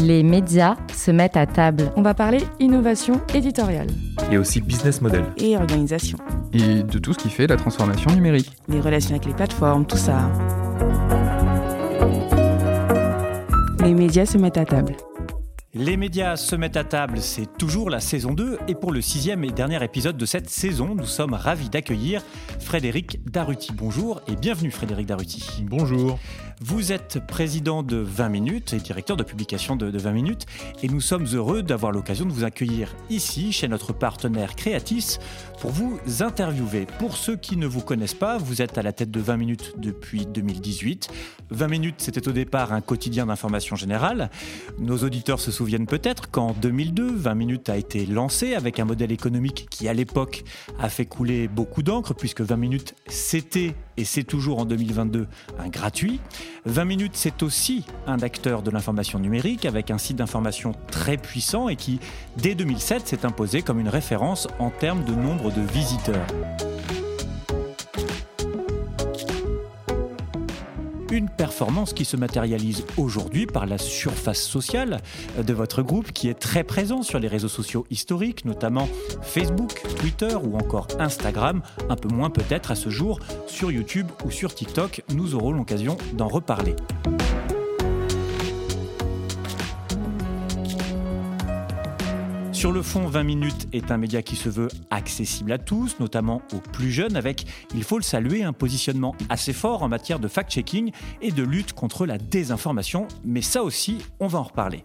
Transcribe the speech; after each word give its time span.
Les 0.00 0.22
médias 0.22 0.76
se 0.94 1.10
mettent 1.10 1.36
à 1.36 1.44
table. 1.46 1.92
On 1.96 2.02
va 2.02 2.14
parler 2.14 2.38
innovation 2.60 3.20
éditoriale. 3.34 3.88
Et 4.30 4.38
aussi 4.38 4.60
business 4.60 5.00
model. 5.00 5.24
Et 5.38 5.56
organisation. 5.56 6.18
Et 6.52 6.84
de 6.84 6.98
tout 6.98 7.12
ce 7.14 7.18
qui 7.18 7.30
fait 7.30 7.48
la 7.48 7.56
transformation 7.56 8.10
numérique. 8.12 8.52
Les 8.68 8.80
relations 8.80 9.10
avec 9.10 9.26
les 9.26 9.34
plateformes, 9.34 9.86
tout 9.86 9.96
ça. 9.96 10.30
Les 13.80 13.92
médias 13.92 14.26
se 14.26 14.38
mettent 14.38 14.58
à 14.58 14.64
table. 14.64 14.96
Les 15.74 15.96
médias 15.96 16.36
se 16.36 16.56
mettent 16.56 16.76
à 16.76 16.84
table, 16.84 17.20
c'est 17.20 17.58
toujours 17.58 17.90
la 17.90 18.00
saison 18.00 18.32
2 18.32 18.58
et 18.68 18.74
pour 18.74 18.90
le 18.90 19.00
sixième 19.00 19.44
et 19.44 19.50
dernier 19.50 19.82
épisode 19.84 20.16
de 20.16 20.26
cette 20.26 20.48
saison, 20.48 20.94
nous 20.94 21.06
sommes 21.06 21.34
ravis 21.34 21.68
d'accueillir 21.68 22.22
Frédéric 22.58 23.20
Daruti. 23.30 23.72
Bonjour 23.74 24.20
et 24.28 24.34
bienvenue 24.34 24.70
Frédéric 24.70 25.06
Daruti. 25.06 25.64
Bonjour. 25.64 26.18
Vous 26.60 26.90
êtes 26.90 27.24
président 27.24 27.84
de 27.84 27.98
20 27.98 28.28
minutes 28.30 28.72
et 28.72 28.78
directeur 28.78 29.16
de 29.16 29.22
publication 29.22 29.76
de, 29.76 29.96
20 29.96 30.10
minutes 30.10 30.46
et 30.82 30.88
nous 30.88 31.00
sommes 31.00 31.26
heureux 31.32 31.62
d'avoir 31.62 31.92
l'occasion 31.92 32.26
de 32.26 32.32
vous 32.32 32.42
accueillir 32.42 32.96
ici 33.10 33.52
chez 33.52 33.68
notre 33.68 33.92
partenaire 33.92 34.56
Creatis 34.56 35.18
pour 35.60 35.70
vous 35.70 36.00
interviewer. 36.18 36.86
Pour 36.98 37.16
ceux 37.16 37.36
qui 37.36 37.56
ne 37.56 37.66
vous 37.68 37.80
connaissent 37.80 38.14
pas, 38.14 38.38
vous 38.38 38.60
êtes 38.60 38.76
à 38.76 38.82
la 38.82 38.92
tête 38.92 39.12
de 39.12 39.20
20 39.20 39.36
minutes 39.36 39.74
depuis 39.78 40.26
2018. 40.26 41.08
20 41.50 41.68
minutes, 41.68 41.94
c'était 41.98 42.26
au 42.26 42.32
départ 42.32 42.72
un 42.72 42.80
quotidien 42.80 43.26
d'information 43.26 43.76
générale. 43.76 44.28
Nos 44.80 44.98
auditeurs 44.98 45.38
se 45.38 45.52
souviennent 45.52 45.86
peut-être 45.86 46.28
qu'en 46.28 46.54
2002, 46.54 47.14
20 47.14 47.34
minutes 47.36 47.68
a 47.68 47.76
été 47.76 48.04
lancé 48.04 48.54
avec 48.54 48.80
un 48.80 48.84
modèle 48.84 49.12
économique 49.12 49.68
qui 49.70 49.86
à 49.86 49.94
l'époque 49.94 50.42
a 50.80 50.88
fait 50.88 51.06
couler 51.06 51.46
beaucoup 51.46 51.84
d'encre 51.84 52.14
puisque 52.14 52.40
20 52.40 52.56
minutes 52.56 52.94
c'était 53.06 53.76
et 53.98 54.04
c'est 54.04 54.22
toujours 54.22 54.60
en 54.60 54.64
2022 54.64 55.26
un 55.58 55.68
gratuit. 55.68 56.20
20 56.64 56.84
minutes, 56.84 57.12
c'est 57.14 57.42
aussi 57.42 57.84
un 58.06 58.20
acteur 58.20 58.62
de 58.62 58.70
l'information 58.70 59.18
numérique 59.18 59.66
avec 59.66 59.90
un 59.90 59.98
site 59.98 60.16
d'information 60.16 60.72
très 60.90 61.16
puissant 61.16 61.68
et 61.68 61.76
qui, 61.76 61.98
dès 62.36 62.54
2007, 62.54 63.08
s'est 63.08 63.26
imposé 63.26 63.62
comme 63.62 63.80
une 63.80 63.88
référence 63.88 64.46
en 64.60 64.70
termes 64.70 65.04
de 65.04 65.12
nombre 65.12 65.50
de 65.50 65.60
visiteurs. 65.60 66.26
Une 71.10 71.30
performance 71.30 71.94
qui 71.94 72.04
se 72.04 72.16
matérialise 72.16 72.84
aujourd'hui 72.98 73.46
par 73.46 73.64
la 73.64 73.78
surface 73.78 74.42
sociale 74.42 75.00
de 75.42 75.52
votre 75.54 75.82
groupe 75.82 76.12
qui 76.12 76.28
est 76.28 76.38
très 76.38 76.64
présent 76.64 77.02
sur 77.02 77.18
les 77.18 77.28
réseaux 77.28 77.48
sociaux 77.48 77.86
historiques, 77.90 78.44
notamment 78.44 78.88
Facebook, 79.22 79.82
Twitter 79.96 80.36
ou 80.42 80.56
encore 80.56 80.86
Instagram, 80.98 81.62
un 81.88 81.96
peu 81.96 82.08
moins 82.08 82.28
peut-être 82.28 82.70
à 82.70 82.74
ce 82.74 82.90
jour 82.90 83.20
sur 83.46 83.72
YouTube 83.72 84.06
ou 84.26 84.30
sur 84.30 84.54
TikTok. 84.54 85.02
Nous 85.14 85.34
aurons 85.34 85.52
l'occasion 85.52 85.96
d'en 86.12 86.28
reparler. 86.28 86.76
Sur 92.58 92.72
le 92.72 92.82
fond, 92.82 93.06
20 93.06 93.22
minutes 93.22 93.68
est 93.72 93.92
un 93.92 93.98
média 93.98 94.20
qui 94.20 94.34
se 94.34 94.48
veut 94.48 94.66
accessible 94.90 95.52
à 95.52 95.58
tous, 95.58 96.00
notamment 96.00 96.42
aux 96.52 96.58
plus 96.58 96.90
jeunes, 96.90 97.14
avec, 97.14 97.46
il 97.72 97.84
faut 97.84 97.98
le 97.98 98.02
saluer, 98.02 98.42
un 98.42 98.52
positionnement 98.52 99.14
assez 99.28 99.52
fort 99.52 99.84
en 99.84 99.88
matière 99.88 100.18
de 100.18 100.26
fact-checking 100.26 100.90
et 101.22 101.30
de 101.30 101.44
lutte 101.44 101.72
contre 101.72 102.04
la 102.04 102.18
désinformation. 102.18 103.06
Mais 103.24 103.42
ça 103.42 103.62
aussi, 103.62 103.98
on 104.18 104.26
va 104.26 104.40
en 104.40 104.42
reparler. 104.42 104.82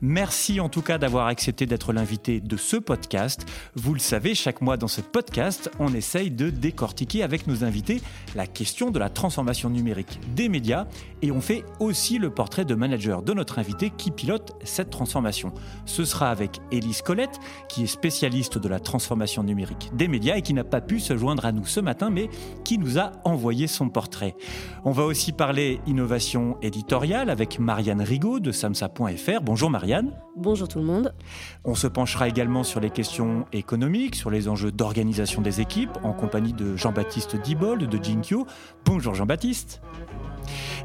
Merci 0.00 0.60
en 0.60 0.68
tout 0.68 0.82
cas 0.82 0.98
d'avoir 0.98 1.26
accepté 1.26 1.66
d'être 1.66 1.92
l'invité 1.92 2.38
de 2.38 2.56
ce 2.56 2.76
podcast. 2.76 3.44
Vous 3.74 3.92
le 3.92 3.98
savez, 3.98 4.36
chaque 4.36 4.60
mois 4.60 4.76
dans 4.76 4.86
ce 4.86 5.00
podcast, 5.00 5.68
on 5.80 5.92
essaye 5.94 6.30
de 6.30 6.50
décortiquer 6.50 7.24
avec 7.24 7.48
nos 7.48 7.64
invités 7.64 8.02
la 8.36 8.46
question 8.46 8.92
de 8.92 9.00
la 9.00 9.10
transformation 9.10 9.68
numérique 9.68 10.20
des 10.36 10.48
médias 10.48 10.86
et 11.22 11.32
on 11.32 11.40
fait 11.40 11.64
aussi 11.80 12.18
le 12.18 12.30
portrait 12.30 12.64
de 12.64 12.76
manager 12.76 13.22
de 13.22 13.34
notre 13.34 13.58
invité 13.58 13.90
qui 13.90 14.12
pilote 14.12 14.52
cette 14.62 14.90
transformation. 14.90 15.52
Ce 15.86 16.04
sera 16.04 16.30
avec 16.30 16.60
Élise 16.70 17.02
Colette, 17.16 17.40
qui 17.68 17.84
est 17.84 17.86
spécialiste 17.86 18.58
de 18.58 18.68
la 18.68 18.78
transformation 18.78 19.42
numérique 19.42 19.90
des 19.94 20.06
médias 20.06 20.36
et 20.36 20.42
qui 20.42 20.52
n'a 20.52 20.64
pas 20.64 20.82
pu 20.82 21.00
se 21.00 21.16
joindre 21.16 21.46
à 21.46 21.52
nous 21.52 21.64
ce 21.64 21.80
matin, 21.80 22.10
mais 22.10 22.28
qui 22.62 22.76
nous 22.76 22.98
a 22.98 23.12
envoyé 23.24 23.68
son 23.68 23.88
portrait. 23.88 24.36
On 24.84 24.90
va 24.90 25.04
aussi 25.04 25.32
parler 25.32 25.80
innovation 25.86 26.58
éditoriale 26.60 27.30
avec 27.30 27.58
Marianne 27.58 28.02
Rigaud 28.02 28.38
de 28.38 28.52
samsa.fr. 28.52 29.40
Bonjour 29.42 29.70
Marianne. 29.70 30.12
Bonjour 30.36 30.68
tout 30.68 30.78
le 30.78 30.84
monde. 30.84 31.14
On 31.64 31.74
se 31.74 31.86
penchera 31.86 32.28
également 32.28 32.64
sur 32.64 32.80
les 32.80 32.90
questions 32.90 33.46
économiques, 33.54 34.14
sur 34.14 34.28
les 34.28 34.46
enjeux 34.46 34.70
d'organisation 34.70 35.40
des 35.40 35.62
équipes, 35.62 35.96
en 36.02 36.12
compagnie 36.12 36.52
de 36.52 36.76
Jean-Baptiste 36.76 37.40
Dibold 37.40 37.88
de 37.88 38.04
Jinkyo. 38.04 38.46
Bonjour 38.84 39.14
Jean-Baptiste. 39.14 39.80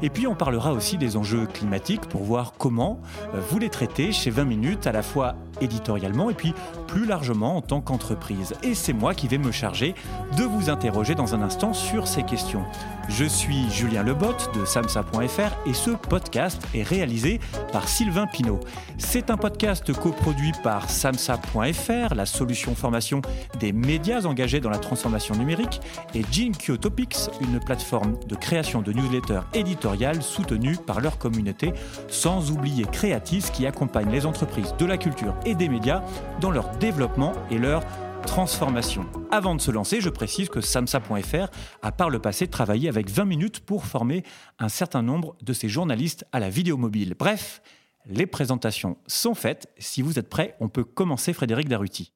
Et 0.02 0.10
puis 0.10 0.26
on 0.26 0.34
parlera 0.34 0.72
aussi 0.72 0.98
des 0.98 1.16
enjeux 1.16 1.46
climatiques 1.46 2.06
pour 2.08 2.24
voir 2.24 2.54
comment 2.58 3.00
euh, 3.34 3.40
vous 3.48 3.58
les 3.58 3.70
traitez 3.70 4.10
chez 4.10 4.30
20 4.30 4.44
minutes 4.44 4.86
à 4.86 4.92
la 4.92 5.02
fois 5.02 5.36
éditorialement 5.60 6.28
et 6.28 6.34
puis 6.34 6.54
plus 6.88 7.06
largement 7.06 7.56
en 7.56 7.62
tant 7.62 7.80
qu'entreprise. 7.80 8.54
Et 8.64 8.74
c'est 8.74 8.92
moi 8.92 9.14
qui 9.14 9.28
vais 9.28 9.38
me 9.38 9.52
charger 9.52 9.94
de 10.36 10.42
vous 10.42 10.70
interroger 10.70 11.14
dans 11.14 11.34
un 11.34 11.42
instant 11.42 11.72
sur 11.72 12.08
ces 12.08 12.24
questions. 12.24 12.64
Je 13.08 13.24
suis 13.24 13.70
Julien 13.70 14.02
Lebotte 14.02 14.50
de 14.54 14.64
samsa.fr 14.64 15.68
et 15.68 15.74
ce 15.74 15.90
podcast 15.90 16.62
est 16.74 16.82
réalisé 16.82 17.40
par 17.72 17.88
Sylvain 17.88 18.26
Pinault. 18.26 18.60
C'est 18.96 19.30
un 19.30 19.36
podcast 19.36 19.92
coproduit 19.92 20.52
par 20.62 20.88
samsa.fr, 20.88 22.14
la 22.14 22.26
solution 22.26 22.74
formation 22.74 23.20
des 23.58 23.72
médias 23.72 24.24
engagés 24.24 24.60
dans 24.60 24.70
la 24.70 24.78
transformation 24.78 25.34
numérique, 25.34 25.80
et 26.14 26.22
Jinkyo 26.30 26.76
Topics, 26.76 27.28
une 27.40 27.60
plateforme 27.60 28.18
de 28.26 28.36
création 28.36 28.82
de 28.82 28.92
newsletters 28.92 29.42
éditoriales 29.52 30.22
soutenue 30.22 30.76
par 30.76 31.00
leur 31.00 31.18
communauté, 31.18 31.72
sans 32.08 32.50
oublier 32.50 32.84
Creatis 32.84 33.44
qui 33.52 33.66
accompagne 33.66 34.10
les 34.10 34.26
entreprises 34.26 34.74
de 34.78 34.86
la 34.86 34.96
culture 34.96 35.34
et 35.44 35.54
des 35.54 35.68
médias 35.68 36.02
dans 36.40 36.50
leur 36.50 36.70
développement 36.78 37.32
et 37.50 37.58
leur 37.58 37.82
transformation. 38.22 39.06
Avant 39.30 39.54
de 39.54 39.60
se 39.60 39.70
lancer, 39.70 40.00
je 40.00 40.08
précise 40.08 40.48
que 40.48 40.60
samsa.fr 40.60 41.48
a 41.82 41.92
par 41.92 42.10
le 42.10 42.18
passé 42.18 42.46
travaillé 42.46 42.88
avec 42.88 43.10
20 43.10 43.24
minutes 43.24 43.60
pour 43.60 43.84
former 43.84 44.24
un 44.58 44.68
certain 44.68 45.02
nombre 45.02 45.36
de 45.42 45.52
ses 45.52 45.68
journalistes 45.68 46.24
à 46.32 46.40
la 46.40 46.50
vidéo 46.50 46.76
mobile. 46.76 47.14
Bref, 47.18 47.62
les 48.06 48.26
présentations 48.26 48.96
sont 49.06 49.34
faites. 49.34 49.68
Si 49.78 50.02
vous 50.02 50.18
êtes 50.18 50.28
prêts, 50.28 50.56
on 50.60 50.68
peut 50.68 50.84
commencer 50.84 51.32
Frédéric 51.32 51.68
Daruti. 51.68 52.12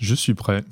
Je 0.00 0.14
suis 0.14 0.34
prêt. 0.34 0.64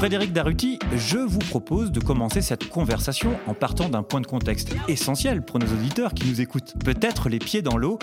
Frédéric 0.00 0.32
Daruti, 0.32 0.78
je 0.96 1.18
vous 1.18 1.40
propose 1.40 1.92
de 1.92 2.00
commencer 2.00 2.40
cette 2.40 2.70
conversation 2.70 3.38
en 3.46 3.52
partant 3.52 3.90
d'un 3.90 4.02
point 4.02 4.22
de 4.22 4.26
contexte 4.26 4.74
essentiel 4.88 5.42
pour 5.42 5.58
nos 5.58 5.66
auditeurs 5.66 6.14
qui 6.14 6.26
nous 6.26 6.40
écoutent. 6.40 6.72
Peut-être 6.82 7.28
les 7.28 7.38
pieds 7.38 7.60
dans 7.60 7.76
l'eau. 7.76 7.98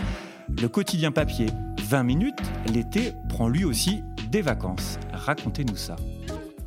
Le 0.61 0.69
quotidien 0.69 1.11
papier 1.11 1.47
20 1.81 2.03
minutes, 2.03 2.37
l'été 2.71 3.13
prend 3.29 3.49
lui 3.49 3.65
aussi 3.65 4.03
des 4.29 4.43
vacances. 4.43 4.99
Racontez-nous 5.11 5.75
ça. 5.75 5.95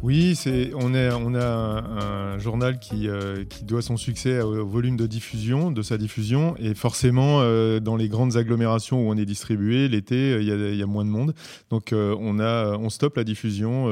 Oui, 0.02 0.34
c'est, 0.34 0.72
on, 0.74 0.94
est, 0.94 1.10
on 1.12 1.34
a 1.34 1.44
un, 1.44 2.38
journal 2.38 2.78
qui, 2.78 3.06
euh, 3.06 3.44
qui, 3.44 3.64
doit 3.64 3.82
son 3.82 3.98
succès 3.98 4.40
au 4.40 4.64
volume 4.64 4.96
de 4.96 5.06
diffusion, 5.06 5.70
de 5.70 5.82
sa 5.82 5.98
diffusion, 5.98 6.54
et 6.58 6.74
forcément, 6.74 7.40
euh, 7.42 7.80
dans 7.80 7.96
les 7.96 8.08
grandes 8.08 8.38
agglomérations 8.38 8.98
où 8.98 9.10
on 9.10 9.16
est 9.18 9.26
distribué, 9.26 9.88
l'été, 9.88 10.38
il 10.40 10.46
y, 10.46 10.82
a 10.82 10.86
moins 10.86 11.04
de 11.04 11.10
monde. 11.10 11.34
Donc, 11.68 11.92
euh, 11.92 12.16
on, 12.18 12.40
a, 12.40 12.78
on 12.78 12.88
stoppe 12.88 13.16
la 13.16 13.24
diffusion 13.24 13.88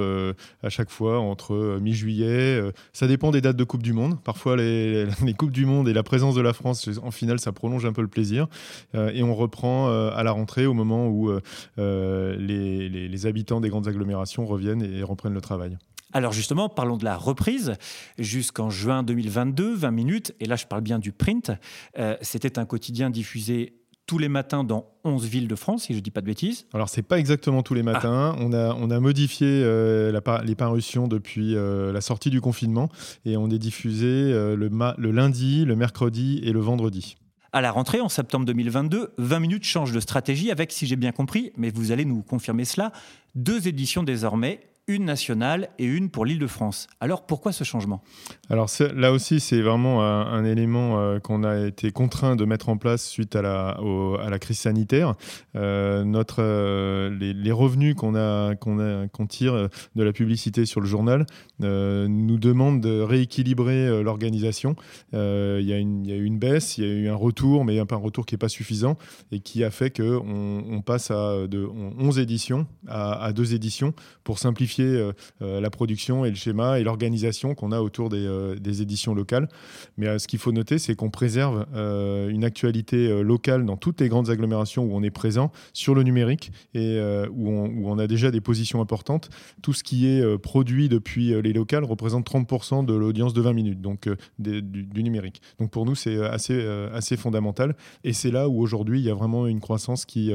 à 0.62 0.70
chaque 0.70 0.88
fois 0.88 1.20
entre 1.20 1.78
mi-juillet. 1.78 2.62
ça 2.94 3.06
dépend 3.06 3.30
des 3.30 3.42
dates 3.42 3.56
de 3.56 3.64
Coupe 3.64 3.82
du 3.82 3.92
Monde. 3.92 4.19
Parfois, 4.25 4.56
les, 4.56 5.04
les, 5.25 5.34
Coupes 5.34 5.52
du 5.52 5.66
Monde 5.66 5.90
et 5.90 5.92
la 5.92 6.02
présence 6.02 6.34
de 6.34 6.40
la 6.40 6.54
France, 6.54 6.88
en 7.02 7.10
finale, 7.10 7.38
ça 7.38 7.52
prolonge 7.52 7.84
un 7.84 7.92
peu 7.92 8.02
le 8.02 8.08
plaisir. 8.08 8.46
et 8.94 9.22
on 9.22 9.34
reprend 9.34 9.90
à 9.90 10.22
la 10.22 10.30
rentrée 10.30 10.64
au 10.64 10.75
moment 10.75 11.08
où 11.08 11.30
les, 11.76 12.88
les 12.88 13.26
habitants 13.26 13.60
des 13.60 13.69
grandes 13.69 13.88
agglomérations 13.88 14.46
reviennent 14.46 14.82
et 14.82 15.02
reprennent 15.02 15.34
le 15.34 15.42
travail. 15.42 15.76
Alors 16.12 16.32
justement, 16.32 16.69
parlons 16.69 16.96
de 16.96 17.04
la 17.04 17.16
reprise. 17.16 17.74
Jusqu'en 18.19 18.70
juin 18.70 19.02
2022, 19.02 19.74
20 19.74 19.91
minutes, 19.91 20.34
et 20.41 20.46
là 20.46 20.56
je 20.56 20.66
parle 20.66 20.82
bien 20.82 20.98
du 20.98 21.12
print, 21.12 21.52
euh, 21.99 22.16
c'était 22.22 22.58
un 22.58 22.64
quotidien 22.64 23.10
diffusé 23.10 23.75
tous 24.06 24.16
les 24.16 24.31
matins 24.31 24.64
dans 24.64 24.87
11 25.05 25.26
villes 25.26 25.49
de 25.49 25.55
France, 25.55 25.82
si 25.84 25.93
je 25.93 25.99
ne 25.99 26.02
dis 26.02 26.10
pas 26.10 26.22
de 26.22 26.26
bêtises. 26.26 26.66
Alors, 26.72 26.88
ce 26.88 26.96
n'est 26.96 27.02
pas 27.02 27.19
exactement 27.19 27.62
tous 27.62 27.75
les 27.75 27.82
ah. 27.82 27.93
matins. 27.93 28.37
On, 28.38 28.55
a, 28.55 28.75
on 28.75 28.90
a 28.90 29.00
modifié 29.00 29.46
euh, 29.46 30.19
les 30.44 30.55
parutions 30.55 31.08
depuis 31.08 31.55
euh, 31.55 31.93
la 31.93 32.00
sortie 32.00 32.31
du 32.31 32.40
confinement 32.40 32.88
et 33.26 33.37
on 33.37 33.50
est 33.50 33.58
diffusé 33.58 34.06
le, 34.06 34.54
le 34.56 35.11
lundi, 35.11 35.66
le 35.66 35.76
mercredi 35.76 36.40
et 36.43 36.52
le 36.52 36.61
vendredi. 36.61 37.16
À 37.52 37.61
la 37.61 37.70
rentrée, 37.70 38.00
en 38.00 38.08
septembre 38.08 38.46
2022, 38.46 39.12
20 39.19 39.40
minutes 39.40 39.64
change 39.64 39.93
de 39.93 40.00
stratégie 40.00 40.50
avec, 40.50 40.72
si 40.72 40.87
j'ai 40.87 40.96
bien 40.96 41.12
compris, 41.12 41.52
mais 41.58 41.70
vous 41.70 41.93
allez 41.93 42.06
nous 42.06 42.22
confirmer 42.22 42.64
cela, 42.64 42.93
deux 43.34 43.69
éditions 43.69 44.02
désormais 44.02 44.61
une 44.88 45.05
nationale 45.05 45.69
et 45.79 45.85
une 45.85 46.08
pour 46.08 46.25
l'Île-de-France. 46.25 46.88
Alors 46.99 47.26
pourquoi 47.26 47.52
ce 47.52 47.62
changement? 47.62 48.02
Alors 48.49 48.70
là 48.96 49.12
aussi, 49.12 49.38
c'est 49.38 49.61
vraiment 49.61 50.02
un, 50.02 50.44
élément 50.46 50.99
euh, 50.99 51.19
qu'on 51.19 51.44
a 51.44 51.67
été 51.67 51.93
contraint 51.93 52.37
de 52.37 52.46
mettre 52.46 52.70
en 52.70 52.79
place 52.79 53.06
suite 53.06 53.37
à 53.37 53.43
la, 53.43 54.38
crise 54.38 54.61
sanitaire. 54.61 55.14
Euh, 55.56 56.05
notre, 56.05 56.38
euh, 56.40 57.11
les, 57.11 57.52
revenus 57.52 57.94
qu'on 57.94 58.08
qu'on 58.56 59.26
tire 59.26 59.69
de 59.94 60.02
la 60.02 60.12
publicité 60.12 60.64
sur 60.64 60.81
le 60.81 60.87
journal 60.87 61.26
nous 61.61 62.38
demandent 62.38 62.81
de 62.81 63.00
rééquilibrer 63.00 64.02
l'organisation. 64.02 64.75
Il 65.12 65.19
y, 65.61 65.73
a 65.73 65.79
eu 65.79 66.25
une 66.25 66.38
baisse, 66.38 66.79
il 66.79 66.85
y 66.85 66.87
a 66.87 66.94
eu 66.94 67.08
un 67.08 67.14
retour, 67.14 67.67
mais 67.67 67.85
pas 67.85 67.96
un 67.96 67.99
retour 67.99 68.25
qui 68.25 68.35
n'est 68.35 68.38
pas 68.38 68.49
suffisant 68.49 68.96
et 69.32 69.40
qui 69.40 69.64
a 69.64 69.70
fait 69.70 69.94
qu'on 69.94 70.64
on 70.70 70.81
passe 70.81 71.11
à 71.11 71.46
de 71.46 71.67
11 71.67 72.19
éditions 72.19 72.67
à, 72.87 73.23
à 73.23 73.32
deux 73.32 73.55
éditions 73.55 73.93
pour 74.25 74.38
simplifier 74.38 74.77
euh, 74.82 75.12
euh, 75.42 75.60
la 75.60 75.70
production 75.70 76.25
et 76.25 76.30
le 76.30 76.36
schéma 76.36 76.78
et 76.78 76.84
l'organisation 76.84 77.54
qu'on 77.54 77.72
a 77.72 77.80
autour 77.80 78.08
des, 78.08 78.26
euh, 78.26 78.54
éditions 78.56 79.14
locales. 79.14 79.48
Mais 79.96 80.19
ce 80.19 80.28
qu'il 80.28 80.38
faut 80.38 80.52
noter, 80.52 80.78
c'est 80.78 80.94
qu'on 80.94 81.10
préserve 81.10 81.66
une 81.75 82.44
actualité 82.44 83.22
locale 83.22 83.64
dans 83.64 83.76
toutes 83.76 84.00
les 84.00 84.08
grandes 84.08 84.30
agglomérations 84.30 84.84
où 84.84 84.94
on 84.94 85.02
est 85.02 85.10
présent 85.10 85.50
sur 85.72 85.94
le 85.94 86.02
numérique 86.02 86.52
et 86.75 87.00
où 87.30 87.50
on, 87.50 87.98
a 87.98 88.06
déjà 88.06 88.30
des 88.30 88.40
positions 88.40 88.80
importantes. 88.80 89.30
Tout 89.62 89.72
ce 89.72 89.82
qui 89.82 90.06
est 90.06 90.38
produit 90.38 90.88
depuis 90.88 91.40
les 91.42 91.52
locales 91.52 91.84
représente 91.84 92.30
30% 92.30 92.84
de 92.84 92.94
l'audience 92.94 93.32
de 93.32 93.40
20 93.40 93.52
minutes, 93.52 93.80
donc 93.80 94.08
du, 94.38 95.02
numérique. 95.02 95.42
Donc 95.58 95.70
pour 95.70 95.86
nous, 95.86 95.94
c'est 95.94 96.22
assez, 96.25 97.16
fondamental. 97.16 97.75
Et 98.04 98.12
c'est 98.12 98.30
là 98.30 98.48
où 98.48 98.60
aujourd'hui, 98.60 99.00
il 99.00 99.04
y 99.04 99.10
a 99.10 99.14
vraiment 99.14 99.46
une 99.46 99.60
croissance 99.60 100.04
qui, 100.04 100.30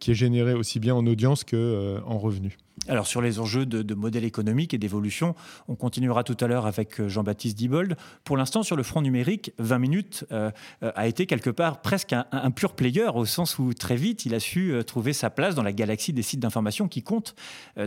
qui 0.00 0.10
est 0.10 0.14
générée 0.14 0.54
aussi 0.54 0.80
bien 0.80 0.94
en 0.94 1.06
audience 1.06 1.44
qu'en 1.44 2.18
revenus. 2.18 2.56
Alors 2.88 3.06
sur 3.06 3.22
les 3.22 3.38
enjeux 3.38 3.64
de, 3.64 3.94
modèle 3.94 4.24
économique 4.24 4.74
et 4.74 4.78
d'évolution, 4.78 5.34
on 5.68 5.74
continuera 5.74 6.24
tout 6.24 6.36
à 6.40 6.46
l'heure 6.46 6.66
avec 6.66 7.00
euh, 7.00 7.08
Jean-Baptiste 7.08 7.56
Dibold. 7.56 7.96
Pour 8.24 8.36
l'instant, 8.36 8.62
sur 8.62 8.76
le 8.76 8.82
front 8.82 9.00
numérique, 9.00 9.52
20 9.58 9.78
minutes 9.78 10.26
euh, 10.32 10.50
euh, 10.82 10.90
a 10.94 11.06
été 11.06 11.26
quelque 11.26 11.50
part 11.50 11.80
presque 11.80 12.12
un, 12.12 12.50
pur 12.50 12.74
player 12.74 13.06
au 13.14 13.24
sens 13.24 13.58
où 13.58 13.72
très 13.72 13.96
vite 13.96 14.26
il 14.26 14.34
a 14.34 14.40
su 14.40 14.74
trouver 14.86 15.12
sa 15.12 15.30
place 15.30 15.54
dans 15.54 15.62
la 15.62 15.72
galaxie 15.72 16.12
des 16.12 16.22
sites 16.22 16.40
d'information 16.40 16.88
qui 16.88 17.02
comptent 17.02 17.34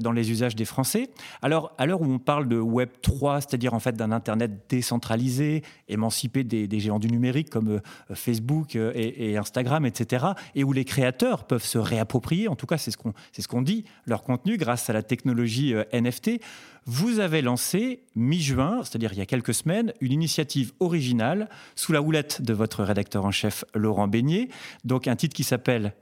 dans 0.02 0.12
les 0.12 0.32
usages 0.32 0.56
des 0.56 0.66
Français. 0.66 1.10
Alors 1.42 1.74
à 1.78 1.86
l'heure 1.86 2.02
où 2.02 2.06
on 2.06 2.20
parle 2.20 2.48
de 2.48 2.58
Web 2.58 2.90
3, 3.02 3.42
c'est-à-dire 3.42 3.74
en 3.74 3.80
fait 3.80 3.96
d'un 3.96 4.12
Internet 4.12 4.66
décentralisé, 4.70 5.64
émancipé 5.88 6.44
des, 6.44 6.80
géants 6.80 7.00
du 7.00 7.10
numérique 7.10 7.50
comme 7.50 7.82
Facebook 8.14 8.76
et, 8.76 9.38
Instagram, 9.38 9.86
etc., 9.86 10.26
et 10.56 10.64
où 10.64 10.74
les 10.74 10.86
créateurs 10.86 11.46
peuvent 11.46 11.64
se 11.64 11.78
réapproprier, 11.78 12.48
en 12.48 12.56
tout 12.56 12.66
cas 12.66 12.78
c'est 12.78 12.92
ce 12.92 12.98
qu'on 12.98 13.14
ce 13.38 13.48
qu'on 13.48 13.62
dit, 13.62 13.86
leur 14.06 14.24
contenu 14.24 14.58
grâce 14.58 14.77
à 14.90 14.94
la 14.94 15.04
technologie 15.04 15.74
euh, 15.74 15.84
NFT, 15.94 16.42
vous 16.86 17.20
avez 17.20 17.42
lancé 17.42 18.04
mi-juin, 18.16 18.82
c'est-à-dire 18.84 19.12
il 19.12 19.20
y 19.20 19.22
a 19.22 19.26
quelques 19.26 19.54
semaines, 19.54 19.94
une 20.00 20.14
initiative 20.14 20.72
originale 20.80 21.50
sous 21.76 21.92
la 21.92 22.02
houlette 22.02 22.42
de 22.42 22.54
votre 22.54 22.84
rédacteur 22.84 23.26
en 23.26 23.32
chef 23.32 23.66
Laurent 23.76 24.08
Beignet. 24.08 24.48
Donc 24.86 25.08
un 25.08 25.16
titre 25.18 25.36
qui 25.36 25.44
s'appelle 25.44 25.94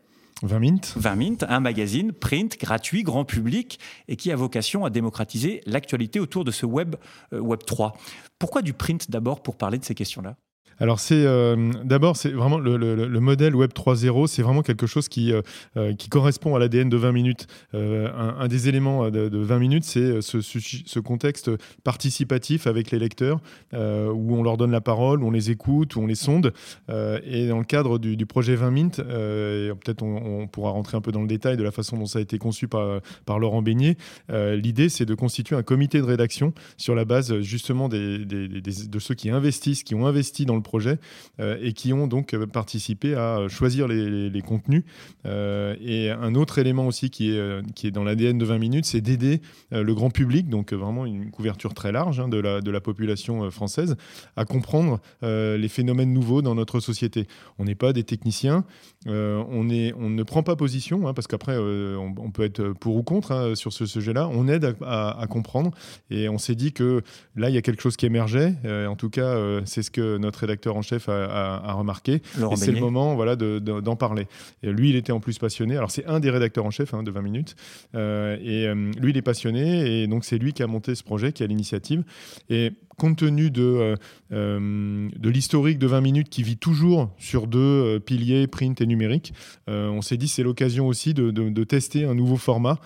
20 0.44 0.60
Mint. 0.60 0.94
20 0.96 1.16
Mint, 1.16 1.46
un 1.48 1.60
magazine 1.60 2.12
print 2.12 2.60
gratuit, 2.60 3.04
grand 3.04 3.26
public, 3.26 3.80
et 4.08 4.16
qui 4.16 4.32
a 4.32 4.36
vocation 4.36 4.86
à 4.86 4.90
démocratiser 4.90 5.62
l'actualité 5.66 6.20
autour 6.20 6.44
de 6.44 6.52
ce 6.52 6.66
web, 6.66 6.96
euh, 7.34 7.40
web 7.40 7.62
3. 7.66 7.94
Pourquoi 8.38 8.62
du 8.62 8.74
print 8.74 9.10
d'abord 9.10 9.42
pour 9.42 9.58
parler 9.58 9.78
de 9.78 9.86
ces 9.86 9.96
questions-là? 9.96 10.36
Alors 10.80 11.00
c'est 11.00 11.26
euh, 11.26 11.72
d'abord 11.84 12.18
c'est 12.18 12.32
vraiment 12.32 12.58
le, 12.58 13.20
modèle 13.20 13.56
Web 13.56 13.72
3.0, 13.72 14.28
c'est 14.28 14.42
vraiment 14.42 14.62
quelque 14.62 14.88
chose 14.88 15.08
qui 15.08 15.32
euh, 15.32 15.42
euh, 15.78 15.94
qui 15.94 16.10
correspond 16.10 16.56
à 16.56 16.60
l'ADN 16.60 16.90
de 16.90 16.98
20 16.98 17.12
minutes. 17.12 17.48
Un, 17.74 18.48
des 18.48 18.70
éléments 18.70 19.10
de, 19.10 19.38
20 19.38 19.60
minutes, 19.60 19.84
c'est 19.84 20.22
ce, 20.22 21.00
contexte 21.00 21.52
participatif 21.84 22.68
avec 22.68 22.92
les 22.92 23.00
lecteurs, 23.00 23.40
où 23.74 24.36
on 24.36 24.44
leur 24.44 24.58
donne 24.58 24.72
la 24.72 24.82
parole, 24.82 25.24
où 25.24 25.28
on 25.28 25.32
les 25.32 25.52
écoute, 25.52 25.96
où 25.96 26.02
on 26.02 26.08
les 26.08 26.16
sonde. 26.16 26.54
et 26.90 27.48
dans 27.48 27.60
le 27.60 27.66
cadre 27.66 27.98
du, 27.98 28.26
projet 28.26 28.56
20 28.56 28.72
minutes, 28.72 28.98
peut-être 28.98 30.04
on, 30.04 30.48
pourra 30.48 30.72
rentrer 30.72 30.98
un 30.98 31.02
peu 31.02 31.12
dans 31.12 31.22
le 31.22 31.28
détail 31.28 31.58
de 31.58 31.64
la 31.64 31.72
façon 31.72 31.98
dont 31.98 32.06
ça 32.06 32.20
a 32.20 32.22
été 32.22 32.38
conçu 32.38 32.68
par, 32.68 33.40
Laurent 33.40 33.62
Beignet. 33.62 33.98
L'idée, 34.30 34.90
c'est 34.90 35.06
de 35.06 35.16
constituer 35.16 35.56
un 35.56 35.64
comité 35.64 36.00
de 36.00 36.06
rédaction 36.06 36.54
sur 36.78 36.96
la 36.96 37.06
base 37.06 37.40
justement 37.42 37.90
de 37.90 39.00
ceux 39.00 39.16
qui 39.16 39.30
investissent, 39.30 39.84
qui 39.84 39.96
ont 39.96 40.06
investi 40.06 40.46
dans 40.46 40.56
le 40.56 40.62
projet 40.66 41.00
euh, 41.40 41.58
et 41.62 41.72
qui 41.72 41.94
ont 41.94 42.08
donc 42.08 42.34
euh, 42.34 42.46
participé 42.46 43.16
à 43.16 43.48
choisir 43.48 43.88
les, 43.88 44.42
contenus. 44.42 44.84
Euh, 45.26 45.76
et 45.80 46.10
un 46.10 46.36
autre 46.36 46.60
élément 46.60 46.88
aussi 46.88 47.10
qui 47.10 47.32
est, 47.32 47.74
qui 47.74 47.88
est 47.88 47.92
dans 47.92 48.04
l'ADN 48.04 48.38
de 48.38 48.44
20 48.44 48.58
minutes, 48.58 48.86
c'est 48.86 49.00
d'aider 49.00 49.42
le 49.72 49.94
grand 49.94 50.10
public, 50.10 50.50
donc 50.50 50.74
vraiment 50.74 51.06
une 51.06 51.32
couverture 51.32 51.74
très 51.74 51.92
large 51.92 52.20
hein, 52.20 52.28
de, 52.28 52.38
la, 52.38 52.62
de 52.62 52.72
la 52.72 52.82
population 52.82 53.50
française, 53.52 53.96
à 54.36 54.46
comprendre 54.46 55.00
les 55.22 55.68
phénomènes 55.68 56.12
nouveaux 56.12 56.42
dans 56.42 56.56
notre 56.56 56.80
société. 56.80 57.28
On 57.60 57.66
n'est 57.66 57.76
pas 57.76 57.94
des 57.94 58.04
techniciens, 58.04 58.66
on, 59.06 59.70
est, 59.70 59.94
on 59.94 60.10
ne 60.10 60.24
prend 60.24 60.44
pas 60.44 60.56
position, 60.56 61.08
hein, 61.08 61.14
parce 61.14 61.28
qu'après, 61.28 61.58
on, 61.58 62.32
peut 62.32 62.44
être 62.44 62.74
pour 62.80 62.96
ou 62.96 63.04
contre 63.04 63.32
hein, 63.32 63.56
sur 63.56 63.72
ce 63.72 63.86
sujet-là. 63.86 64.28
On 64.32 64.48
aide 64.48 64.76
à, 64.86 65.26
comprendre 65.30 65.72
et 66.10 66.28
on 66.30 66.38
s'est 66.38 66.56
dit 66.56 66.74
que 66.74 67.02
là, 67.36 67.50
il 67.50 67.56
y 67.56 67.58
a 67.58 67.62
quelque 67.62 67.82
chose 67.82 67.96
qui 67.96 68.06
émergeait. 68.06 68.56
en 68.88 68.96
tout 68.96 69.10
cas, 69.10 69.36
c'est 69.66 69.84
ce 69.84 69.92
que 69.92 70.18
notre 70.18 70.44
rédacteur 70.56 70.78
en 70.78 70.82
chef 70.82 71.10
a, 71.10 71.74
remarqué. 71.74 72.22
et 72.52 72.56
c'est 72.56 72.72
le 72.72 72.80
moment 72.80 73.16
voilà, 73.16 73.36
d'en 73.36 73.96
parler. 73.96 74.28
Et 74.64 74.72
lui, 74.72 74.90
il 74.90 74.96
était 74.96 75.12
en 75.12 75.20
plus 75.20 75.38
passionné. 75.38 75.78
Alors, 75.78 75.92
c'est 75.92 76.06
un 76.06 76.20
des 76.20 76.30
rédacteurs 76.30 76.66
en 76.66 76.72
chef 76.72 76.94
hein, 76.94 77.04
de 77.04 77.12
20 77.12 77.22
minutes. 77.22 77.56
Euh, 77.94 78.38
et 78.42 78.68
euh, 78.68 78.92
lui, 79.00 79.12
il 79.12 79.18
est 79.18 79.22
passionné. 79.22 80.04
Et 80.04 80.08
donc, 80.08 80.26
c'est 80.26 80.38
lui 80.38 80.54
qui 80.54 80.64
a 80.64 80.68
monté 80.68 80.96
ce 80.96 81.04
projet, 81.04 81.34
qui 81.34 81.44
a 81.44 81.48
l'initiative. 81.48 82.04
Et 82.50 82.72
compte 82.98 83.18
tenu 83.18 83.52
de, 83.52 83.96
euh, 84.32 85.10
de 85.16 85.30
l'historique 85.30 85.80
de 85.80 85.88
20 85.88 86.02
minutes 86.02 86.30
qui 86.30 86.44
vit 86.44 86.58
toujours 86.58 87.10
sur 87.18 87.48
deux 87.48 88.00
piliers, 88.00 88.48
print 88.48 88.80
et 88.82 88.86
numérique, 88.86 89.34
on 89.68 90.02
s'est 90.02 90.18
dit 90.18 90.28
c'est 90.28 90.44
l'occasion 90.44 90.88
aussi 90.88 91.14
de, 91.14 91.32
de, 91.32 91.64
tester 91.64 92.06
un 92.06 92.16
nouveau 92.16 92.38
format, 92.38 92.80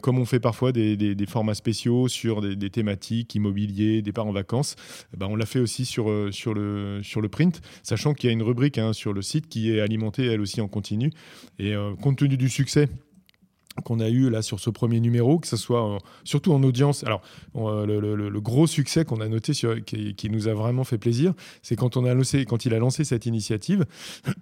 comme 0.00 0.18
on 0.18 0.24
fait 0.24 0.40
parfois 0.40 0.72
des, 0.72 0.96
des, 0.96 1.26
formats 1.26 1.54
spéciaux 1.54 2.08
sur 2.08 2.40
des, 2.40 2.70
thématiques, 2.70 3.34
immobilier, 3.34 4.02
départ 4.02 4.26
en 4.26 4.32
vacances. 4.32 4.76
Eh 5.14 5.16
ben, 5.16 5.26
on 5.26 5.36
l'a 5.36 5.46
fait 5.46 5.60
aussi 5.60 5.84
sur, 5.84 6.08
le, 6.08 7.28
print, 7.28 7.60
sachant 7.82 8.14
qu'il 8.14 8.28
y 8.28 8.30
a 8.30 8.32
une 8.32 8.42
rubrique 8.42 8.78
hein, 8.78 8.92
sur 8.92 9.12
le 9.12 9.22
site 9.22 9.48
qui 9.48 9.70
est 9.72 9.80
alimentée 9.80 10.26
elle 10.26 10.40
aussi 10.40 10.60
en 10.60 10.68
continu. 10.68 11.10
Et 11.58 11.74
euh, 11.74 11.94
compte 11.96 12.18
tenu 12.18 12.36
du 12.36 12.48
succès 12.48 12.88
qu'on 13.82 14.00
a 14.00 14.08
eu 14.08 14.30
là 14.30 14.42
sur 14.42 14.60
ce 14.60 14.70
premier 14.70 15.00
numéro, 15.00 15.38
que 15.38 15.46
ce 15.46 15.56
soit 15.56 15.98
surtout 16.24 16.52
en 16.52 16.62
audience. 16.62 17.04
Alors, 17.04 17.22
euh, 17.56 18.30
le, 18.30 18.40
gros 18.40 18.66
succès 18.66 19.04
qu'on 19.04 19.20
a 19.20 19.28
noté, 19.28 19.52
qui, 19.52 20.30
nous 20.30 20.48
a 20.48 20.54
vraiment 20.54 20.84
fait 20.84 20.98
plaisir, 20.98 21.34
c'est 21.62 21.76
quand, 21.76 21.96
quand 21.96 22.64
il 22.64 22.74
a 22.74 22.78
lancé 22.78 23.04
cette 23.04 23.26
initiative, 23.26 23.84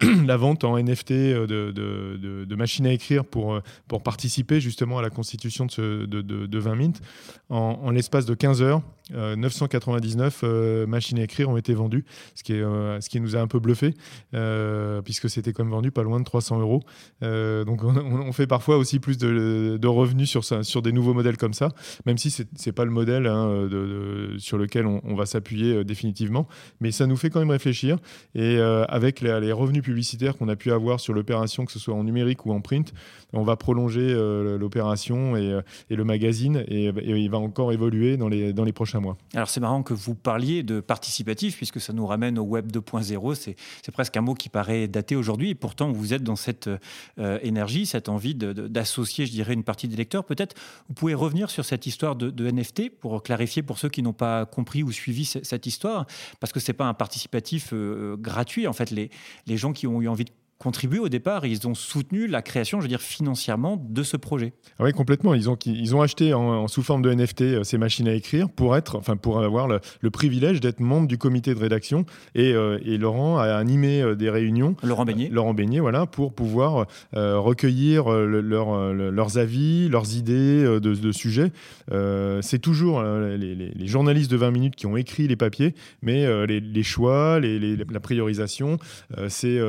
la 0.26 0.37
vente 0.37 0.64
en 0.64 0.79
NFT 0.79 1.11
euh, 1.11 1.46
de, 1.46 2.55
machines 2.55 2.87
à 2.87 2.93
écrire 2.93 3.25
pour, 3.25 3.55
euh, 3.55 3.61
participer 4.05 4.61
justement 4.61 4.99
à 4.99 5.02
la 5.02 5.11
constitution 5.11 5.67
de, 5.67 5.70
ce, 5.70 6.06
de, 6.06 6.58
20 6.58 6.75
Mint. 6.75 7.00
En, 7.49 7.90
l'espace 7.90 8.26
de 8.26 8.35
15 8.35 8.62
heures, 8.62 8.82
999 9.11 10.43
machines 10.87 11.19
à 11.19 11.23
écrire 11.23 11.49
ont 11.49 11.56
été 11.56 11.73
vendues, 11.73 12.05
ce 12.35 12.43
qui, 12.43 12.52
est, 12.52 12.62
ce 12.62 13.08
qui 13.08 13.20
nous 13.20 13.37
a 13.37 13.40
un 13.40 13.46
peu 13.46 13.58
bluffé, 13.58 13.94
puisque 15.04 15.30
c'était 15.30 15.52
quand 15.52 15.64
même 15.64 15.73
vendu 15.73 15.90
pas 15.90 16.02
loin 16.02 16.21
de 16.21 16.25
300 16.25 16.61
euros. 16.61 16.83
donc, 17.23 17.83
on, 17.83 17.97
on 17.97 18.33
fait 18.33 18.47
parfois 18.47 18.76
aussi 18.76 18.99
plus 18.99 19.18
de, 19.18 19.27
revenus 19.28 20.30
sur, 20.30 20.82
des 20.82 20.92
nouveaux 20.92 21.14
modèles 21.14 21.37
comme 21.37 21.54
ça, 21.54 21.70
même 22.06 22.18
si 22.18 22.30
ce 22.30 22.42
n'est 22.42 22.73
pas 22.73 22.85
le 22.85 22.90
modèle 22.90 23.26
hein, 23.26 23.68
sur 24.38 24.58
lequel 24.58 24.87
on, 24.87 25.14
va 25.14 25.26
s'appuyer 25.26 25.75
euh, 25.75 25.85
définitivement. 25.85 26.47
Mais 26.80 26.90
ça 26.90 27.06
nous 27.06 27.16
fait 27.16 27.30
quand 27.30 27.40
même 27.40 27.50
réfléchir. 27.50 27.99
Et 28.35 28.56
euh, 28.56 28.85
avec 28.88 29.20
les, 29.20 29.52
revenus 29.52 29.82
publicitaires 29.82 30.37
qu'on 30.37 30.49
a 30.49 30.56
pu 30.56 30.73
avoir 30.73 31.00
sur 31.00 31.12
l'opération, 31.12 31.64
que 31.64 31.73
ce 31.73 31.78
soit 31.78 31.94
en 31.94 32.04
numérique 32.04 32.47
ou 32.47 32.52
en 32.52 32.61
print, 32.61 32.92
on 33.32 33.42
va 33.42 33.56
prolonger 33.56 34.06
euh, 34.11 34.58
l'opération 34.58 35.37
et, 35.37 35.61
le 35.90 36.04
magazine 36.04 36.64
et, 36.68 36.87
il 36.87 37.30
va 37.30 37.38
encore 37.38 37.73
évoluer 37.73 38.16
dans 38.16 38.28
les 38.28 38.73
prochains 38.73 39.00
mois. 39.00 39.16
Alors 39.35 39.49
c'est 39.49 39.61
marrant 39.61 39.82
que 39.82 39.94
vous 39.94 40.14
parliez 40.14 40.62
de 40.62 40.80
participatif 40.80 41.56
puisque 41.56 41.80
ça 41.80 41.92
nous 41.92 42.06
ramène 42.06 42.38
au 42.38 42.44
web 42.44 42.70
2.0. 42.70 43.35
C'est 43.35 43.92
presque 43.92 44.16
un 44.16 44.20
mot 44.20 44.35
qui 44.35 44.49
paraît 44.49 44.87
daté 44.88 45.16
aujourd'hui 45.16 45.50
et 45.50 45.54
pourtant 45.54 45.90
vous 45.90 46.14
êtes 46.14 46.23
dans 46.23 46.37
cette 46.37 46.70
énergie, 47.42 47.87
cette 47.87 48.08
envie 48.08 48.35
d'associer 48.35 49.08
je 49.09 49.31
dirais, 49.31 49.55
une 49.55 49.65
partie 49.65 49.88
des 49.88 49.97
lecteurs. 49.97 50.25
Peut-être 50.25 50.57
vous 50.88 50.95
pouvez 50.95 51.15
revenir 51.15 51.50
sur 51.50 51.65
cette 51.65 51.87
histoire 51.87 52.17
de, 52.17 52.50
NFT 52.50 52.91
pour 52.91 53.23
clarifier 53.23 53.62
pour 53.62 53.79
ceux 53.79 53.88
qui 53.88 54.03
n'ont 54.03 54.12
pas 54.12 54.47
compris 54.47 54.83
ou 54.83 54.93
suivi 54.93 55.25
cette 55.25 55.67
histoire, 55.67 56.07
parce 56.41 56.53
que 56.53 56.61
c'est 56.61 56.73
pas 56.73 56.87
un 56.87 56.95
participatif 56.95 57.71
euh, 57.73 58.17
gratuit. 58.17 58.67
En 58.67 58.73
fait, 58.73 58.91
les, 58.91 59.11
les 59.47 59.57
gens 59.57 59.73
qui 59.73 59.87
ont 59.87 60.00
eu 60.00 60.09
envie 60.09 60.25
de 60.25 60.31
contribué 60.59 60.99
au 60.99 61.09
départ, 61.09 61.47
ils 61.47 61.69
ont 61.69 61.75
soutenu 61.75 62.27
la 62.27 62.43
création, 62.43 62.79
je 62.81 62.83
veux 62.83 62.88
dire, 62.88 63.00
financièrement 63.00 63.83
de 63.88 64.03
ce 64.03 64.17
projet. 64.17 64.55
Ah 64.79 64.85
oui, 64.85 64.93
complètement. 64.93 65.35
Ils 65.35 65.49
ont, 65.49 65.57
ils 65.65 65.95
ont 65.95 66.03
acheté 66.03 66.35
en, 66.35 66.67
sous 66.67 66.83
forme 66.83 67.03
de 67.03 67.12
NFT 67.12 67.43
euh, 67.43 67.65
ces 67.65 67.79
machines 67.79 68.09
à 68.09 68.15
écrire 68.15 68.49
pour, 68.50 68.77
être, 68.77 68.97
enfin, 68.97 69.17
pour 69.17 69.41
avoir 69.41 69.69
le, 69.69 69.81
privilège 70.11 70.61
d'être 70.61 70.81
membre 70.81 71.07
du 71.07 71.17
comité 71.17 71.55
de 71.55 71.61
rédaction. 71.61 72.07
Et, 72.35 72.53
euh, 72.53 72.79
et 72.85 72.99
Laurent 72.99 73.38
a 73.38 73.55
animé 73.55 74.03
euh, 74.03 74.17
des 74.17 74.31
réunions. 74.31 74.75
Laurent 74.83 75.05
Beignet. 75.05 75.29
Laurent 75.31 75.55
Beignet, 75.55 75.79
voilà, 75.79 76.07
pour 76.07 76.33
pouvoir 76.33 76.87
recueillir 77.12 78.09
leurs 78.09 79.38
avis, 79.38 79.88
leurs 79.88 80.17
idées 80.17 80.65
de, 80.65 80.79
de 80.79 81.12
sujets. 81.12 81.53
C'est 82.41 82.59
toujours 82.59 83.03
les, 83.03 83.55
les, 83.55 83.87
journalistes 83.87 84.31
de 84.31 84.37
20 84.37 84.50
minutes 84.50 84.77
qui 84.77 84.87
ont 84.87 84.97
écrit 84.97 85.29
les 85.29 85.37
papiers, 85.37 85.75
mais 86.03 86.27
les, 86.47 86.83
choix, 86.83 87.41
la 87.41 88.00
priorisation, 88.00 88.79
c'est 89.29 89.61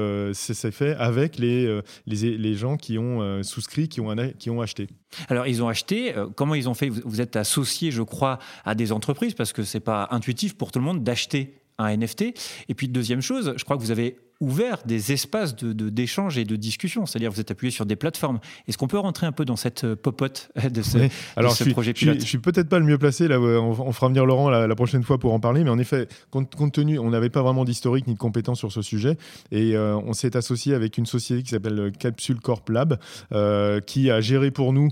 avec 0.82 1.38
les, 1.38 1.66
euh, 1.66 1.82
les, 2.06 2.56
gens 2.56 2.78
qui 2.78 2.98
ont 2.98 3.22
euh, 3.22 3.44
souscrit, 3.44 3.88
qui 3.88 4.02
ont, 4.02 4.16
qui 4.38 4.50
ont 4.50 4.62
acheté. 4.62 4.88
Alors, 5.28 5.48
ils 5.48 5.64
ont 5.64 5.68
acheté. 5.68 6.16
Euh, 6.16 6.28
comment 6.36 6.56
ils 6.56 6.70
ont 6.70 6.74
fait? 6.74 6.90
Vous, 6.90 7.22
êtes 7.22 7.36
associé, 7.36 7.92
je 7.92 8.02
crois, 8.02 8.40
à 8.66 8.76
des 8.76 8.92
entreprises 8.92 9.34
parce 9.34 9.54
que 9.54 9.64
c'est 9.64 9.80
pas 9.80 10.08
intuitif 10.12 10.58
pour 10.58 10.72
tout 10.72 10.80
le 10.80 10.86
monde 10.86 11.04
d'acheter 11.04 11.62
un 11.78 11.96
NFT. 11.96 12.34
Et 12.68 12.74
puis, 12.76 12.88
deuxième 12.88 13.22
chose, 13.22 13.54
je 13.56 13.64
crois 13.64 13.78
que 13.78 13.82
vous 13.82 13.92
avez 13.92 14.18
ouvert 14.42 14.80
des 14.86 15.12
espaces 15.12 15.56
d'échange 15.56 16.36
de, 16.36 16.42
et 16.42 16.46
de 16.46 16.56
discussion, 16.56 17.06
c'est-à-dire 17.06 17.32
vous 17.32 17.42
êtes 17.42 17.52
appuyé 17.52 17.72
sur 17.72 17.86
des 17.86 17.98
plateformes. 17.98 18.40
Est-ce 18.68 18.78
qu'on 18.78 18.88
peut 18.88 18.98
rentrer 19.00 19.28
un 19.28 19.34
peu 19.34 19.44
dans 19.44 19.58
cette 19.58 19.84
euh, 19.84 19.96
popote 19.96 20.50
de 20.72 20.82
ce, 20.82 20.98
Alors, 21.36 21.54
je 21.56 21.70
projet 21.72 21.94
pilote 21.94 22.16
Je, 22.16 22.22
ne 22.22 22.26
suis 22.26 22.38
peut-être 22.38 22.70
pas 22.70 22.80
le 22.80 22.86
mieux 22.86 22.98
placé, 22.98 23.28
là, 23.28 23.40
on, 23.40 23.92
fera 23.92 24.08
venir 24.08 24.26
Laurent 24.26 24.50
la, 24.50 24.76
prochaine 24.76 25.04
fois 25.04 25.18
pour 25.18 25.34
en 25.34 25.42
parler, 25.42 25.64
mais 25.64 25.70
en 25.70 25.80
effet, 25.80 26.08
compte, 26.32 26.72
tenu, 26.72 27.00
on 27.00 27.10
n'avait 27.10 27.30
pas 27.30 27.42
vraiment 27.42 27.66
d'historique 27.66 28.08
ni 28.08 28.14
de 28.14 28.20
compétences 28.20 28.60
sur 28.60 28.72
ce 28.72 28.82
sujet, 28.82 29.18
et 29.52 29.76
euh, 29.76 29.98
on 29.98 30.14
s'est 30.14 30.38
associé 30.38 30.74
avec 30.74 30.98
une 30.98 31.06
société 31.06 31.44
qui 31.44 31.50
s'appelle 31.50 31.92
Capsule 32.00 32.40
Corp 32.40 32.70
Lab, 32.70 32.98
euh, 33.34 33.82
qui 33.82 34.10
a 34.10 34.22
géré 34.22 34.52
pour 34.52 34.72
nous 34.72 34.90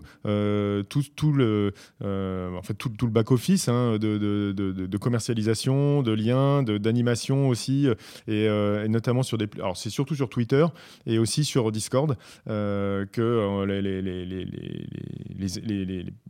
tout, 0.90 1.04
tout, 1.16 1.32
le, 1.32 1.74
en 2.02 2.62
fait, 2.64 2.74
tout, 2.74 2.90
tout 2.90 3.06
le 3.06 3.12
back-office 3.12 3.70
hein, 3.70 3.94
de, 3.94 4.18
de, 4.18 4.52
de, 4.52 4.98
commercialisation, 4.98 6.02
de 6.02 6.12
liens, 6.12 6.64
d'animation 6.64 7.48
aussi, 7.48 7.88
et, 8.28 8.44
et 8.44 8.90
notamment 8.90 9.24
sur 9.24 9.37
alors 9.56 9.78
c'est 9.78 9.90
surtout 9.90 10.16
sur 10.16 10.30
Twitter 10.30 10.66
et 11.06 11.20
aussi 11.20 11.44
sur 11.44 11.72
Discord 11.72 12.18
euh, 12.50 13.06
que 13.06 13.22
euh, 13.22 13.66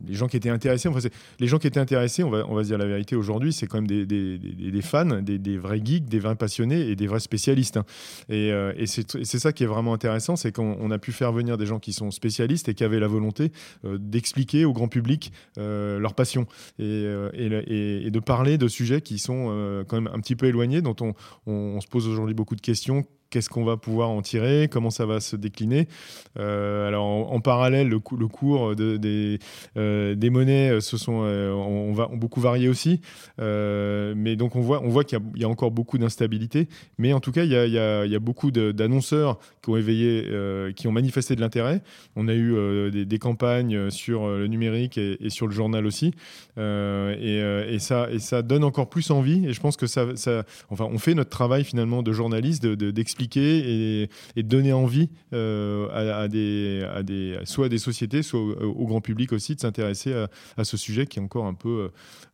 les, 0.08 0.14
gens 0.14 0.26
qui 0.26 0.36
étaient 0.36 0.50
intéressés, 0.50 0.88
enfin, 0.88 1.06
les 1.38 1.46
gens 1.46 1.58
qui 1.58 1.66
étaient 1.66 1.80
intéressés, 1.80 2.22
on 2.22 2.30
va, 2.30 2.44
on 2.48 2.54
va 2.54 2.62
dire 2.62 2.78
la 2.78 2.86
vérité 2.86 3.16
aujourd'hui, 3.16 3.52
c'est 3.52 3.66
quand 3.66 3.80
même 3.80 3.86
des, 3.86 4.82
fans, 4.82 5.20
des, 5.22 5.58
vrais 5.58 5.80
geeks, 5.84 6.06
des 6.06 6.18
vrais 6.18 6.36
passionnés 6.36 6.80
et 6.88 6.96
des 6.96 7.06
vrais 7.06 7.20
spécialistes. 7.20 7.76
Hein. 7.76 7.84
Et, 8.28 8.52
euh, 8.52 8.72
c'est 8.86 9.38
ça 9.38 9.52
qui 9.52 9.64
est 9.64 9.66
vraiment 9.66 9.94
intéressant, 9.94 10.36
c'est 10.36 10.52
qu'on 10.52 10.90
a 10.90 10.98
pu 10.98 11.12
faire 11.12 11.32
venir 11.32 11.56
des 11.56 11.66
gens 11.66 11.78
qui 11.78 11.92
sont 11.92 12.10
spécialistes 12.10 12.68
et 12.68 12.74
qui 12.74 12.84
avaient 12.84 13.00
la 13.00 13.08
volonté 13.08 13.52
d'expliquer 13.84 14.64
au 14.64 14.72
grand 14.72 14.88
public 14.88 15.32
leur 15.56 16.14
passion 16.14 16.46
et, 16.78 17.06
et, 17.34 18.10
de 18.10 18.20
parler 18.20 18.58
de 18.58 18.68
sujets 18.68 19.00
qui 19.00 19.18
sont 19.18 19.84
quand 19.86 20.00
même 20.00 20.12
un 20.12 20.20
petit 20.20 20.36
peu 20.36 20.46
éloignés, 20.46 20.82
dont 20.82 20.96
on, 21.00 21.14
on 21.46 21.80
se 21.80 21.86
pose 21.86 22.06
aujourd'hui 22.08 22.34
beaucoup 22.34 22.56
de 22.56 22.60
questions 22.60 22.97
long 22.98 23.17
qu'est-ce 23.30 23.50
qu'on 23.50 23.64
va 23.64 23.76
pouvoir 23.76 24.10
en 24.10 24.22
tirer, 24.22 24.68
comment 24.70 24.90
ça 24.90 25.06
va 25.06 25.20
se 25.20 25.36
décliner. 25.36 25.88
Euh, 26.38 26.88
alors 26.88 27.04
en, 27.04 27.40
parallèle, 27.40 27.88
le, 27.88 27.98
cours 27.98 28.74
de, 28.74 28.96
des, 28.96 29.38
euh, 29.76 30.14
des 30.14 30.30
monnaies 30.30 30.70
euh, 30.70 30.80
se 30.80 30.96
sont, 30.96 31.12
on, 31.12 31.92
va, 31.92 32.10
ont 32.10 32.16
beaucoup 32.16 32.40
varié 32.40 32.68
aussi. 32.68 33.00
mais 33.38 34.36
donc 34.36 34.56
on 34.56 34.60
voit, 34.60 34.82
on 34.82 34.88
voit 34.88 35.04
qu'il 35.04 35.18
y, 35.36 35.44
a 35.44 35.48
encore 35.48 35.70
beaucoup 35.70 35.98
d'instabilité. 35.98 36.68
Mais 36.98 37.12
en 37.12 37.20
tout 37.20 37.32
cas, 37.32 37.44
il 37.44 37.50
y 37.50 37.78
a, 37.78 38.18
beaucoup 38.18 38.50
d'annonceurs 38.50 39.38
qui 39.62 39.70
ont 39.70 39.76
éveillé, 39.76 40.28
qui 40.74 40.88
ont 40.88 40.92
manifesté 40.92 41.36
de 41.36 41.40
l'intérêt. 41.40 41.82
On 42.16 42.28
a 42.28 42.34
eu 42.34 42.90
des, 42.90 43.18
campagnes 43.18 43.90
sur 43.90 44.28
le 44.28 44.46
numérique 44.46 44.98
et, 44.98 45.30
sur 45.30 45.46
le 45.46 45.52
journal 45.52 45.86
aussi. 45.86 46.12
Et, 46.56 47.78
ça, 47.78 48.42
donne 48.42 48.64
encore 48.64 48.88
plus 48.88 49.10
envie. 49.10 49.46
Et 49.46 49.52
je 49.52 49.60
pense 49.60 49.76
que 49.76 49.86
ça, 49.86 50.06
enfin, 50.70 50.88
on 50.90 50.98
fait 50.98 51.14
notre 51.14 51.30
travail 51.30 51.64
finalement 51.64 52.02
de 52.02 52.12
journaliste, 52.12 52.66
d'expliquer 52.66 53.17
expliquer 53.18 54.08
et, 54.36 54.42
donner 54.44 54.72
envie 54.72 55.10
euh, 55.32 55.88
à, 55.92 56.28
des, 56.28 57.38
soit 57.44 57.66
à 57.66 57.68
des 57.68 57.78
sociétés, 57.78 58.22
soit 58.22 58.40
au, 58.40 58.86
grand 58.86 59.00
public 59.00 59.32
aussi 59.32 59.54
de 59.56 59.60
s'intéresser 59.60 60.14
à, 60.56 60.64
ce 60.64 60.76
sujet 60.76 61.06
qui 61.06 61.18
est 61.18 61.22
encore 61.22 61.46
un 61.46 61.54
peu, 61.54 61.90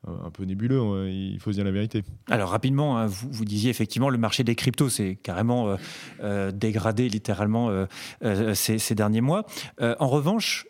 euh, 0.07 0.11
un 0.25 0.31
peu 0.31 0.45
nébuleux, 0.45 0.81
hein, 0.81 1.09
il 1.09 1.41
faut 1.41 1.51
dire 1.51 1.65
la 1.65 1.71
vérité. 1.71 2.03
Alors 2.29 2.51
rapidement, 2.51 2.99
hein, 2.99 3.07
vous, 3.07 3.29
vous, 3.31 3.45
disiez 3.45 3.71
effectivement 3.71 4.11
le 4.11 4.19
marché 4.19 4.45
des 4.45 4.55
cryptos 4.55 4.91
s'est 4.91 5.19
carrément 5.23 5.77
euh, 6.23 6.53
dégradé 6.53 7.09
littéralement 7.09 7.87
ces, 8.55 8.95
derniers 8.95 9.23
mois. 9.23 9.47
en 9.81 10.09
revanche, 10.09 10.67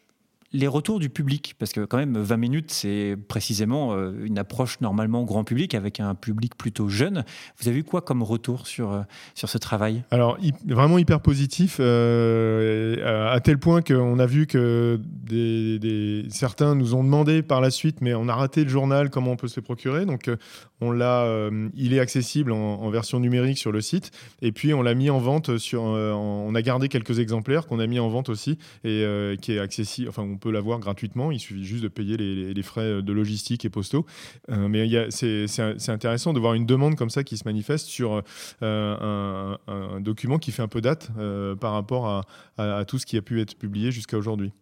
les 0.55 0.69
retours 0.69 1.01
du 1.01 1.11
public, 1.11 1.57
parce 1.59 1.73
que 1.73 1.85
quand 1.85 1.97
même 1.97 2.17
20 2.17 2.37
minutes, 2.37 2.71
c'est 2.71 3.17
précisément 3.29 3.93
euh, 3.93 4.13
une 4.25 4.39
approche 4.39 4.81
normalement 4.81 5.25
grand 5.25 5.43
public 5.43 5.75
avec 5.75 5.99
un 5.99 6.15
public 6.15 6.57
plutôt 6.57 6.89
jeune. 6.89 7.25
Vous 7.59 7.69
avez 7.69 7.79
eu 7.79 7.85
quoi 7.85 8.03
comme 8.03 8.23
retour 8.23 8.69
sur, 8.69 8.93
euh, 8.93 9.03
sur 9.35 9.49
ce 9.49 9.59
travail? 9.59 10.05
Alors, 10.13 10.39
vraiment 10.65 10.97
hyper 10.99 11.21
positif, 11.21 11.79
euh, 11.81 13.35
à 13.35 13.41
tel 13.41 13.59
point 13.59 13.83
qu'on 13.83 14.21
a 14.21 14.27
vu 14.27 14.47
que 14.47 15.01
certains 16.31 16.77
nous 16.77 16.95
ont 16.95 17.03
demandé 17.03 17.43
par 17.43 17.61
la 17.61 17.73
suite, 17.73 18.01
mais 18.01 18.15
on 18.15 18.29
a 18.29 18.35
raté 18.35 18.63
le 18.63 18.71
journal, 18.71 19.11
comment 19.11 19.33
on 19.33 19.37
peut 19.37 19.49
se 19.49 19.59
le 19.59 19.65
procurer. 19.65 20.07
Donc, 20.07 20.31
l'a, 20.91 21.51
il 21.75 21.93
est 21.95 22.01
accessible 22.01 22.53
en, 22.53 22.91
version 22.91 23.19
numérique 23.19 23.59
sur 23.59 23.73
le 23.73 23.81
site, 23.81 24.11
et 24.43 24.53
puis 24.53 24.75
on 24.75 24.83
l'a 24.83 24.95
mis 24.95 25.11
en 25.11 25.19
vente, 25.19 25.59
sur, 25.59 25.83
on 25.83 26.55
a 26.55 26.63
gardé 26.63 26.89
quelques 26.89 27.19
exemplaires 27.19 27.67
qu'on 27.67 27.79
a 27.81 27.87
mis 27.87 27.99
en 27.99 28.09
vente 28.09 28.29
aussi, 28.29 28.59
et 28.85 29.05
qui 29.41 29.53
est 29.53 29.59
accessible, 29.59 30.09
enfin, 30.09 30.23
on 30.23 30.37
peut 30.37 30.51
l'avoir 30.51 30.79
gratuitement. 30.79 31.31
Il 31.33 31.41
suffit 31.41 31.65
juste 31.65 31.83
de 31.83 31.89
payer 31.89 32.17
les, 32.17 32.63
frais 32.63 33.03
de 33.03 33.13
logistique 33.13 33.65
et 33.65 33.71
postaux. 33.71 34.07
Euh, 34.51 34.69
mais 34.69 35.11
c'est 35.11 35.91
intéressant 35.91 36.33
de 36.33 36.41
voir 36.41 36.55
une 36.55 36.67
demande 36.67 36.97
comme 36.97 37.11
ça 37.11 37.25
qui 37.25 37.37
se 37.37 37.45
manifeste 37.45 37.87
sur 37.87 38.23
euh, 38.63 39.57
un, 39.67 40.01
document 40.01 40.39
qui 40.39 40.53
fait 40.53 40.63
un 40.63 40.69
peu 40.69 40.81
date 40.81 41.11
euh, 41.19 41.55
par 41.55 41.73
rapport 41.73 42.25
à 42.59 42.85
tout 42.85 42.99
ce 42.99 43.07
qui 43.07 43.17
a 43.17 43.23
pu 43.23 43.41
être 43.41 43.57
publié 43.57 43.91
jusqu'à 43.91 44.17
aujourd'hui. 44.17 44.53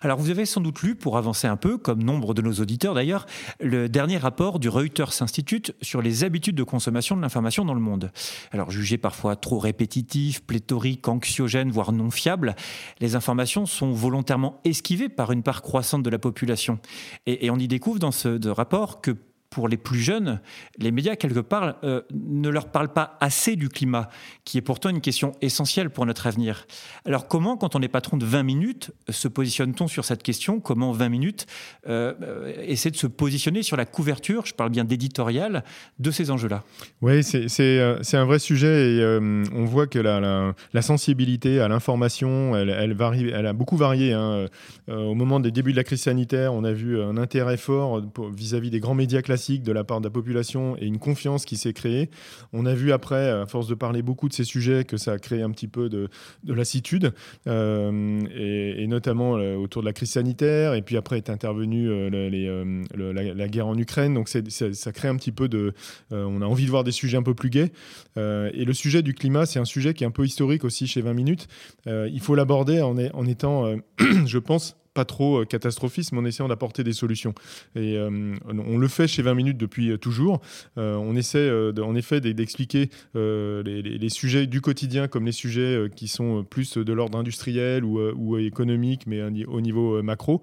Alors 0.00 0.18
vous 0.18 0.30
avez 0.30 0.46
sans 0.46 0.60
doute 0.60 0.82
lu, 0.82 0.94
pour 0.94 1.18
avancer 1.18 1.46
un 1.46 1.56
peu, 1.56 1.78
comme 1.78 2.02
nombre 2.02 2.34
de 2.34 2.42
nos 2.42 2.54
auditeurs 2.54 2.94
d'ailleurs, 2.94 3.26
le 3.60 3.88
dernier 3.88 4.16
rapport 4.16 4.58
du 4.58 4.68
Reuters 4.68 5.22
Institute 5.22 5.74
sur 5.82 6.02
les 6.02 6.24
habitudes 6.24 6.56
de 6.56 6.62
consommation 6.62 7.16
de 7.16 7.22
l'information 7.22 7.64
dans 7.64 7.74
le 7.74 7.80
monde. 7.80 8.10
Alors 8.52 8.70
jugé 8.70 8.98
parfois 8.98 9.36
trop 9.36 9.58
répétitif, 9.58 10.42
pléthorique, 10.42 11.06
anxiogène, 11.08 11.70
voire 11.70 11.92
non 11.92 12.10
fiable, 12.10 12.56
les 13.00 13.16
informations 13.16 13.66
sont 13.66 13.92
volontairement 13.92 14.60
esquivées 14.64 15.08
par 15.08 15.32
une 15.32 15.42
part 15.42 15.62
croissante 15.62 16.02
de 16.02 16.10
la 16.10 16.18
population. 16.18 16.78
Et, 17.26 17.50
on 17.50 17.56
y 17.56 17.68
découvre 17.68 17.98
dans 17.98 18.12
ce 18.12 18.48
rapport 18.48 19.00
que 19.00 19.16
pour 19.50 19.68
les 19.68 19.76
plus 19.76 19.98
jeunes, 19.98 20.40
les 20.78 20.90
médias, 20.90 21.16
quelque 21.16 21.40
part, 21.40 21.76
euh, 21.82 22.02
ne 22.12 22.48
leur 22.50 22.68
parlent 22.68 22.92
pas 22.92 23.16
assez 23.20 23.56
du 23.56 23.68
climat, 23.68 24.10
qui 24.44 24.58
est 24.58 24.62
pourtant 24.62 24.90
une 24.90 25.00
question 25.00 25.32
essentielle 25.40 25.90
pour 25.90 26.04
notre 26.04 26.26
avenir. 26.26 26.66
Alors 27.06 27.28
comment, 27.28 27.56
quand 27.56 27.74
on 27.74 27.80
est 27.80 27.88
patron 27.88 28.18
de 28.18 28.26
20 28.26 28.42
minutes, 28.42 28.90
se 29.08 29.26
positionne-t-on 29.26 29.88
sur 29.88 30.04
cette 30.04 30.22
question? 30.22 30.60
Comment 30.60 30.92
20 30.92 31.08
minutes 31.08 31.46
euh, 31.88 32.12
euh, 32.22 32.52
essaie 32.62 32.90
de 32.90 32.96
se 32.96 33.06
positionner 33.06 33.62
sur 33.62 33.76
la 33.76 33.86
couverture, 33.86 34.44
je 34.44 34.54
parle 34.54 34.70
bien 34.70 34.84
d'éditorial, 34.84 35.64
de 35.98 36.10
ces 36.10 36.30
enjeux-là? 36.30 36.64
Oui, 37.00 37.22
c'est 37.24 38.16
un 38.16 38.24
vrai 38.24 38.38
sujet 38.38 38.96
et 38.96 39.18
on 39.52 39.64
voit 39.64 39.86
que 39.86 39.98
la, 39.98 40.82
sensibilité 40.82 41.60
à 41.60 41.68
l'information, 41.68 42.54
elle 42.54 43.46
a 43.46 43.52
beaucoup 43.52 43.76
varié. 43.76 44.12
Hein. 44.12 44.46
au 44.88 45.14
moment 45.14 45.40
des 45.40 45.50
débuts 45.50 45.72
de 45.72 45.76
la 45.76 45.84
crise 45.84 46.02
sanitaire, 46.02 46.54
on 46.54 46.64
a 46.64 46.72
vu 46.72 47.00
un 47.00 47.16
intérêt 47.16 47.56
fort 47.56 48.02
vis-à-vis 48.32 48.68
-vis 48.68 48.70
des 48.70 48.80
grands 48.80 48.94
médias 48.94 49.22
classiques 49.22 49.37
de 49.38 49.72
la 49.72 49.84
part 49.84 50.00
de 50.00 50.06
la 50.06 50.10
population 50.10 50.76
et 50.78 50.86
une 50.86 50.98
confiance 50.98 51.44
qui 51.44 51.56
s'est 51.56 51.72
créée. 51.72 52.10
On 52.52 52.66
a 52.66 52.74
vu 52.74 52.92
après, 52.92 53.30
à 53.30 53.46
force 53.46 53.68
de 53.68 53.74
parler 53.74 54.02
beaucoup 54.02 54.28
de 54.28 54.34
ces 54.34 54.44
sujets, 54.44 54.84
que 54.84 54.96
ça 54.96 55.12
a 55.12 55.18
créé 55.18 55.42
un 55.42 55.50
petit 55.50 55.68
peu 55.68 55.88
de, 55.88 56.08
lassitude, 56.46 57.12
euh, 57.46 58.20
et, 58.34 58.86
notamment 58.86 59.36
euh, 59.36 59.54
autour 59.56 59.82
de 59.82 59.86
la 59.86 59.92
crise 59.92 60.10
sanitaire. 60.10 60.74
Et 60.74 60.82
puis 60.82 60.96
après 60.96 61.16
est 61.16 61.30
intervenue 61.30 61.88
euh, 61.88 62.84
la, 62.94 63.48
guerre 63.48 63.66
en 63.66 63.78
Ukraine. 63.78 64.14
Donc 64.14 64.28
ça 64.28 64.92
crée 64.92 65.08
un 65.08 65.16
petit 65.16 65.32
peu 65.32 65.48
de... 65.48 65.72
on 66.10 66.42
a 66.42 66.46
envie 66.46 66.64
de 66.64 66.70
voir 66.70 66.84
des 66.84 66.92
sujets 66.92 67.16
un 67.16 67.22
peu 67.22 67.34
plus 67.34 67.50
gais. 67.50 67.72
et 68.16 68.64
le 68.64 68.72
sujet 68.72 69.02
du 69.02 69.14
climat, 69.14 69.46
c'est 69.46 69.58
un 69.58 69.64
sujet 69.64 69.94
qui 69.94 70.04
est 70.04 70.06
un 70.06 70.10
peu 70.12 70.24
historique 70.24 70.64
aussi 70.64 70.86
chez 70.86 71.00
20 71.00 71.14
minutes. 71.14 71.48
il 71.86 72.20
faut 72.20 72.34
l'aborder 72.34 72.82
en, 72.82 73.26
étant, 73.26 73.76
je 74.26 74.38
pense, 74.38 74.76
pas 74.98 75.04
trop 75.04 75.44
catastrophiste, 75.44 76.10
mais 76.10 76.18
en 76.18 76.24
essayant 76.24 76.48
d'apporter 76.48 76.82
des 76.82 76.92
solutions. 76.92 77.32
Et 77.76 77.96
on 78.00 78.78
le 78.78 78.88
fait 78.88 79.06
chez 79.06 79.22
20 79.22 79.34
minutes 79.34 79.56
depuis 79.56 79.96
toujours. 80.00 80.40
on 80.76 81.14
essaie 81.14 81.48
en 81.80 81.94
effet 81.94 82.20
d'expliquer 82.20 82.90
les, 83.14 84.08
sujets 84.08 84.48
du 84.48 84.60
quotidien 84.60 85.06
comme 85.06 85.24
les 85.24 85.32
sujets 85.32 85.88
qui 85.94 86.08
sont 86.08 86.42
plus 86.42 86.78
de 86.78 86.92
l'ordre 86.92 87.16
industriel 87.16 87.84
ou, 87.84 88.38
économique, 88.38 89.02
mais 89.06 89.22
au 89.46 89.60
niveau 89.60 90.02
macro. 90.02 90.42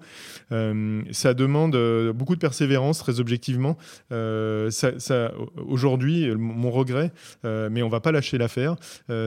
ça 0.50 1.34
demande 1.34 1.76
beaucoup 2.14 2.34
de 2.34 2.40
persévérance, 2.40 2.98
très 3.00 3.20
objectivement. 3.20 3.76
ça, 4.10 5.32
Aujourd'hui, 5.66 6.34
mon 6.34 6.70
regret, 6.70 7.12
mais 7.44 7.82
on 7.82 7.90
va 7.90 8.00
pas 8.00 8.12
lâcher 8.12 8.38
l'affaire, 8.38 8.76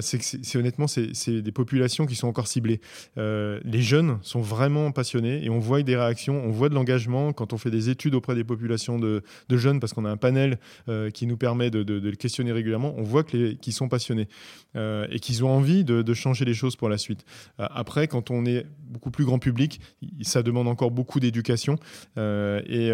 c'est 0.02 0.18
que 0.18 0.24
c'est 0.24 0.58
honnêtement, 0.58 0.88
c'est 0.88 1.42
des 1.42 1.52
populations 1.52 2.08
qui 2.08 2.16
sont 2.16 2.28
encore 2.28 2.48
ciblées. 2.48 2.82
Euh, 3.18 3.60
les 3.64 3.82
jeunes 3.82 4.18
sont 4.22 4.42
vraiment 4.42 4.92
passionnés 4.92 5.19
et 5.26 5.50
on 5.50 5.60
voit 5.60 5.82
des 5.84 5.96
réactions, 5.96 6.42
on 6.46 6.52
voit 6.52 6.70
de 6.70 6.76
l'engagement 6.76 7.34
quand 7.34 7.54
on 7.54 7.58
fait 7.58 7.72
des 7.72 7.90
études 7.90 8.16
auprès 8.16 8.36
des 8.36 8.44
populations 8.44 9.00
de, 9.00 9.24
jeunes, 9.50 9.80
parce 9.80 9.94
qu'on 9.94 10.06
a 10.06 10.10
un 10.10 10.18
panel 10.18 10.60
euh, 10.88 11.10
qui 11.10 11.28
nous 11.28 11.38
permet 11.38 11.70
de, 11.70 11.84
de, 11.84 12.12
questionner 12.12 12.52
régulièrement, 12.52 12.94
on 12.98 13.04
voit 13.04 13.24
qu'ils 13.24 13.74
sont 13.74 13.90
passionnés 13.90 14.28
euh, 14.76 15.08
et 15.12 15.20
qu'ils 15.20 15.44
ont 15.44 15.50
envie 15.50 15.84
de, 15.84 16.14
changer 16.14 16.44
les 16.44 16.54
choses 16.54 16.76
pour 16.76 16.90
la 16.90 16.98
suite. 16.98 17.24
après, 17.58 18.08
quand 18.08 18.32
on 18.32 18.46
est 18.46 18.66
beaucoup 18.80 19.12
plus 19.12 19.24
grand 19.24 19.40
public, 19.40 19.80
ça 20.22 20.44
demande 20.44 20.68
encore 20.68 20.92
beaucoup 20.92 21.20
d'éducation. 21.20 21.76
et, 22.18 22.92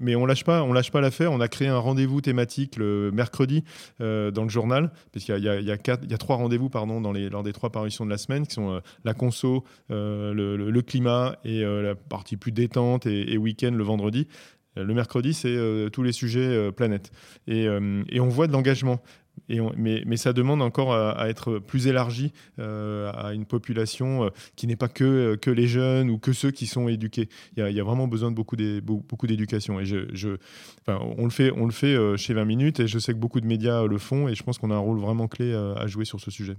mais, 0.00 0.16
on 0.16 0.26
lâche 0.26 0.44
pas, 0.44 0.62
on 0.62 0.72
lâche 0.72 0.90
pas 0.90 1.00
l'affaire. 1.00 1.32
On 1.32 1.40
a 1.40 1.48
créé 1.48 1.68
un 1.68 1.78
rendez-vous 1.78 2.20
thématique 2.22 2.76
le 2.76 3.10
mercredi 3.12 3.62
dans 4.00 4.42
le 4.42 4.48
journal, 4.48 4.90
parce 5.12 5.24
qu'il 5.24 5.38
y, 5.38 5.48
a 5.48 6.18
trois 6.18 6.36
rendez-vous 6.36 6.70
pardon, 6.70 7.00
dans 7.00 7.12
lors 7.12 7.42
des 7.42 7.52
trois 7.52 7.70
parutions 7.70 8.04
de 8.04 8.10
la 8.10 8.18
semaine, 8.18 8.46
qui 8.46 8.54
sont 8.54 8.70
euh, 8.70 8.80
la 9.04 9.14
conso, 9.14 9.64
euh, 9.90 10.32
le, 10.32 10.65
climat 10.82 11.36
et 11.44 11.62
euh, 11.62 11.82
la 11.82 11.94
partie 11.94 12.36
plus 12.36 12.52
détente 12.52 13.06
et, 13.06 13.36
week-end 13.38 13.72
le 13.72 13.84
vendredi. 13.84 14.28
Le 14.76 14.92
mercredi, 14.92 15.32
c'est 15.32 15.56
tous 15.90 16.02
les 16.02 16.12
sujets 16.12 16.70
planète. 16.70 17.10
Et, 17.46 17.66
on 17.66 18.28
voit 18.28 18.46
de 18.46 18.52
l'engagement. 18.52 19.00
Mais, 19.48 20.16
ça 20.18 20.34
demande 20.34 20.60
encore 20.60 20.92
à, 20.94 21.30
être 21.30 21.58
plus 21.60 21.86
élargi 21.86 22.34
à 22.58 23.30
une 23.32 23.46
population 23.46 24.30
qui 24.54 24.66
n'est 24.66 24.76
pas 24.76 24.88
que, 24.88 25.38
les 25.46 25.66
jeunes 25.66 26.10
ou 26.10 26.18
que 26.18 26.34
ceux 26.34 26.50
qui 26.50 26.66
sont 26.66 26.88
éduqués. 26.88 27.30
Il 27.56 27.66
y 27.66 27.80
a, 27.80 27.84
vraiment 27.84 28.06
besoin 28.06 28.30
de 28.30 28.36
beaucoup 28.36 28.56
d'éducation. 29.26 29.80
Et 29.80 29.86
le 29.86 30.38
on 30.88 31.24
le 31.24 31.72
fait 31.72 31.92
chez 32.18 32.34
20 32.34 32.44
minutes 32.44 32.80
et 32.80 32.86
je 32.86 32.98
sais 32.98 33.14
que 33.14 33.18
beaucoup 33.18 33.40
de 33.40 33.46
médias 33.46 33.86
le 33.86 33.96
font 33.96 34.28
et 34.28 34.34
je 34.34 34.42
pense 34.42 34.58
qu'on 34.58 34.70
a 34.70 34.74
un 34.74 34.78
rôle 34.78 34.98
vraiment 34.98 35.26
clé 35.26 35.54
à 35.54 35.86
jouer 35.86 36.04
sur 36.04 36.20
ce 36.20 36.30
sujet. 36.30 36.56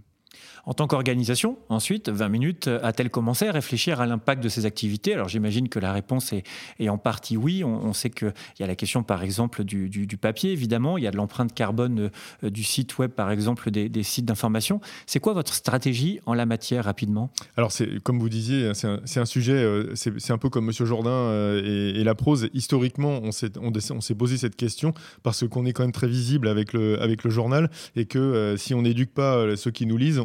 En 0.66 0.74
tant 0.74 0.86
qu'organisation, 0.86 1.58
ensuite, 1.70 2.10
20 2.10 2.28
minutes, 2.28 2.68
a-t-elle 2.68 3.10
commencé 3.10 3.48
à 3.48 3.54
réfléchir 3.54 4.02
à 4.02 4.06
l'impact 4.06 4.44
de 4.44 4.50
ces 4.50 4.66
activités? 4.66 5.14
Alors 5.14 5.30
j'imagine 5.30 5.70
que 5.70 5.80
la 5.80 5.94
réponse 5.94 6.34
est, 6.34 6.90
en 6.90 6.98
partie 6.98 7.38
oui. 7.38 7.64
On, 7.64 7.94
sait 7.94 8.10
qu'il 8.10 8.34
y 8.60 8.64
a 8.64 8.68
la 8.68 8.76
question, 8.76 9.02
par 9.04 9.24
exemple, 9.24 9.64
du, 9.64 10.18
papier, 10.20 10.52
évidemment. 10.52 10.98
Il 10.98 11.04
y 11.04 11.08
a 11.08 11.12
de 11.12 11.18
l'empreinte 11.18 11.54
carbone 11.54 12.10
euh, 12.44 12.50
du 12.50 12.64
site 12.64 12.98
web, 12.98 13.12
par 13.12 13.32
exemple, 13.32 13.72
des, 13.72 14.04
sites 14.04 14.26
d'information. 14.26 14.82
C'est 15.06 15.20
quoi 15.20 15.34
votre 15.34 15.54
stratégie 15.54 16.20
en 16.26 16.34
la 16.34 16.46
matière, 16.46 16.84
rapidement? 16.84 17.32
Alors, 17.56 17.72
c'est 17.72 18.02
comme 18.04 18.20
vous 18.20 18.30
disiez, 18.30 18.74
c'est 18.74 19.20
un, 19.20 19.26
sujet, 19.26 19.54
euh, 19.54 19.96
c'est 19.96 20.32
un 20.32 20.38
peu 20.38 20.50
comme 20.50 20.66
Monsieur 20.66 20.86
Jourdain 20.86 21.10
euh, 21.10 21.94
et, 21.96 22.04
la 22.04 22.16
prose. 22.16 22.50
Historiquement, 22.54 23.22
on 23.24 23.32
s'est 23.32 24.16
posé 24.16 24.38
cette 24.38 24.56
question 24.56 24.94
parce 25.24 25.48
qu'on 25.48 25.66
est 25.66 25.74
quand 25.74 25.84
même 25.84 25.92
très 25.92 26.08
visible 26.08 26.48
avec 26.48 26.74
le, 26.74 27.02
avec 27.02 27.24
le 27.24 27.30
journal 27.30 27.70
et 27.96 28.06
que 28.06 28.56
si 28.58 28.74
on 28.74 28.82
n'éduque 28.82 29.14
pas 29.14 29.56
ceux 29.56 29.72
qui 29.72 29.86
nous 29.86 29.98
lisent, 29.98 30.17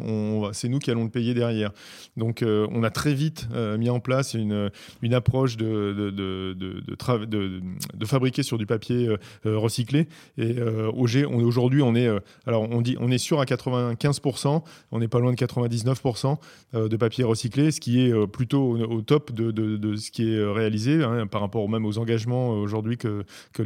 c'est 0.53 0.69
nous 0.69 0.79
qui 0.79 0.91
allons 0.91 1.03
le 1.03 1.09
payer 1.09 1.33
derrière. 1.33 1.71
Donc 2.17 2.41
euh, 2.41 2.67
on 2.71 2.83
a 2.83 2.89
très 2.89 3.13
vite 3.13 3.47
euh, 3.53 3.77
mis 3.77 3.89
en 3.89 3.99
place 3.99 4.33
une, 4.33 4.69
une 5.01 5.13
approche 5.13 5.57
de, 5.57 6.11
de, 6.11 8.05
fabriquer 8.05 8.43
sur 8.43 8.57
du 8.57 8.65
papier 8.65 9.07
euh, 9.45 9.57
recyclé. 9.57 10.07
Et 10.37 10.61
aujourd'hui, 10.61 11.81
on 11.81 11.95
est, 11.95 12.09
alors 12.45 12.63
on 12.69 12.81
dit, 12.81 12.95
on 12.99 13.11
est 13.11 13.17
sûr 13.17 13.39
à 13.39 13.45
95%, 13.45 14.61
on 14.91 14.99
n'est 14.99 15.07
pas 15.07 15.19
loin 15.19 15.31
de 15.31 15.37
99% 15.37 16.37
de 16.73 16.97
papier 16.97 17.23
recyclé, 17.23 17.71
ce 17.71 17.79
qui 17.79 18.01
est 18.01 18.27
plutôt 18.27 18.77
au, 18.77 19.01
top 19.01 19.31
de, 19.31 19.95
ce 19.95 20.11
qui 20.11 20.33
est 20.33 20.43
réalisé 20.43 21.03
hein, 21.03 21.27
par 21.27 21.41
rapport 21.41 21.67
même 21.69 21.85
aux 21.85 21.97
engagements 21.97 22.51
aujourd'hui 22.51 22.97
que, 22.97 23.23
que, 23.53 23.63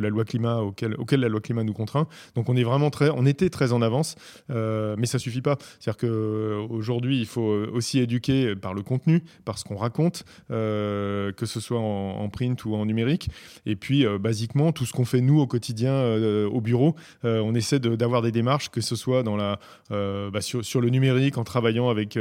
la 0.00 0.08
loi 0.08 0.24
climat 0.24 0.58
auquel 0.58 1.20
la 1.20 1.28
loi 1.28 1.40
climat 1.40 1.64
nous 1.64 1.72
contraint. 1.72 2.08
Donc 2.34 2.48
on 2.48 2.56
est 2.56 2.64
vraiment 2.64 2.90
très, 2.90 3.10
on 3.10 3.26
était 3.26 3.50
très 3.50 3.72
en 3.72 3.82
avance, 3.82 4.16
mais 4.48 5.06
ça 5.06 5.18
suffit 5.18 5.42
pas. 5.42 5.58
C'est-à-dire 5.80 6.08
qu'aujourd'hui, 6.08 7.18
il 7.18 7.26
faut 7.26 7.42
aussi 7.72 7.98
éduquer 7.98 8.54
par 8.56 8.74
le 8.74 8.82
contenu, 8.82 9.22
par 9.44 9.58
ce 9.58 9.64
qu'on 9.64 9.76
raconte, 9.76 10.24
euh, 10.50 11.32
que 11.32 11.46
ce 11.46 11.60
soit 11.60 11.80
en, 11.80 12.28
print 12.28 12.64
ou 12.64 12.74
en 12.74 12.86
numérique. 12.86 13.28
Et 13.66 13.76
puis, 13.76 14.06
euh, 14.06 14.18
basiquement, 14.18 14.72
tout 14.72 14.86
ce 14.86 14.92
qu'on 14.92 15.04
fait 15.04 15.20
nous 15.20 15.40
au 15.40 15.46
quotidien 15.46 15.92
euh, 15.92 16.48
au 16.48 16.60
bureau, 16.60 16.94
on 17.22 17.54
essaie 17.54 17.78
d'avoir 17.78 18.22
des 18.22 18.32
démarches, 18.32 18.70
que 18.70 18.80
ce 18.80 18.96
soit 18.96 19.22
bah, 19.22 20.40
sur, 20.40 20.80
le 20.80 20.88
numérique, 20.88 21.38
en 21.38 21.44
travaillant 21.44 21.88
avec, 21.88 22.16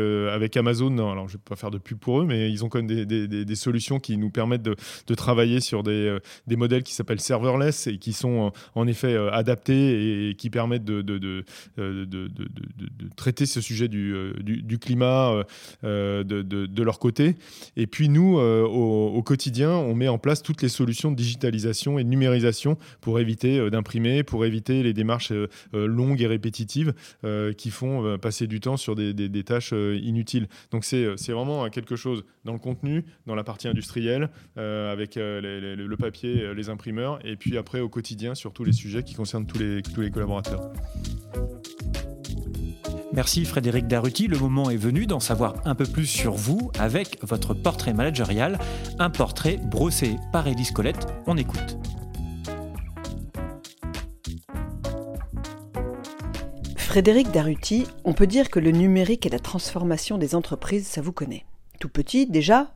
Amazon. 0.56 0.94
alors, 0.94 1.28
je 1.28 1.34
ne 1.34 1.38
vais 1.38 1.44
pas 1.44 1.56
faire 1.56 1.72
de 1.72 1.78
pub 1.78 1.98
pour 1.98 2.22
eux, 2.22 2.26
mais 2.26 2.52
ils 2.52 2.64
ont 2.64 2.70
quand 2.70 2.82
même 2.82 3.06
des, 3.06 3.56
solutions 3.56 4.00
qui 4.00 4.18
nous 4.18 4.30
permettent 4.30 4.64
de, 4.64 4.76
travailler 5.16 5.60
sur 5.60 5.84
des, 5.84 6.18
modèles 6.56 6.84
qui 6.84 6.94
s'appellent 6.94 7.20
serverless 7.20 7.88
et 7.88 7.98
qui 7.98 8.14
sont 8.14 8.52
en 8.76 8.88
effet 8.88 9.16
adaptés 9.32 10.30
et, 10.30 10.36
qui 10.36 10.50
permettent 10.50 10.86
de, 10.86 11.02
de 11.02 11.44
traiter 13.34 13.46
ce 13.48 13.62
sujet 13.62 13.88
du, 13.88 14.14
euh, 14.14 14.34
du, 14.44 14.78
climat 14.78 15.32
euh, 15.32 15.44
euh, 15.84 16.24
de, 16.24 16.44
de, 16.44 16.84
leur 16.84 17.00
côté. 17.00 17.36
Et 17.76 17.88
puis 17.88 18.08
nous, 18.10 18.38
au, 18.38 19.24
quotidien, 19.24 19.72
on 19.72 19.96
met 19.96 20.08
en 20.08 20.20
place 20.20 20.44
toutes 20.44 20.62
les 20.62 20.70
solutions 20.70 21.10
de 21.12 21.16
digitalisation 21.16 21.98
et 21.98 22.04
de 22.04 22.10
numérisation 22.10 22.78
pour 23.02 23.20
éviter 23.20 23.70
d'imprimer, 23.72 24.24
pour 24.24 24.46
éviter 24.46 24.84
les 24.84 24.94
démarches 24.94 25.34
longues 25.72 26.22
et 26.22 26.28
répétitives 26.28 26.94
qui 27.58 27.70
font 27.72 28.18
passer 28.18 28.48
du 28.48 28.60
temps 28.60 28.78
sur 28.78 28.96
des, 28.96 29.14
des, 29.14 29.44
tâches 29.44 29.72
inutiles. 29.72 30.48
Donc 30.72 30.84
c'est 30.84 31.32
vraiment 31.32 31.70
quelque 31.70 31.96
chose 31.96 32.24
dans 32.44 32.54
le 32.54 32.60
contenu, 32.60 33.06
dans 33.26 33.36
la 33.36 33.44
partie 33.44 33.68
industrielle, 33.68 34.30
avec 34.58 35.16
le 35.16 35.96
papier, 35.96 36.54
les 36.54 36.70
imprimeurs, 36.70 37.20
et 37.26 37.38
puis 37.38 37.58
après 37.58 37.80
au 37.80 37.90
quotidien 37.90 38.36
sur 38.36 38.54
tous 38.54 38.66
les 38.66 38.74
sujets 38.74 39.04
qui 39.04 39.16
concernent 39.16 39.48
tous 39.48 39.60
les, 39.60 39.82
tous 39.82 40.02
les 40.02 40.12
collaborateurs. 40.12 40.72
Merci 43.16 43.46
Frédéric 43.46 43.86
Daruti. 43.86 44.28
Le 44.28 44.40
moment 44.40 44.72
est 44.72 44.76
venu 44.76 45.06
d'en 45.06 45.20
savoir 45.20 45.54
un 45.66 45.76
peu 45.76 45.86
plus 45.86 46.08
sur 46.08 46.34
vous 46.34 46.72
avec 46.80 47.20
votre 47.22 47.54
portrait 47.54 47.94
managérial, 47.94 48.58
un 48.98 49.12
portrait 49.12 49.58
brossé 49.58 50.16
par 50.32 50.48
Élise 50.48 50.72
Colette. 50.72 51.06
On 51.28 51.38
écoute. 51.38 51.78
Frédéric 56.76 57.30
Daruti, 57.30 57.86
on 58.04 58.14
peut 58.14 58.26
dire 58.26 58.50
que 58.50 58.60
le 58.60 58.72
numérique 58.72 59.28
et 59.28 59.30
la 59.30 59.38
transformation 59.38 60.18
des 60.18 60.34
entreprises, 60.34 60.88
ça 60.88 61.02
vous 61.02 61.12
connaît. 61.12 61.46
Tout 61.80 61.90
petit 61.90 62.26
déjà? 62.26 62.74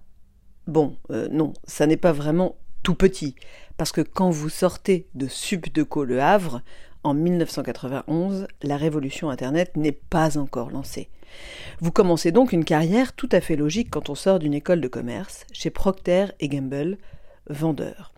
Bon, 0.67 0.97
euh, 1.10 1.28
non, 1.32 1.54
ça 1.63 1.88
n'est 1.88 1.97
pas 1.97 2.12
vraiment 2.13 2.58
tout 2.84 2.95
petit, 2.95 3.36
parce 3.76 3.91
que 3.91 4.02
quand 4.02 4.30
vous 4.30 4.50
sortez 4.50 5.08
de 5.15 5.28
Subdeco 5.28 6.04
Le 6.04 6.21
Havre, 6.21 6.62
en 7.07 7.13
1991, 7.13 8.47
la 8.63 8.77
révolution 8.77 9.29
Internet 9.29 9.77
n'est 9.77 9.93
pas 9.93 10.37
encore 10.37 10.69
lancée. 10.69 11.09
Vous 11.79 11.91
commencez 11.91 12.31
donc 12.31 12.51
une 12.51 12.65
carrière 12.65 13.13
tout 13.13 13.29
à 13.31 13.41
fait 13.41 13.55
logique 13.55 13.89
quand 13.89 14.09
on 14.09 14.15
sort 14.15 14.39
d'une 14.39 14.53
école 14.53 14.81
de 14.81 14.87
commerce, 14.87 15.45
chez 15.53 15.69
Procter 15.69 16.25
et 16.39 16.49
Gamble, 16.49 16.97
vendeur. 17.49 18.11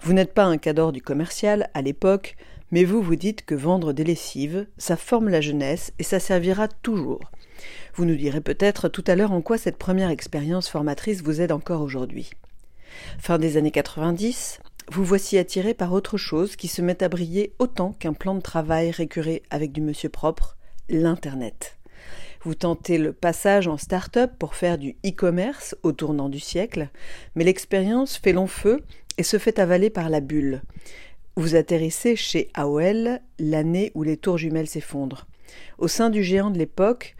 Vous 0.00 0.14
n'êtes 0.14 0.32
pas 0.32 0.44
un 0.44 0.58
cadre 0.58 0.92
du 0.92 1.02
commercial 1.02 1.68
à 1.74 1.82
l'époque, 1.82 2.36
mais 2.70 2.84
vous 2.84 3.02
vous 3.02 3.16
dites 3.16 3.44
que 3.44 3.54
vendre 3.54 3.92
des 3.92 4.04
lessives, 4.04 4.66
ça 4.78 4.96
forme 4.96 5.28
la 5.28 5.40
jeunesse 5.40 5.92
et 5.98 6.02
ça 6.02 6.18
servira 6.18 6.68
toujours. 6.68 7.20
Vous 7.94 8.04
nous 8.06 8.16
direz 8.16 8.40
peut-être 8.40 8.88
tout 8.88 9.04
à 9.06 9.16
l'heure 9.16 9.32
en 9.32 9.42
quoi 9.42 9.58
cette 9.58 9.76
première 9.76 10.10
expérience 10.10 10.68
formatrice 10.68 11.22
vous 11.22 11.40
aide 11.40 11.52
encore 11.52 11.82
aujourd'hui. 11.82 12.30
Fin 13.18 13.38
des 13.38 13.56
années 13.56 13.70
90, 13.70 14.60
vous 14.92 15.04
voici 15.04 15.38
attiré 15.38 15.72
par 15.72 15.92
autre 15.92 16.16
chose 16.16 16.56
qui 16.56 16.66
se 16.66 16.82
met 16.82 17.00
à 17.02 17.08
briller 17.08 17.52
autant 17.60 17.92
qu'un 17.92 18.12
plan 18.12 18.34
de 18.34 18.40
travail 18.40 18.90
récuré 18.90 19.44
avec 19.48 19.70
du 19.70 19.80
monsieur 19.80 20.08
propre, 20.08 20.56
l'Internet. 20.88 21.78
Vous 22.42 22.56
tentez 22.56 22.98
le 22.98 23.12
passage 23.12 23.68
en 23.68 23.76
start-up 23.76 24.32
pour 24.36 24.56
faire 24.56 24.78
du 24.78 24.96
e-commerce 25.06 25.76
au 25.84 25.92
tournant 25.92 26.28
du 26.28 26.40
siècle, 26.40 26.88
mais 27.36 27.44
l'expérience 27.44 28.16
fait 28.16 28.32
long 28.32 28.48
feu 28.48 28.82
et 29.16 29.22
se 29.22 29.38
fait 29.38 29.60
avaler 29.60 29.90
par 29.90 30.08
la 30.08 30.18
bulle. 30.20 30.60
Vous 31.36 31.54
atterrissez 31.54 32.16
chez 32.16 32.48
AOL 32.54 33.20
l'année 33.38 33.92
où 33.94 34.02
les 34.02 34.16
tours 34.16 34.38
jumelles 34.38 34.68
s'effondrent. 34.68 35.28
Au 35.78 35.86
sein 35.86 36.10
du 36.10 36.24
géant 36.24 36.50
de 36.50 36.58
l'époque, 36.58 37.14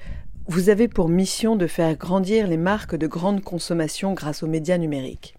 vous 0.48 0.70
avez 0.70 0.88
pour 0.88 1.08
mission 1.08 1.54
de 1.54 1.68
faire 1.68 1.94
grandir 1.94 2.48
les 2.48 2.56
marques 2.56 2.96
de 2.96 3.06
grande 3.06 3.42
consommation 3.42 4.12
grâce 4.12 4.42
aux 4.42 4.48
médias 4.48 4.78
numériques. 4.78 5.36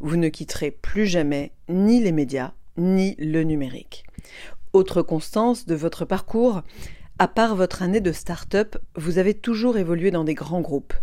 Vous 0.00 0.16
ne 0.16 0.28
quitterez 0.28 0.70
plus 0.70 1.06
jamais 1.06 1.52
ni 1.68 2.00
les 2.00 2.12
médias, 2.12 2.52
ni 2.76 3.14
le 3.18 3.42
numérique. 3.42 4.04
Autre 4.72 5.02
constance 5.02 5.66
de 5.66 5.74
votre 5.74 6.04
parcours, 6.04 6.62
À 7.18 7.28
part 7.28 7.54
votre 7.54 7.82
année 7.82 8.00
de 8.00 8.10
start-up, 8.10 8.76
vous 8.96 9.18
avez 9.18 9.34
toujours 9.34 9.78
évolué 9.78 10.10
dans 10.10 10.24
des 10.24 10.34
grands 10.34 10.60
groupes. 10.60 10.94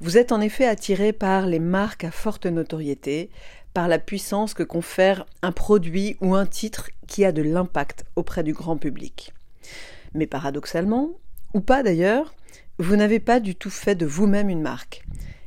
Vous 0.00 0.16
êtes 0.16 0.32
en 0.32 0.40
effet 0.40 0.66
attiré 0.66 1.12
par 1.12 1.46
les 1.46 1.58
marques 1.58 2.04
à 2.04 2.10
forte 2.10 2.46
notoriété, 2.46 3.28
par 3.74 3.86
la 3.86 3.98
puissance 3.98 4.54
que 4.54 4.62
confère 4.62 5.26
un 5.42 5.52
produit 5.52 6.16
ou 6.22 6.34
un 6.34 6.46
titre 6.46 6.88
qui 7.06 7.24
a 7.24 7.32
de 7.32 7.42
l'impact 7.42 8.04
auprès 8.16 8.42
du 8.42 8.54
grand 8.54 8.78
public. 8.78 9.34
Mais 10.14 10.26
paradoxalement, 10.26 11.10
ou 11.54 11.60
pas 11.60 11.82
d'ailleurs, 11.82 12.34
vous 12.78 12.96
n'avez 12.96 13.20
pas 13.20 13.38
du 13.38 13.54
tout 13.54 13.70
fait 13.70 13.94
de 13.94 14.06
vous-même 14.06 14.48
une 14.48 14.62
marque. 14.62 15.04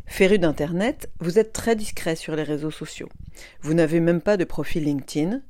Féru 0.08 0.40
d'Internet, 0.40 1.10
vous 1.20 1.40
êtes 1.40 1.52
très 1.52 1.76
discret 1.76 2.16
sur 2.16 2.36
les 2.36 2.44
réseaux 2.44 2.72
sociaux. 2.72 3.10
Vous 3.62 3.74
n'avez 3.74 4.00
même 4.00 4.22
pas 4.22 4.38
de 4.38 4.46
profil 4.46 4.84
LinkedIn, 4.84 5.42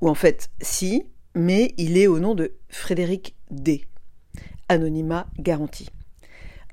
ou 0.00 0.08
en 0.08 0.14
fait 0.14 0.50
si, 0.60 1.04
mais 1.34 1.74
il 1.76 1.96
est 1.96 2.06
au 2.06 2.18
nom 2.18 2.34
de 2.34 2.54
Frédéric 2.68 3.34
D. 3.50 3.84
Anonymat 4.68 5.26
garanti. 5.38 5.88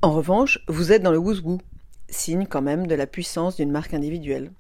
En 0.02 0.14
revanche, 0.14 0.60
vous 0.68 0.92
êtes 0.92 1.04
dans 1.04 1.12
le 1.12 1.18
wouzgou, 1.18 1.60
signe 2.10 2.46
quand 2.46 2.62
même 2.62 2.88
de 2.88 2.96
la 2.96 3.06
puissance 3.06 3.58
d'une 3.58 3.72
marque 3.72 3.94
individuelle. 3.94 4.52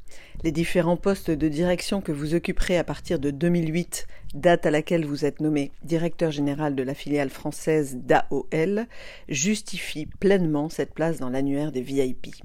Les 0.43 0.51
différents 0.51 0.97
postes 0.97 1.31
de 1.31 1.47
direction 1.47 2.01
que 2.01 2.11
vous 2.11 2.35
occuperez 2.35 2.77
à 2.77 2.83
partir 2.83 3.19
de 3.19 3.31
2008, 3.31 4.05
date 4.33 4.65
à 4.65 4.71
laquelle 4.71 5.05
vous 5.05 5.25
êtes 5.25 5.41
nommé 5.41 5.71
directeur 5.83 6.31
général 6.31 6.75
de 6.75 6.83
la 6.83 6.93
filiale 6.93 7.29
française 7.29 7.97
d'AOL, 7.97 8.87
justifient 9.27 10.07
pleinement 10.19 10.69
cette 10.69 10.93
place 10.93 11.19
dans 11.19 11.29
l'annuaire 11.29 11.71
des 11.71 11.81
VIP. 11.81 12.35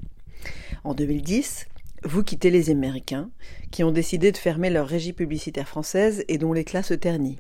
En 0.83 0.95
2010, 0.95 1.67
vous 2.05 2.23
quittez 2.23 2.51
les 2.51 2.71
Américains, 2.71 3.31
qui 3.71 3.83
ont 3.83 3.91
décidé 3.91 4.33
de 4.33 4.37
fermer 4.37 4.71
leur 4.71 4.87
régie 4.87 5.13
publicitaire 5.13 5.69
française 5.69 6.25
et 6.29 6.39
dont 6.39 6.53
l'éclat 6.53 6.83
se 6.83 6.95
ternit. 6.95 7.39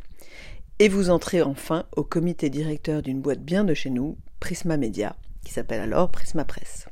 Et 0.78 0.88
vous 0.88 1.10
entrez 1.10 1.42
enfin 1.42 1.84
au 1.96 2.02
comité 2.02 2.50
directeur 2.50 3.02
d'une 3.02 3.20
boîte 3.20 3.42
bien 3.42 3.64
de 3.64 3.74
chez 3.74 3.90
nous, 3.90 4.16
Prisma 4.40 4.76
Media, 4.76 5.16
qui 5.44 5.52
s'appelle 5.52 5.80
alors 5.80 6.10
Prisma 6.10 6.44
Presse. 6.44 6.86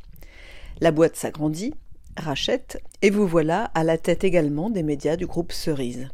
La 0.81 0.91
boîte 0.91 1.17
s'agrandit, 1.17 1.75
rachète, 2.17 2.83
et 3.01 3.11
vous 3.11 3.27
voilà 3.27 3.65
à 3.75 3.85
la 3.85 3.99
tête 3.99 4.25
également 4.25 4.71
des 4.71 4.83
médias 4.83 5.17
du 5.17 5.27
groupe 5.27 5.53
Cerise. 5.53 6.09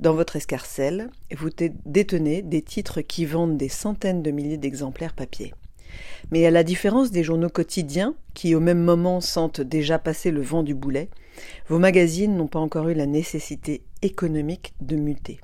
Dans 0.00 0.14
votre 0.14 0.36
escarcelle, 0.36 1.10
vous 1.36 1.50
détenez 1.86 2.42
des 2.42 2.62
titres 2.62 3.00
qui 3.00 3.24
vendent 3.24 3.56
des 3.56 3.68
centaines 3.68 4.22
de 4.22 4.30
milliers 4.30 4.56
d'exemplaires 4.56 5.14
papier. 5.14 5.54
Mais 6.30 6.46
à 6.46 6.50
la 6.50 6.62
différence 6.62 7.10
des 7.10 7.24
journaux 7.24 7.48
quotidiens, 7.48 8.14
qui 8.34 8.54
au 8.54 8.60
même 8.60 8.82
moment 8.82 9.20
sentent 9.20 9.60
déjà 9.60 9.98
passer 9.98 10.30
le 10.30 10.42
vent 10.42 10.62
du 10.62 10.74
boulet, 10.74 11.08
vos 11.68 11.78
magazines 11.78 12.36
n'ont 12.36 12.46
pas 12.46 12.58
encore 12.58 12.88
eu 12.88 12.94
la 12.94 13.06
nécessité 13.06 13.82
économique 14.02 14.74
de 14.80 14.96
muter. 14.96 15.40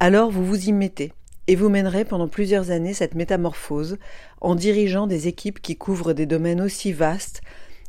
Alors 0.00 0.30
vous 0.30 0.44
vous 0.44 0.68
y 0.68 0.72
mettez, 0.72 1.12
et 1.48 1.56
vous 1.56 1.68
mènerez 1.68 2.04
pendant 2.04 2.28
plusieurs 2.28 2.70
années 2.70 2.94
cette 2.94 3.14
métamorphose 3.14 3.98
en 4.40 4.54
dirigeant 4.54 5.06
des 5.06 5.28
équipes 5.28 5.60
qui 5.60 5.76
couvrent 5.76 6.12
des 6.12 6.26
domaines 6.26 6.60
aussi 6.60 6.92
vastes 6.92 7.40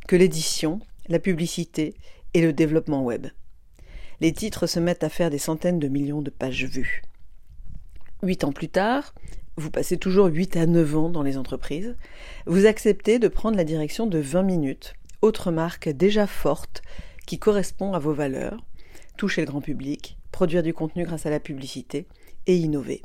que 0.06 0.16
l'édition, 0.16 0.80
la 1.08 1.18
publicité 1.18 1.94
et 2.34 2.40
le 2.40 2.52
développement 2.52 3.02
web. 3.02 3.26
Les 4.20 4.32
titres 4.32 4.66
se 4.66 4.80
mettent 4.80 5.04
à 5.04 5.08
faire 5.08 5.30
des 5.30 5.38
centaines 5.38 5.78
de 5.78 5.88
millions 5.88 6.22
de 6.22 6.30
pages 6.30 6.64
vues. 6.64 7.02
Huit 8.22 8.42
ans 8.42 8.52
plus 8.52 8.68
tard, 8.68 9.14
vous 9.56 9.70
passez 9.70 9.96
toujours 9.96 10.26
8 10.26 10.56
à 10.56 10.66
9 10.66 10.96
ans 10.96 11.08
dans 11.08 11.22
les 11.22 11.38
entreprises, 11.38 11.96
vous 12.46 12.66
acceptez 12.66 13.18
de 13.18 13.28
prendre 13.28 13.56
la 13.56 13.64
direction 13.64 14.06
de 14.06 14.18
20 14.18 14.42
minutes, 14.42 14.94
autre 15.22 15.52
marque 15.52 15.88
déjà 15.88 16.26
forte 16.26 16.82
qui 17.26 17.38
correspond 17.38 17.92
à 17.92 18.00
vos 18.00 18.12
valeurs, 18.12 18.64
toucher 19.16 19.42
le 19.42 19.46
grand 19.46 19.60
public, 19.60 20.16
produire 20.32 20.62
du 20.62 20.74
contenu 20.74 21.04
grâce 21.04 21.26
à 21.26 21.30
la 21.30 21.40
publicité 21.40 22.06
et 22.46 22.56
innover. 22.56 23.02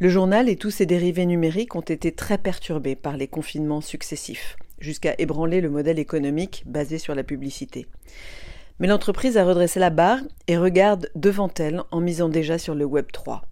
Le 0.00 0.08
journal 0.08 0.48
et 0.48 0.56
tous 0.56 0.70
ses 0.70 0.86
dérivés 0.86 1.26
numériques 1.26 1.74
ont 1.76 1.80
été 1.80 2.12
très 2.12 2.38
perturbés 2.38 2.96
par 2.96 3.16
les 3.16 3.28
confinements 3.28 3.80
successifs, 3.80 4.56
jusqu'à 4.78 5.14
ébranler 5.18 5.60
le 5.60 5.70
modèle 5.70 5.98
économique 5.98 6.62
basé 6.66 6.98
sur 6.98 7.14
la 7.14 7.24
publicité. 7.24 7.86
Mais 8.78 8.86
l'entreprise 8.86 9.36
a 9.36 9.44
redressé 9.44 9.80
la 9.80 9.90
barre 9.90 10.20
et 10.48 10.58
regarde 10.58 11.10
devant 11.14 11.50
elle 11.58 11.82
en 11.90 12.00
misant 12.00 12.28
déjà 12.28 12.58
sur 12.58 12.74
le 12.74 12.84
Web 12.84 13.06
3. 13.12 13.42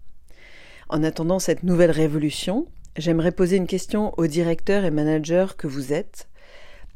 En 0.89 1.03
attendant 1.03 1.39
cette 1.39 1.63
nouvelle 1.63 1.91
révolution, 1.91 2.67
j'aimerais 2.95 3.31
poser 3.31 3.57
une 3.57 3.67
question 3.67 4.13
au 4.17 4.27
directeur 4.27 4.85
et 4.85 4.91
manager 4.91 5.57
que 5.57 5.67
vous 5.67 5.93
êtes. 5.93 6.27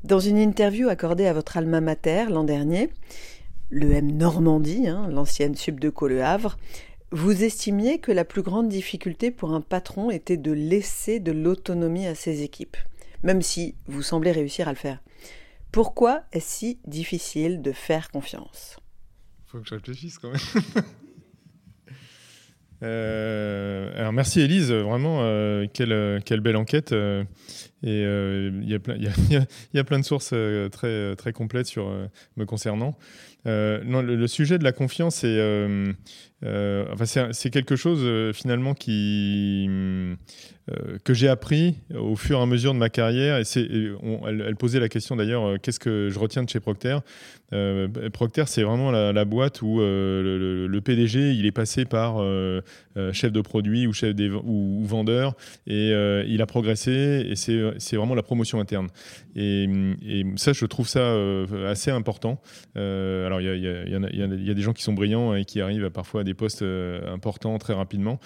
Dans 0.04 0.20
une 0.20 0.38
interview 0.38 0.89
accordée 0.89 1.26
à 1.26 1.34
votre 1.34 1.58
alma 1.58 1.82
mater 1.82 2.26
l'an 2.30 2.44
dernier, 2.44 2.89
le 3.70 3.92
M 3.92 4.12
Normandie, 4.12 4.88
hein, 4.88 5.08
l'ancienne 5.12 5.56
sub 5.56 5.80
de 5.80 5.92
Le 6.08 6.24
Havre, 6.24 6.58
vous 7.12 7.44
estimiez 7.44 7.98
que 7.98 8.12
la 8.12 8.26
plus 8.26 8.44
grande 8.44 8.70
difficulté 8.70 9.32
pour 9.32 9.54
un 9.54 9.62
patron 9.62 10.12
était 10.12 10.38
de 10.38 10.52
laisser 10.52 11.20
de 11.20 11.32
l'autonomie 11.32 12.06
à 12.06 12.13
ses 12.13 12.44
équipes, 12.44 12.78
même 13.24 13.42
si 13.42 13.76
vous 13.88 14.04
semblez 14.04 14.32
réussir 14.32 14.68
à 14.68 14.72
le 14.72 14.78
faire. 14.78 15.00
Pourquoi 15.71 16.23
est-ce 16.32 16.58
si 16.60 16.79
difficile 16.86 17.62
de 17.62 17.71
faire 17.71 18.10
confiance? 18.10 18.77
Faut 19.47 19.60
que 19.60 19.67
je 19.67 19.75
réfléchisse 19.75 20.17
quand 20.17 20.32
même. 20.32 20.86
Euh, 22.82 23.91
alors 23.97 24.13
merci 24.13 24.39
Elise, 24.39 24.71
vraiment 24.71 25.19
euh, 25.21 25.65
quelle, 25.73 26.21
quelle, 26.23 26.39
belle 26.39 26.55
enquête. 26.55 26.93
Euh, 26.93 27.23
et 27.84 28.01
il 28.03 28.69
y, 28.69 29.79
a 29.79 29.84
plein 29.84 29.99
de 29.99 30.05
sources 30.05 30.34
très, 30.71 31.15
très 31.15 31.34
complètes 31.34 31.67
sur, 31.67 31.93
me 32.38 32.45
concernant. 32.45 32.97
non, 33.45 34.01
le, 34.01 34.27
sujet 34.27 34.58
de 34.58 34.63
la 34.63 34.71
confiance, 34.71 35.25
c'est 36.41 36.86
enfin, 36.91 37.49
quelque 37.52 37.75
chose 37.75 38.34
finalement 38.34 38.73
qui 38.73 39.67
euh, 40.69 40.97
que 41.04 41.13
j'ai 41.13 41.28
appris 41.28 41.75
au 41.95 42.15
fur 42.15 42.38
et 42.38 42.41
à 42.41 42.45
mesure 42.45 42.73
de 42.73 42.80
ma 42.80 42.89
carrière. 42.89 43.38
Et 43.38 43.43
c'est, 43.43 43.67
elle, 44.28 44.56
posait 44.56 44.80
la 44.80 44.89
question 44.89 45.15
d'ailleurs, 45.15 45.43
euh, 45.45 45.58
qu'est-ce 45.62 45.80
que 45.80 46.10
je 46.10 46.19
retiens 46.19 46.43
de 46.43 46.49
chez 46.49 46.60
Procter? 46.60 46.97
Euh, 47.54 47.88
Procter, 48.12 48.43
c'est 48.45 48.62
vraiment 48.62 48.91
la, 48.91 49.25
boîte 49.25 49.62
où 49.62 49.80
le, 49.80 50.80
PDG, 50.84 51.34
il 51.34 51.45
est 51.45 51.52
passé 51.52 51.86
par 51.86 52.23
chef 53.12 53.32
de 53.32 53.41
produit 53.41 53.88
ou 53.88 53.93
chef 53.93 54.15
ou, 54.43 54.84
vendeur, 54.86 55.34
et 55.65 55.89
il 56.28 56.41
a 56.41 56.45
progressé, 56.45 57.25
et 57.28 57.36
c'est, 57.36 57.60
c'est 57.80 57.95
vraiment 57.95 58.13
la 58.13 58.21
promotion 58.21 58.60
interne. 58.60 58.89
Et, 59.36 59.67
ça, 60.36 60.54
je 60.54 60.65
trouve 60.65 60.88
ça 60.88 61.15
assez 61.67 61.89
important. 61.89 62.39
alors, 62.75 63.41
il 63.41 63.47
y 63.47 63.62
y, 63.62 63.95
a, 63.95 63.99
y 64.10 64.49
a, 64.52 64.54
des 64.54 64.62
gens 64.62 64.73
qui 64.73 64.84
sont 64.84 64.93
brillants 64.93 65.34
et 65.34 65.45
qui 65.45 65.60
arrivent 65.60 65.89
parfois 65.89 66.21
à 66.21 66.23
des 66.30 66.36
postes 66.36 66.63
importants 66.63 67.58
très 67.58 67.74
rapidement. 67.74 68.20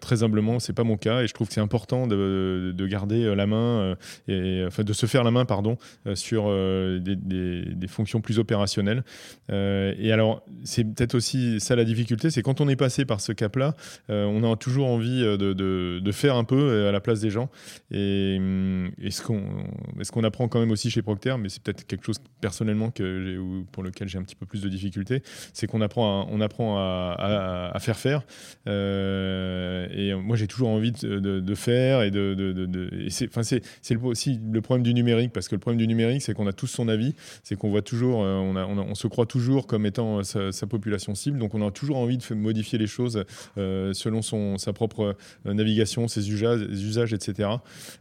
très 0.00 0.22
humblement, 0.22 0.58
c'est 0.58 0.72
pas 0.72 0.84
mon 0.84 0.96
cas 0.96 1.22
et 1.22 1.26
je 1.26 1.34
trouve 1.34 1.48
que 1.48 1.54
c'est 1.54 1.60
important 1.60 2.06
de, 2.06 2.86
garder 2.86 3.24
euh, 3.24 3.34
la 3.34 3.46
main, 3.46 3.56
euh, 3.80 3.94
et, 4.28 4.66
enfin 4.66 4.82
de 4.82 4.92
se 4.92 5.06
faire 5.06 5.24
la 5.24 5.30
main, 5.30 5.44
pardon, 5.44 5.76
euh, 6.06 6.14
sur 6.14 6.46
des, 7.00 7.86
fonctions 7.88 8.20
plus 8.20 8.38
opérationnelles. 8.40 9.04
et 9.48 10.12
alors, 10.12 10.42
c'est 10.64 10.84
peut-être 10.84 11.14
aussi 11.14 11.60
ça 11.60 11.76
la 11.76 11.84
difficulté, 11.84 12.30
c'est 12.30 12.42
quand 12.42 12.60
on 12.60 12.68
est 12.68 12.76
passé 12.76 13.04
par 13.04 13.20
ce 13.20 13.32
cap-là, 13.32 13.74
on 14.08 14.42
a 14.42 14.56
toujours 14.56 14.88
envie 14.88 15.22
de, 15.22 16.12
faire 16.12 16.36
un 16.36 16.44
peu 16.44 16.88
à 16.88 16.92
la 16.92 17.00
place 17.00 17.20
des 17.20 17.30
gens. 17.30 17.48
Et, 17.90 18.38
ce 19.10 19.22
qu'on 19.22 19.42
ce 20.02 20.10
qu'on 20.10 20.24
apprend 20.24 20.48
quand 20.48 20.60
même 20.60 20.72
aussi 20.72 20.90
chez 20.90 21.02
Procter, 21.02 21.36
mais 21.38 21.48
c'est 21.48 21.62
peut-être 21.62 21.86
quelque 21.86 22.04
chose 22.04 22.18
personnellement 22.40 22.90
que 22.90 23.62
pour 23.72 23.82
lequel 23.82 24.08
j'ai 24.08 24.18
un 24.18 24.22
petit 24.22 24.34
peu 24.34 24.46
plus 24.46 24.62
de 24.62 24.68
difficultés, 24.68 25.22
c'est 25.52 25.66
qu'on 25.66 25.80
apprend, 25.80 26.22
à, 26.22 26.26
on 26.30 26.40
apprend 26.40 26.55
à, 26.60 27.76
faire 27.80 27.98
faire. 27.98 28.22
et 28.66 30.14
moi, 30.14 30.36
j'ai 30.36 30.46
toujours 30.46 30.68
envie 30.68 30.92
de, 30.92 31.54
faire 31.54 32.02
et 32.02 32.10
de, 32.10 32.34
de, 32.34 33.08
c'est 33.08 33.28
c'est 33.82 33.96
aussi 34.02 34.40
le 34.52 34.60
problème 34.60 34.82
du 34.82 34.94
numérique 34.94 35.32
parce 35.32 35.48
que 35.48 35.54
le 35.54 35.60
problème 35.60 35.78
du 35.78 35.86
numérique 35.86 36.22
c'est 36.22 36.34
qu'on 36.34 36.46
a 36.46 36.52
tous 36.52 36.66
son 36.66 36.88
avis 36.88 37.14
c'est 37.42 37.56
qu'on 37.56 37.70
voit 37.70 37.82
toujours 37.82 38.22
euh, 38.24 38.36
on, 38.36 38.94
se 38.94 39.06
croit 39.06 39.26
toujours 39.26 39.66
comme 39.66 39.86
étant 39.86 40.22
sa, 40.22 40.66
population 40.66 41.14
cible 41.14 41.38
donc 41.38 41.54
on 41.54 41.66
a 41.66 41.70
toujours 41.70 41.96
envie 41.96 42.18
de 42.18 42.34
modifier 42.34 42.78
les 42.78 42.86
choses 42.86 43.24
euh, 43.58 43.92
selon 43.92 44.22
son 44.22 44.58
sa 44.58 44.72
propre 44.72 45.16
euh, 45.46 45.54
navigation 45.54 46.08
ses 46.08 46.30
usages, 46.30 46.62
usages 46.62 47.12
etc 47.12 47.50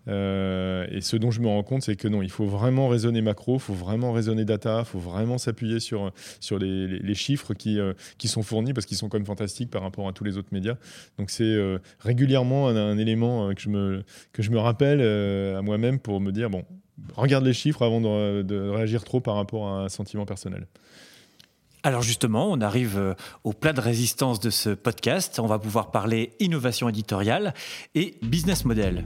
et 0.07 1.01
ce 1.01 1.17
dont 1.17 1.31
je 1.31 1.41
me 1.41 1.47
rends 1.47 1.63
compte 1.63 1.83
c'est 1.83 1.95
que 1.95 2.07
non 2.07 2.21
il 2.21 2.31
faut 2.31 2.45
vraiment 2.45 2.87
raisonner 2.87 3.21
macro 3.21 3.55
il 3.55 3.61
faut 3.61 3.73
vraiment 3.73 4.11
raisonner 4.11 4.45
data 4.45 4.79
il 4.79 4.85
faut 4.85 4.99
vraiment 4.99 5.37
s'appuyer 5.37 5.79
sur 5.79 6.11
sur 6.39 6.57
les, 6.59 6.87
les, 6.87 7.15
chiffres 7.15 7.53
qui 7.53 7.79
qui 8.17 8.27
sont 8.27 8.43
fournis 8.45 8.73
parce 8.73 8.86
qu'ils 8.86 8.97
sont 8.97 9.10
quand 9.10 9.17
même 9.17 9.25
fantastiques 9.25 9.69
par 9.69 9.81
rapport 9.81 10.08
à 10.08 10.13
tous 10.13 10.23
les 10.23 10.38
autres 10.38 10.49
médias 10.51 10.75
donc 11.17 11.29
c'est 11.29 11.55
régulièrement 11.99 12.69
un, 12.69 12.97
élément 12.97 13.49
euh, 13.49 13.53
que 13.53 13.62
je 13.62 13.69
me, 13.69 14.03
que 14.31 14.41
je 14.41 14.51
me 14.51 14.60
rappelle 14.60 14.99
euh, 15.01 15.58
à 15.58 15.62
moi-même 15.62 15.99
pour 15.99 16.19
me 16.21 16.31
dire, 16.31 16.49
bon, 16.49 16.63
regarde 17.15 17.45
les 17.45 17.53
chiffres 17.53 17.84
avant 17.84 18.01
de, 18.01 18.69
réagir 18.69 19.03
trop 19.03 19.19
par 19.19 19.36
rapport 19.36 19.67
à 19.67 19.84
un 19.84 19.89
sentiment 19.89 20.25
personnel. 20.25 20.67
Alors 21.84 22.01
justement, 22.01 22.51
on 22.51 22.62
arrive 22.62 22.97
euh, 22.97 23.13
au 23.43 23.53
plat 23.53 23.73
de 23.73 23.81
résistance 23.81 24.39
de 24.39 24.49
ce 24.49 24.71
podcast. 24.71 25.39
On 25.39 25.45
va 25.45 25.60
pouvoir 25.60 25.91
parler 25.91 26.31
innovation 26.39 26.89
éditoriale 26.89 27.53
et 27.93 28.15
business 28.23 28.65
model. 28.65 29.03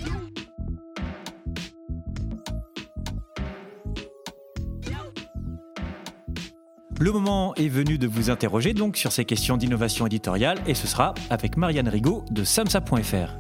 Le 7.01 7.13
moment 7.13 7.55
est 7.55 7.69
venu 7.69 7.97
de 7.97 8.07
vous 8.07 8.29
interroger 8.29 8.73
donc 8.73 8.97
sur 8.97 9.13
ces 9.13 9.23
questions 9.23 9.55
d'innovation 9.55 10.05
éditoriale 10.05 10.59
et 10.67 10.73
ce 10.73 10.85
sera 10.85 11.13
avec 11.29 11.55
Marianne 11.55 11.87
Rigaud 11.87 12.25
de 12.29 12.43
samsa.fr. 12.43 13.37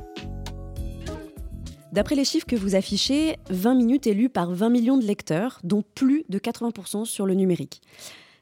D'après 1.91 2.15
les 2.15 2.23
chiffres 2.23 2.45
que 2.45 2.55
vous 2.55 2.75
affichez, 2.75 3.35
20 3.49 3.75
minutes 3.75 4.07
est 4.07 4.13
lu 4.13 4.29
par 4.29 4.53
20 4.53 4.69
millions 4.69 4.95
de 4.95 5.03
lecteurs, 5.03 5.59
dont 5.65 5.83
plus 5.93 6.23
de 6.29 6.39
80% 6.39 7.03
sur 7.03 7.25
le 7.25 7.33
numérique. 7.33 7.81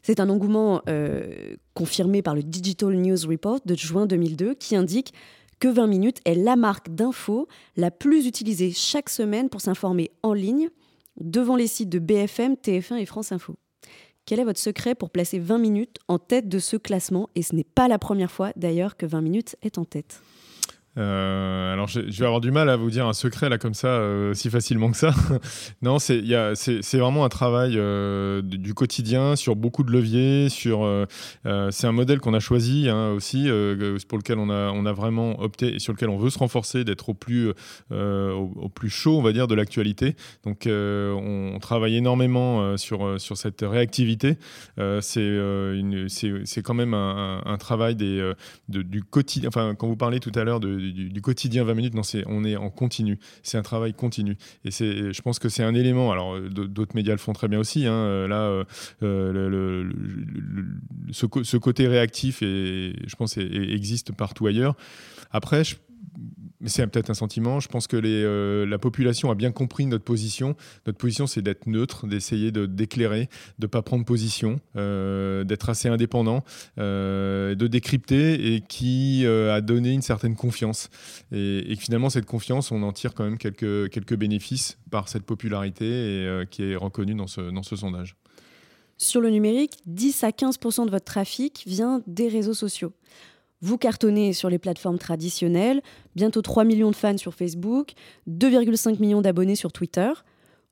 C'est 0.04 0.20
un 0.20 0.30
engouement 0.30 0.84
euh, 0.88 1.56
confirmé 1.74 2.22
par 2.22 2.36
le 2.36 2.44
Digital 2.44 2.94
News 2.94 3.28
Report 3.28 3.62
de 3.66 3.74
juin 3.74 4.06
2002 4.06 4.54
qui 4.54 4.76
indique 4.76 5.16
que 5.58 5.68
20 5.68 5.88
minutes 5.88 6.20
est 6.26 6.36
la 6.36 6.56
marque 6.56 6.94
d'info 6.94 7.48
la 7.76 7.90
plus 7.90 8.28
utilisée 8.28 8.72
chaque 8.72 9.10
semaine 9.10 9.50
pour 9.50 9.62
s'informer 9.62 10.12
en 10.22 10.34
ligne 10.34 10.70
devant 11.20 11.56
les 11.56 11.66
sites 11.66 11.90
de 11.90 11.98
BFM, 11.98 12.54
TF1 12.54 12.98
et 12.98 13.08
France 13.08 13.32
Info. 13.32 13.56
Quel 14.28 14.42
est 14.42 14.44
votre 14.44 14.60
secret 14.60 14.94
pour 14.94 15.10
placer 15.10 15.40
20 15.40 15.58
minutes 15.58 16.00
en 16.10 16.20
tête 16.20 16.50
de 16.50 16.60
ce 16.60 16.76
classement? 16.76 17.30
Et 17.36 17.44
ce 17.44 17.56
n'est 17.56 17.64
pas 17.64 17.88
la 17.88 17.98
première 17.98 18.30
fois 18.30 18.52
d'ailleurs 18.58 18.98
que 18.98 19.06
20 19.06 19.22
minutes 19.22 19.56
est 19.62 19.78
en 19.78 19.86
tête. 19.86 20.22
Euh, 20.98 21.74
alors, 21.74 21.88
je, 21.88 22.00
vais 22.02 22.26
avoir 22.26 22.42
du 22.42 22.52
mal 22.52 22.70
à 22.70 22.76
vous 22.76 22.90
dire 22.90 23.06
un 23.08 23.14
secret 23.14 23.50
là 23.50 23.58
comme 23.58 23.74
ça, 23.74 23.88
euh, 23.88 24.34
si 24.34 24.50
facilement 24.50 24.92
que 24.92 24.98
ça. 24.98 25.14
non, 25.82 26.00
c'est 26.00 26.22
vraiment 26.94 27.24
un 27.24 27.30
travail 27.30 27.74
euh, 27.76 28.42
du 28.42 28.74
quotidien 28.74 29.36
sur 29.36 29.56
beaucoup 29.56 29.84
de 29.84 29.92
leviers. 29.92 30.50
Sur, 30.50 30.88
c'est 31.72 31.88
un 31.88 31.92
modèle 31.92 32.20
qu'on 32.20 32.34
a 32.34 32.40
choisi 32.40 32.90
hein, 32.90 33.12
aussi, 33.12 33.50
pour 34.08 34.18
lequel 34.18 34.40
on 34.40 34.50
a, 34.50 34.72
on 34.72 34.86
a 34.86 34.94
vraiment 34.94 35.40
opté 35.42 35.76
et 35.76 35.80
sur 35.80 35.94
lequel 35.94 36.10
on 36.10 36.18
veut 36.18 36.30
se 36.30 36.40
renforcer, 36.40 36.84
d'être 36.84 37.10
au 37.10 37.14
plus, 37.14 37.52
au, 37.92 38.70
plus 38.74 38.90
chaud, 38.90 39.18
on 39.18 39.22
va 39.22 39.34
dire, 39.34 39.48
de 39.48 39.56
l'actualité. 39.56 40.16
Donc, 40.44 40.68
on, 40.68 41.58
travaille 41.62 41.96
énormément 41.96 42.78
sur, 42.78 43.20
sur 43.20 43.38
cette 43.38 43.62
réactivité. 43.62 44.38
c'est 45.02 46.62
quand 46.64 46.74
même 46.74 46.94
un, 46.94 47.58
travail 47.60 47.96
des, 47.96 48.32
du 48.68 49.04
quotidien. 49.04 49.50
Enfin, 49.50 49.76
quand 49.76 49.88
vous 49.88 49.98
parlez 49.98 50.20
tout 50.20 50.32
à 50.36 50.44
l'heure 50.44 50.60
de 50.60 50.87
du, 50.92 51.22
quotidien 51.22 51.64
20 51.64 51.74
minutes, 51.74 51.94
non, 51.94 52.04
c'est, 52.04 52.24
on 52.28 52.44
est 52.44 52.56
en 52.56 52.70
continu. 52.70 53.20
C'est 53.44 53.58
un 53.58 53.64
travail 53.64 53.94
continu. 53.94 54.38
Et 54.66 54.72
c'est, 54.72 55.14
je 55.14 55.22
pense 55.22 55.40
que 55.40 55.50
c'est 55.50 55.64
un 55.64 55.76
élément. 55.76 56.12
Alors, 56.12 56.36
euh, 56.36 56.50
d'autres 56.50 56.96
médias 56.96 57.14
le 57.14 57.20
font 57.20 57.34
très 57.34 57.48
bien 57.48 57.60
aussi. 57.60 57.84
Là, 57.84 58.64
le, 59.02 59.90
ce, 61.12 61.58
côté 61.58 61.88
réactif, 61.88 62.40
je 62.42 63.16
pense, 63.16 63.38
existe 63.38 64.12
partout 64.14 64.48
ailleurs. 64.48 64.76
Après, 65.32 65.64
je 65.64 65.76
c'est 66.66 66.86
peut-être 66.88 67.10
un 67.10 67.16
sentiment. 67.16 67.60
Je 67.60 67.68
pense 67.68 67.88
que 67.88 67.98
euh, 68.04 68.66
la 68.66 68.78
population 68.78 69.30
a 69.32 69.36
bien 69.36 69.52
compris 69.52 69.86
notre 69.86 70.04
position. 70.04 70.56
Notre 70.86 70.98
position, 70.98 71.28
c'est 71.28 71.42
d'être 71.42 71.68
neutre, 71.68 72.08
d'essayer 72.08 72.52
de 72.52 72.66
d'éclairer, 72.66 73.30
de 73.60 73.68
pas 73.68 73.82
prendre 73.82 74.06
position, 74.06 74.60
euh, 74.76 75.44
d'être 75.44 75.70
assez 75.70 75.88
indépendant, 75.88 76.44
euh, 76.80 77.56
de 77.56 77.68
décrypter 77.68 78.54
et 78.54 78.62
qui 78.62 79.26
a 79.26 79.62
donné 79.62 79.92
une 79.92 80.02
certaine 80.02 80.36
confiance. 80.36 80.90
Et, 81.32 81.76
finalement, 81.78 82.10
cette 82.10 82.26
confiance, 82.26 82.72
on 82.72 82.82
en 82.84 82.94
tire 82.94 83.14
quand 83.14 83.24
même 83.24 83.38
quelques 83.38 84.16
bénéfices 84.16 84.78
par 84.90 85.10
cette 85.10 85.24
popularité 85.24 86.44
qui 86.50 86.64
est 86.64 86.76
reconnue 86.76 87.16
dans 87.16 87.28
ce 87.28 87.76
sondage. 87.76 88.16
Sur 88.98 89.22
le 89.22 89.30
numérique, 89.30 89.78
10 89.86 90.24
à 90.24 90.30
15% 90.32 90.86
de 90.86 90.92
votre 90.92 91.06
trafic 91.06 91.64
vient 91.68 92.02
des 92.08 92.28
réseaux 92.30 92.56
sociaux. 92.56 92.94
Vous 93.62 93.78
cartonnez 93.78 94.34
sur 94.34 94.50
les 94.50 94.60
plateformes 94.60 95.00
traditionnelles, 95.00 95.82
bientôt 96.16 96.42
3 96.42 96.64
millions 96.64 96.92
de 96.92 96.96
fans 96.96 97.18
sur 97.18 97.34
Facebook, 97.34 97.94
2,5 98.30 99.00
millions 99.00 99.22
d'abonnés 99.22 99.56
sur 99.56 99.72
Twitter. 99.72 100.12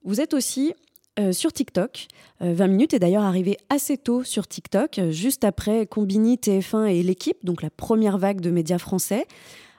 Vous 0.04 0.22
êtes 0.22 0.36
aussi 0.36 0.74
euh, 1.18 1.32
sur 1.32 1.54
TikTok. 1.54 2.08
20 2.42 2.66
euh, 2.66 2.68
minutes 2.68 2.94
est 2.94 3.00
d'ailleurs 3.00 3.24
arrivé 3.24 3.58
assez 3.70 3.98
tôt 3.98 4.24
sur 4.24 4.48
TikTok, 4.48 5.00
juste 5.12 5.46
après 5.46 5.88
Combini, 5.88 6.36
TF1 6.36 6.88
et 6.88 7.04
l'équipe, 7.04 7.38
donc 7.44 7.62
la 7.62 7.70
première 7.70 8.18
vague 8.18 8.42
de 8.42 8.52
médias 8.52 8.78
français, 8.78 9.26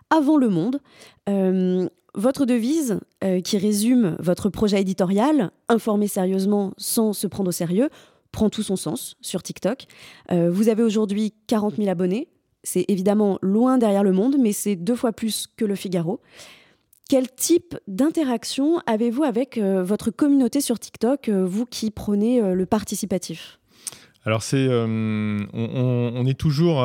avant 0.08 0.38
Le 0.38 0.48
Monde. 0.48 0.80
Euh, 1.28 1.88
votre 2.14 2.46
devise, 2.46 2.98
qui 3.44 3.58
résume 3.58 4.16
votre 4.20 4.48
projet 4.48 4.80
éditorial, 4.80 5.50
informer 5.68 6.08
sérieusement 6.08 6.72
sans 6.78 7.12
se 7.12 7.26
prendre 7.26 7.50
au 7.50 7.52
sérieux, 7.52 7.90
prend 8.32 8.48
tout 8.48 8.62
son 8.62 8.76
sens 8.76 9.16
sur 9.20 9.42
TikTok. 9.42 9.84
vous 10.30 10.70
avez 10.70 10.82
aujourd'hui 10.82 11.34
40 11.46 11.76
000 11.76 11.90
abonnés, 11.90 12.28
c'est 12.66 12.84
évidemment 12.88 13.38
loin 13.42 13.78
derrière 13.78 14.02
le 14.02 14.12
monde, 14.12 14.36
mais 14.40 14.52
c'est 14.52 14.74
deux 14.74 14.96
fois 14.96 15.12
plus 15.12 15.46
que 15.56 15.64
le 15.64 15.76
Figaro. 15.76 16.20
Quel 17.08 17.30
type 17.30 17.76
d'interaction 17.86 18.80
avez-vous 18.86 19.22
avec 19.22 19.56
euh, 19.56 19.84
votre 19.84 20.10
communauté 20.10 20.60
sur 20.60 20.80
TikTok, 20.80 21.28
euh, 21.28 21.46
vous 21.46 21.64
qui 21.64 21.92
prenez 21.92 22.42
euh, 22.42 22.54
le 22.54 22.66
participatif? 22.66 23.60
Alors 24.24 24.42
c'est, 24.42 24.66
on, 24.68 26.26
est 26.26 26.36
toujours 26.36 26.84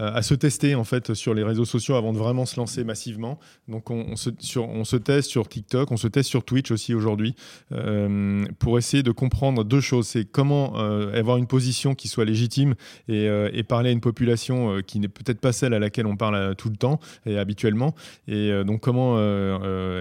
à, 0.00 0.04
euh, 0.10 0.14
à 0.14 0.22
se 0.22 0.34
tester 0.34 0.74
en 0.74 0.84
fait 0.84 1.14
sur 1.14 1.34
les 1.34 1.42
réseaux 1.42 1.64
sociaux 1.64 1.94
avant 1.94 2.12
de 2.12 2.18
vraiment 2.18 2.46
se 2.46 2.56
lancer 2.56 2.84
massivement. 2.84 3.38
Donc 3.68 3.90
on, 3.90 4.16
se, 4.16 4.96
teste 4.96 5.30
sur 5.30 5.48
TikTok, 5.48 5.90
on 5.90 5.96
se 5.96 6.08
teste 6.08 6.28
sur 6.28 6.44
Twitch 6.44 6.70
aussi 6.70 6.94
aujourd'hui 6.94 7.34
euh, 7.72 8.44
pour 8.58 8.78
essayer 8.78 9.02
de 9.02 9.12
comprendre 9.12 9.64
deux 9.64 9.80
choses. 9.80 10.08
C'est 10.08 10.24
comment 10.24 10.78
euh, 10.78 11.18
avoir 11.18 11.36
une 11.36 11.46
position 11.46 11.94
qui 11.94 12.08
soit 12.08 12.24
légitime 12.24 12.74
et, 13.08 13.28
parler 13.68 13.90
à 13.90 13.92
une 13.92 14.00
population 14.00 14.80
qui 14.84 14.98
n'est 14.98 15.08
peut-être 15.08 15.38
pas 15.38 15.52
celle 15.52 15.74
à 15.74 15.78
laquelle 15.78 16.06
on 16.06 16.16
parle 16.16 16.56
tout 16.56 16.70
le 16.70 16.76
temps 16.76 16.98
et 17.24 17.38
habituellement. 17.38 17.94
Et 18.26 18.50
donc 18.64 18.80
comment 18.80 19.18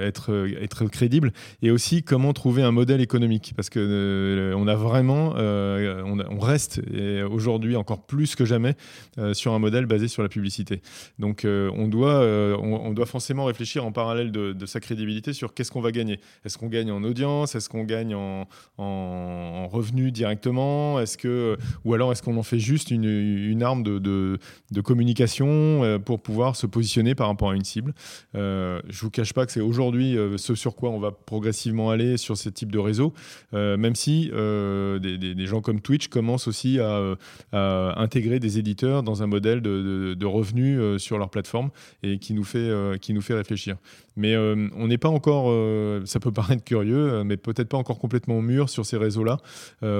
être, 0.01 0.87
crédible 0.87 1.33
et 1.61 1.69
aussi 1.69 2.01
comment 2.01 2.33
trouver 2.33 2.63
un 2.63 2.71
modèle 2.71 3.01
économique 3.01 3.53
parce 3.55 3.69
que 3.69 4.53
on 4.55 4.67
a 4.67 4.75
vraiment, 4.75 5.35
on, 5.35 6.39
reste 6.39 6.81
aujourd'hui 7.29 7.75
encore 7.75 8.05
plus 8.07 8.35
que 8.35 8.45
jamais 8.45 8.75
sur 9.33 9.53
un 9.53 9.59
modèle 9.59 9.85
basé 9.89 10.07
sur 10.07 10.23
la 10.23 10.29
publicité. 10.29 10.81
Donc 11.17 11.43
euh, 11.43 11.69
on, 11.75 11.89
doit, 11.89 12.21
euh, 12.21 12.55
on, 12.57 12.93
doit 12.93 13.05
forcément 13.05 13.43
réfléchir 13.45 13.85
en 13.85 13.91
parallèle 13.91 14.31
de, 14.31 14.65
sa 14.65 14.79
crédibilité 14.79 15.33
sur 15.33 15.53
qu'est-ce 15.53 15.71
qu'on 15.71 15.81
va 15.81 15.91
gagner. 15.91 16.19
Est-ce 16.45 16.57
qu'on 16.57 16.67
gagne 16.67 16.91
en 16.91 17.03
audience? 17.03 17.55
Est-ce 17.55 17.67
qu'on 17.67 17.83
gagne 17.83 18.15
en, 18.15 18.47
en, 18.77 19.67
revenus 19.67 20.13
directement? 20.13 20.99
Est-ce 20.99 21.17
que, 21.17 21.57
Ou 21.83 21.93
alors 21.93 22.11
est-ce 22.11 22.21
qu'on 22.21 22.37
en 22.37 22.43
fait 22.43 22.59
juste 22.59 22.91
une, 22.91 23.63
arme 23.63 23.83
de, 23.83 24.39
communication 24.83 25.83
euh, 25.83 25.99
pour 25.99 26.21
pouvoir 26.21 26.55
se 26.55 26.67
positionner 26.67 27.15
par 27.15 27.27
rapport 27.27 27.49
à 27.49 27.55
une 27.55 27.65
cible? 27.65 27.93
Je 28.33 28.39
ne 28.39 28.99
vous 29.01 29.09
cache 29.09 29.33
pas 29.33 29.45
que 29.45 29.51
c'est 29.51 29.59
aujourd'hui 29.59 30.15
ce 30.37 30.55
sur 30.55 30.75
quoi 30.75 30.91
on 30.91 30.99
va 30.99 31.11
progressivement 31.11 31.89
aller 31.89 32.17
sur 32.17 32.37
ce 32.37 32.49
type 32.49 32.71
de 32.71 32.79
réseau, 32.79 33.13
même 33.53 33.95
si 33.95 34.29
des, 34.29 35.17
des, 35.17 35.45
gens 35.47 35.61
comme 35.61 35.81
Twitch 35.81 36.07
commencent 36.07 36.47
aussi 36.47 36.79
à, 36.79 37.15
à 37.51 37.99
intégrer 37.99 38.39
des 38.39 38.59
éditeurs 38.59 39.01
dans 39.03 39.23
un 39.23 39.27
modèle 39.27 39.61
de 39.61 39.68
de, 39.69 40.25
revenus 40.25 40.79
euh, 40.79 40.97
sur 40.97 41.17
leur 41.17 41.29
plateforme 41.29 41.69
et 42.03 42.19
qui 42.19 42.33
nous 42.33 42.43
fait, 42.43 42.57
euh, 42.57 42.97
qui 42.97 43.13
nous 43.13 43.21
fait 43.21 43.33
réfléchir. 43.33 43.77
Mais 44.15 44.35
euh, 44.35 44.67
on 44.75 44.87
n'est 44.87 44.97
pas 44.97 45.09
encore, 45.09 45.47
ça 46.05 46.19
peut 46.19 46.31
paraître 46.31 46.63
curieux, 46.63 47.23
mais 47.23 47.37
peut-être 47.37 47.69
pas 47.69 47.77
encore 47.77 47.99
complètement 47.99 48.41
mûr 48.41 48.69
sur 48.69 48.85
ces 48.85 48.97
réseaux-là, 48.97 49.37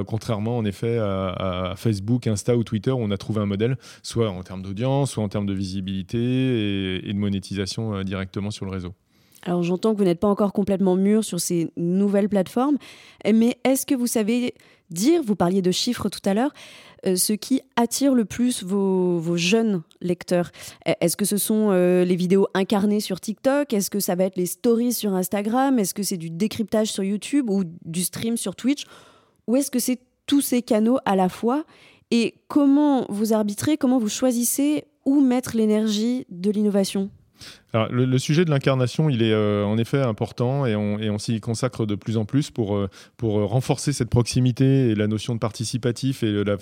contrairement 0.05 0.57
en 0.57 0.65
effet 0.65 0.97
à, 0.97 1.73
Facebook, 1.77 2.27
Insta 2.27 2.57
ou 2.57 2.63
Twitter, 2.63 2.91
où 2.91 2.99
on 2.99 3.11
a 3.11 3.17
trouvé 3.17 3.39
un 3.39 3.45
modèle, 3.45 3.77
soit 4.03 4.29
en 4.29 4.43
termes 4.43 4.61
d'audience, 4.61 5.11
soit 5.11 5.23
en 5.23 5.29
termes 5.29 5.45
de 5.45 5.53
visibilité 5.53 7.07
et 7.07 7.13
de 7.13 7.17
monétisation 7.17 8.03
directement 8.03 8.51
sur 8.51 8.65
le 8.65 8.71
réseau. 8.71 8.93
Alors 9.43 9.63
j'entends 9.63 9.93
que 9.93 9.99
vous 9.99 10.03
n'êtes 10.03 10.19
pas 10.19 10.27
encore 10.27 10.51
complètement 10.51 10.97
mûr 10.97 11.23
sur 11.23 11.39
ces 11.39 11.71
nouvelles 11.77 12.27
plateformes, 12.27 12.77
mais 13.25 13.57
est-ce 13.63 13.85
que 13.85 13.95
vous 13.95 14.07
savez 14.07 14.53
dire, 14.89 15.21
vous 15.23 15.35
parliez 15.35 15.61
de 15.61 15.71
chiffres 15.71 16.09
tout 16.09 16.21
à 16.25 16.33
l'heure, 16.33 16.51
ce 17.03 17.33
qui 17.33 17.61
attire 17.75 18.13
le 18.13 18.25
plus 18.25 18.63
vos, 18.63 19.37
jeunes 19.37 19.83
lecteurs. 20.01 20.51
E, 20.87 20.93
Est-ce 21.01 21.17
que 21.17 21.25
ce 21.25 21.37
sont 21.37 21.69
euh, 21.71 22.05
les 22.05 22.15
vidéos 22.15 22.47
incarnées 22.53 22.99
sur 22.99 23.19
TikTok? 23.19 23.73
Est-ce 23.73 23.89
que 23.89 23.99
ça 23.99 24.15
va 24.15 24.25
être 24.25 24.35
les 24.35 24.45
stories 24.45 24.93
sur 24.93 25.13
Instagram? 25.13 25.79
Est-ce 25.79 25.93
que 25.93 26.03
c'est 26.03 26.17
du 26.17 26.29
décryptage 26.29 26.91
sur 26.91 27.03
YouTube 27.03 27.49
ou 27.49 27.63
du 27.85 28.03
stream 28.03 28.37
sur 28.37 28.55
Twitch? 28.55 28.85
Ou 29.47 29.55
est-ce 29.55 29.71
que 29.71 29.79
c'est 29.79 29.99
tous 30.25 30.41
ces 30.41 30.61
canaux 30.61 30.99
à 31.05 31.15
la 31.15 31.29
fois? 31.29 31.65
Et 32.11 32.35
comment 32.47 33.05
vous 33.09 33.33
arbitrez, 33.33 33.77
comment 33.77 33.99
vous 33.99 34.09
choisissez 34.09 34.85
où 35.05 35.21
mettre 35.21 35.55
l'énergie 35.55 36.25
de 36.29 36.49
l'innovation? 36.49 37.09
Le, 37.73 38.17
sujet 38.17 38.45
de 38.45 38.49
l'incarnation, 38.49 39.09
il 39.09 39.21
est 39.21 39.31
euh, 39.31 39.63
en 39.63 39.77
effet 39.77 40.01
important 40.01 40.65
et 40.65 40.75
on, 40.75 41.17
s'y 41.19 41.39
consacre 41.39 41.85
de 41.85 41.95
plus 41.95 42.17
en 42.17 42.25
plus 42.25 42.49
pour, 42.49 42.75
euh, 42.75 42.89
pour 43.17 43.33
renforcer 43.47 43.93
cette 43.93 44.09
proximité 44.09 44.89
et 44.89 44.95
la 44.95 45.07
notion 45.07 45.35
de 45.35 45.39
participatif 45.39 46.23
et 46.23 46.43
la, 46.43 46.57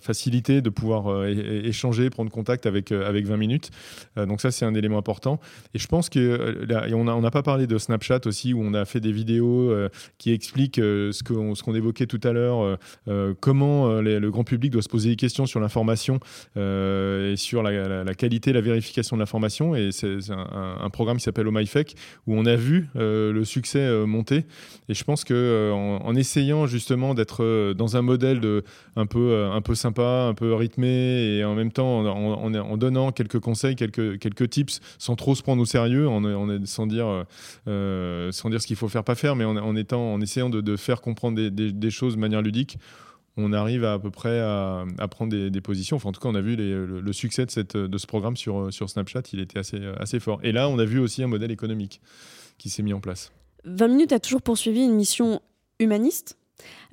facilité 0.00 0.60
de 0.60 0.70
pouvoir 0.70 1.10
euh, 1.10 1.26
échanger, 1.64 2.10
prendre 2.10 2.30
contact 2.30 2.66
avec, 2.66 2.92
avec 2.92 3.26
20 3.26 3.36
minutes. 3.36 3.70
donc 4.16 4.40
ça, 4.40 4.50
c'est 4.50 4.64
un 4.64 4.74
élément 4.74 4.98
important. 4.98 5.40
Et 5.74 5.78
je 5.78 5.86
pense 5.86 6.10
n'a 6.14 6.86
on 6.92 7.20
n'a 7.20 7.30
pas 7.30 7.42
parlé 7.42 7.66
de 7.66 7.78
Snapchat 7.78 8.20
aussi, 8.26 8.52
où 8.52 8.62
on 8.62 8.74
a 8.74 8.84
fait 8.84 9.00
des 9.00 9.12
vidéos 9.12 9.72
qui 10.18 10.32
expliquent 10.32 10.76
ce 10.76 11.22
qu'on 11.22 11.54
qu'on 11.54 11.74
évoquait 11.74 12.06
tout 12.06 12.20
à 12.22 12.32
l'heure, 12.32 12.78
comment 13.40 14.00
le 14.00 14.30
grand 14.30 14.44
public 14.44 14.72
doit 14.72 14.82
se 14.82 14.88
poser 14.88 15.10
des 15.10 15.16
questions 15.16 15.46
sur 15.46 15.60
l'information 15.60 16.20
et 16.56 17.34
sur 17.36 17.62
la, 17.62 18.14
qualité, 18.14 18.52
la 18.52 18.60
vérification 18.60 19.05
de 19.14 19.20
l'information 19.20 19.76
et 19.76 19.90
c'est 19.92 20.18
un, 20.30 20.90
programme 20.90 21.18
qui 21.18 21.24
s'appelle 21.24 21.46
OMyFake 21.46 21.94
où 22.26 22.34
on 22.34 22.46
a 22.46 22.56
vu 22.56 22.88
le 22.94 23.42
succès 23.44 24.06
monter. 24.06 24.46
Et 24.88 24.94
je 24.94 25.04
pense 25.04 25.24
que 25.24 25.70
en, 25.72 26.14
essayant 26.16 26.66
justement 26.66 27.14
d'être 27.14 27.72
dans 27.74 27.96
un 27.96 28.02
modèle 28.02 28.40
de 28.40 28.64
un 28.96 29.06
peu 29.06 29.46
un 29.52 29.60
peu 29.60 29.74
sympa, 29.74 30.26
un 30.28 30.34
peu 30.34 30.54
rythmé 30.54 31.36
et 31.36 31.44
en 31.44 31.54
même 31.54 31.70
temps 31.70 32.04
en, 32.06 32.76
donnant 32.76 33.12
quelques 33.12 33.40
conseils, 33.40 33.76
quelques 33.76 34.18
quelques 34.18 34.50
tips 34.50 34.80
sans 34.98 35.16
trop 35.16 35.34
se 35.34 35.42
prendre 35.42 35.62
au 35.62 35.66
sérieux, 35.66 36.08
sans 36.64 36.86
dire 36.86 37.24
sans 37.66 38.50
dire 38.50 38.60
ce 38.60 38.66
qu'il 38.66 38.76
faut 38.76 38.88
faire 38.88 39.04
pas 39.04 39.14
faire, 39.14 39.36
mais 39.36 39.44
en, 39.44 39.76
étant 39.76 40.14
en 40.14 40.20
essayant 40.20 40.50
de, 40.50 40.76
faire 40.76 41.00
comprendre 41.00 41.38
des, 41.40 41.90
choses 41.90 42.14
de 42.14 42.20
manière 42.20 42.42
ludique 42.42 42.78
on 43.36 43.52
arrive 43.52 43.84
à, 43.84 43.98
peu 43.98 44.10
près 44.10 44.40
à, 44.40 44.84
prendre 45.10 45.30
des, 45.50 45.60
positions. 45.60 45.96
Enfin, 45.96 46.08
en 46.08 46.12
tout 46.12 46.20
cas, 46.20 46.28
on 46.28 46.34
a 46.34 46.40
vu 46.40 46.56
le, 46.56 47.12
succès 47.12 47.44
de, 47.44 47.98
ce 47.98 48.06
programme 48.06 48.36
sur, 48.36 48.72
sur 48.72 48.88
Snapchat, 48.88 49.22
il 49.32 49.40
était 49.40 49.58
assez, 49.58 49.80
assez 49.98 50.20
fort. 50.20 50.40
Et 50.42 50.52
là, 50.52 50.68
on 50.68 50.78
a 50.78 50.84
vu 50.84 50.98
aussi 50.98 51.22
un 51.22 51.26
modèle 51.26 51.50
économique 51.50 52.00
qui 52.58 52.70
s'est 52.70 52.82
mis 52.82 52.92
en 52.92 53.00
place. 53.00 53.32
20 53.64 53.88
minutes 53.88 54.12
a 54.12 54.20
toujours 54.20 54.42
poursuivi 54.42 54.80
une 54.80 54.94
mission 54.94 55.40
humaniste, 55.78 56.38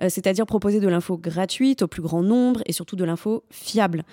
euh, 0.01 0.09
c'est-à-dire 0.09 0.45
proposer 0.45 0.79
de 0.79 0.87
l'info 0.87 1.17
gratuite 1.17 1.83
au 1.83 1.87
plus 1.87 2.01
grand 2.01 2.23
nombre 2.23 2.61
et 2.65 2.73
surtout 2.73 2.95
de 2.95 3.03
l'info 3.03 3.43
fiable. 3.49 4.03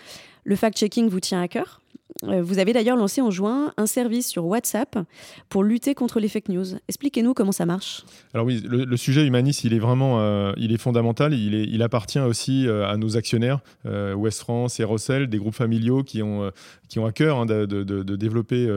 Le 0.44 0.56
fact-checking 0.56 1.08
vous 1.08 1.20
tient 1.20 1.40
à 1.40 1.48
cœur? 1.48 1.80
euh, 1.98 1.99
vous 2.22 2.58
avez 2.58 2.72
d'ailleurs 2.72 2.96
lancé 2.96 3.20
en 3.20 3.30
juin 3.30 3.72
un 3.76 3.86
service 3.86 4.28
sur 4.28 4.44
WhatsApp 4.46 4.98
pour 5.48 5.64
lutter 5.64 5.94
contre 5.94 6.20
les 6.20 6.28
fake 6.28 6.48
news. 6.48 6.66
Expliquez-nous 6.88 7.34
comment 7.34 7.52
ça 7.52 7.66
marche. 7.66 8.04
Alors 8.34 8.46
oui, 8.46 8.62
le, 8.64 8.96
sujet 8.96 9.26
humaniste, 9.26 9.64
il 9.64 9.72
est 9.74 9.78
vraiment, 9.78 10.20
euh, 10.20 10.52
il 10.56 10.72
est 10.72 10.78
fondamental. 10.78 11.34
Il, 11.34 11.54
est, 11.54 11.64
il 11.64 11.82
appartient 11.82 12.20
aussi 12.20 12.66
euh, 12.66 12.88
à 12.88 12.96
nos 12.96 13.16
actionnaires, 13.16 13.60
West 13.84 14.40
France 14.40 14.80
et 14.80 14.84
Rossel, 14.84 15.28
des 15.28 15.38
groupes 15.38 15.54
familiaux 15.54 16.02
qui 16.02 16.22
ont, 16.22 16.50
qui 16.90 16.98
ont 16.98 17.06
à 17.06 17.12
cœur 17.12 17.38
hein, 17.38 17.46
de, 17.46 17.64
développer 18.16 18.68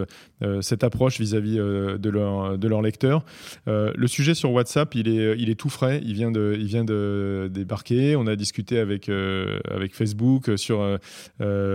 cette 0.61 0.83
approche 0.83 1.19
vis-à-vis 1.19 1.57
de, 1.57 2.09
leur, 2.09 2.57
de 2.57 2.67
leurs 2.67 2.81
lecteurs. 2.81 3.25
le 3.67 4.07
sujet 4.07 4.35
sur 4.35 4.51
WhatsApp, 4.51 4.95
il 4.95 5.07
est, 5.07 5.35
il 5.37 5.49
est 5.49 5.55
tout 5.55 5.69
frais. 5.69 6.01
Il 6.05 6.13
vient 6.13 6.31
de, 6.31 6.55
il 6.57 6.65
vient 6.65 6.85
de 6.85 7.49
débarquer. 7.51 8.15
On 8.15 8.27
a 8.27 8.35
discuté 8.35 8.79
avec, 8.79 9.09
avec 9.09 9.93
Facebook 9.93 10.51
sur, 10.57 10.99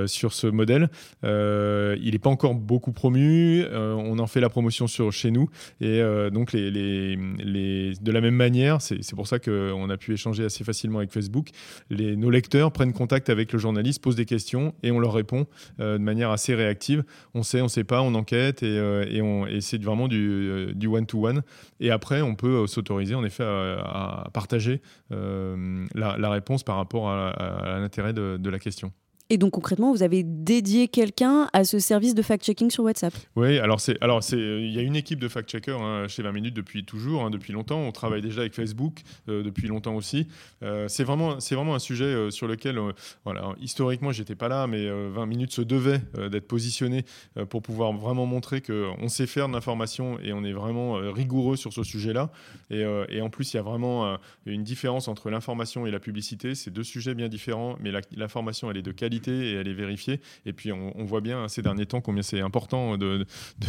sur 0.07 0.33
ce 0.33 0.47
modèle. 0.47 0.89
Euh, 1.25 1.97
il 2.01 2.13
n'est 2.13 2.19
pas 2.19 2.31
encore 2.31 2.55
beaucoup 2.55 2.93
promu. 2.93 3.65
Euh, 3.65 3.95
on 3.95 4.19
en 4.19 4.27
fait 4.27 4.41
la 4.41 4.49
promotion 4.49 4.87
sur, 4.87 5.13
chez 5.13 5.31
nous. 5.31 5.49
Et 5.81 6.01
euh, 6.01 6.31
donc, 6.31 6.53
les, 6.53 6.71
les, 6.71 7.95
de 8.01 8.13
la 8.13 8.21
même 8.21 8.35
manière, 8.35 8.81
c'est 8.81 9.15
pour 9.15 9.27
ça 9.27 9.39
qu'on 9.39 9.91
a 9.91 9.97
pu 9.97 10.13
échanger 10.13 10.45
assez 10.45 10.65
facilement 10.65 10.99
avec 10.99 11.13
Facebook. 11.13 11.49
Les, 11.91 12.17
nos 12.17 12.31
lecteurs 12.31 12.73
prennent 12.73 12.93
contact 12.93 13.31
avec 13.31 13.53
le 13.53 13.59
journaliste, 13.59 14.03
posent 14.03 14.17
des 14.17 14.27
questions 14.27 14.75
et 14.83 14.91
on 14.91 14.99
leur 14.99 15.13
répond 15.13 15.47
de 15.79 15.99
manière 15.99 16.28
assez 16.33 16.55
réactive. 16.55 17.05
On 17.35 17.43
sait, 17.43 17.61
on 17.61 17.65
ne 17.65 17.69
sait 17.69 17.85
pas, 17.85 18.03
on 18.03 18.15
enquête 18.15 18.63
et, 18.63 18.77
et, 18.77 19.61
c'est 19.61 19.83
vraiment 19.83 20.09
du 20.09 20.87
one-to-one. 20.87 21.43
Et 21.81 21.91
après, 21.91 22.23
on 22.23 22.35
peut 22.35 22.67
s'autoriser 22.67 23.15
en 23.15 23.25
effet 23.25 23.45
à, 23.45 24.29
partager 24.33 24.81
la, 25.11 26.31
réponse 26.31 26.63
par 26.63 26.77
rapport 26.77 27.11
à, 27.11 27.79
l'intérêt 27.79 28.13
de 28.13 28.51
la 28.51 28.59
question. 28.59 28.93
Et 29.31 29.37
donc 29.37 29.53
concrètement, 29.53 29.93
vous 29.93 30.03
avez 30.03 30.23
dédié 30.23 30.89
quelqu'un 30.89 31.51
à 31.53 31.65
ce 31.65 31.79
service 31.79 32.15
de 32.15 32.23
fact-checking 32.23 32.71
sur 32.71 32.85
WhatsApp 32.85 33.13
Oui, 33.37 33.59
alors 33.59 33.79
c'est 33.79 34.03
alors 34.03 34.23
c'est 34.23 34.39
il 34.39 34.73
y 34.73 34.79
a 34.79 34.83
une 34.83 34.97
équipe 34.97 35.19
de 35.19 35.29
fact-checkers 35.29 35.83
hein, 35.83 36.09
chez 36.09 36.23
20 36.23 36.33
minutes 36.33 36.55
depuis 36.55 36.83
toujours, 36.85 37.25
hein, 37.25 37.31
depuis 37.31 37.53
longtemps. 37.53 37.79
On 37.79 37.93
travaille 37.93 38.23
déjà 38.23 38.41
avec 38.41 38.55
Facebook 38.55 39.03
euh, 39.29 39.43
depuis 39.43 39.69
longtemps 39.69 39.97
aussi. 39.97 40.29
Euh, 40.63 40.89
c'est 40.89 41.05
vraiment 41.05 41.41
c'est 41.41 41.55
vraiment 41.55 41.75
un 41.75 41.79
sujet 41.79 42.07
euh, 42.07 42.31
sur 42.31 42.49
lequel 42.49 42.81
voilà 43.25 43.55
historiquement 43.61 44.13
j'étais 44.13 44.35
pas 44.35 44.49
là, 44.49 44.67
mais 44.67 44.89
20 44.89 45.27
minutes 45.27 45.53
se 45.53 45.63
devait 45.63 46.01
d'être 46.31 46.47
positionné 46.47 47.05
pour 47.51 47.61
pouvoir 47.61 47.93
vraiment 47.93 48.25
montrer 48.25 48.61
que 48.63 48.89
on 48.99 49.09
sait 49.09 49.27
faire 49.27 49.49
de 49.49 49.53
l'information 49.53 50.19
et 50.21 50.33
on 50.33 50.43
est 50.45 50.53
vraiment 50.53 50.95
rigoureux 51.13 51.57
sur 51.57 51.73
ce 51.73 51.83
sujet-là. 51.83 52.31
Et, 52.71 52.85
et, 53.09 53.21
en 53.21 53.31
plus, 53.31 53.53
il 53.53 53.57
y 53.57 53.61
a 53.61 53.63
vraiment 53.63 54.19
une 54.47 54.63
différence 54.63 55.09
entre 55.09 55.31
l'information 55.31 55.87
et 55.87 55.91
la 55.91 55.99
publicité. 55.99 56.55
C'est 56.55 56.71
deux 56.71 56.85
sujets 56.85 57.15
bien 57.15 57.29
différents, 57.29 57.77
mais 57.81 57.91
l'information 58.17 58.71
elle 58.71 58.77
est 58.77 58.83
de 58.83 58.93
qualité 58.93 59.18
et 59.27 59.55
elle 59.55 59.69
est 59.69 59.75
vérifiée. 59.75 60.21
Et 60.47 60.53
puis 60.53 60.73
on, 60.73 61.05
voit 61.05 61.21
bien 61.21 61.49
ces 61.49 61.63
derniers 61.63 61.87
temps 61.87 62.01
combien 62.01 62.23
c'est 62.23 62.41
important 62.41 62.99
de, 62.99 63.25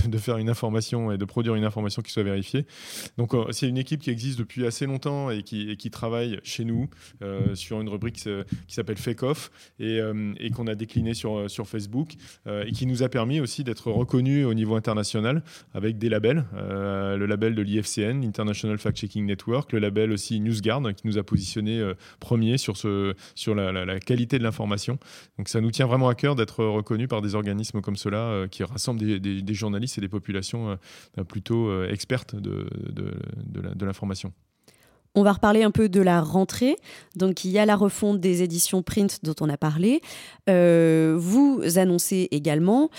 de, 0.08 0.18
faire 0.18 0.38
une 0.38 0.50
information 0.50 1.12
et 1.12 1.18
de 1.18 1.26
produire 1.26 1.56
une 1.56 1.64
information 1.64 2.02
qui 2.02 2.12
soit 2.12 2.24
vérifiée. 2.24 2.66
Donc 3.18 3.34
euh, 3.34 3.46
c'est 3.52 3.68
une 3.68 3.78
équipe 3.78 4.02
qui 4.02 4.10
existe 4.10 4.38
depuis 4.38 4.66
assez 4.66 4.86
longtemps 4.86 5.30
et 5.30 5.44
qui, 5.44 5.76
qui 5.78 5.90
travaille 5.90 6.40
chez 6.44 6.66
nous 6.66 6.90
euh, 7.22 7.56
sur 7.56 7.80
une 7.82 7.90
rubrique 7.90 8.16
qui 8.16 8.76
s'appelle 8.76 8.98
Fake 8.98 9.24
Off 9.24 9.52
et, 9.80 10.00
euh, 10.00 10.34
et 10.40 10.50
qu'on 10.50 10.68
a 10.68 10.76
décliné 10.76 11.14
sur, 11.14 11.50
sur 11.50 11.68
Facebook 11.68 12.16
et 12.48 12.72
qui 12.72 12.86
nous 12.86 13.04
a 13.04 13.10
permis 13.10 13.40
aussi 13.40 13.64
d'être 13.64 13.92
reconnus 13.92 14.46
au 14.46 14.54
niveau 14.54 14.76
international 14.76 15.44
avec 15.74 15.98
des 15.98 16.10
labels. 16.10 16.46
le 16.54 17.26
label 17.26 17.56
de 17.56 17.62
l'IFCN, 17.62 18.24
International 18.24 18.78
Fact 18.78 18.98
Checking 18.98 19.26
Network, 19.26 19.72
le 19.72 19.80
label 19.80 20.12
aussi 20.12 20.40
NewsGuard 20.40 20.94
qui 20.96 21.08
nous 21.08 21.18
a 21.18 21.24
positionné 21.24 21.94
premier 22.20 22.58
sur, 22.58 22.78
ce, 22.78 23.14
sur 23.36 23.56
la 23.56 24.00
qualité 24.00 24.40
de 24.40 24.44
l'information. 24.44 25.00
Donc 25.40 25.48
ça 25.48 25.62
nous 25.62 25.72
tient 25.72 25.88
vraiment 25.88 26.10
à 26.10 26.16
cœur 26.16 26.36
d'être 26.36 26.66
reconnu 26.66 27.08
par 27.08 27.22
des 27.22 27.34
organismes 27.34 27.80
comme 27.80 27.96
cela 27.96 28.18
euh, 28.18 28.48
qui 28.50 28.62
rassemblent 28.66 29.00
des, 29.00 29.54
journalistes 29.54 29.98
et 29.98 30.02
des 30.02 30.10
populations 30.10 30.78
euh, 31.18 31.24
plutôt 31.24 31.70
euh, 31.70 31.90
expertes 31.90 32.36
de, 32.36 32.68
l'information. 33.80 34.34
On 35.16 35.24
va 35.24 35.34
reparler 35.34 35.64
un 35.64 35.72
peu 35.72 35.90
de 35.90 36.02
la 36.02 36.22
rentrée. 36.22 36.76
Donc, 37.16 37.44
il 37.44 37.52
y 37.52 37.60
a 37.60 37.66
la 37.66 37.76
refonte 37.76 38.20
des 38.20 38.44
éditions 38.44 38.84
print 38.84 39.20
dont 39.24 39.36
on 39.42 39.50
a 39.50 39.58
parlé. 39.58 40.02
vous 40.48 41.62
annoncez 41.76 42.28
également 42.32 42.90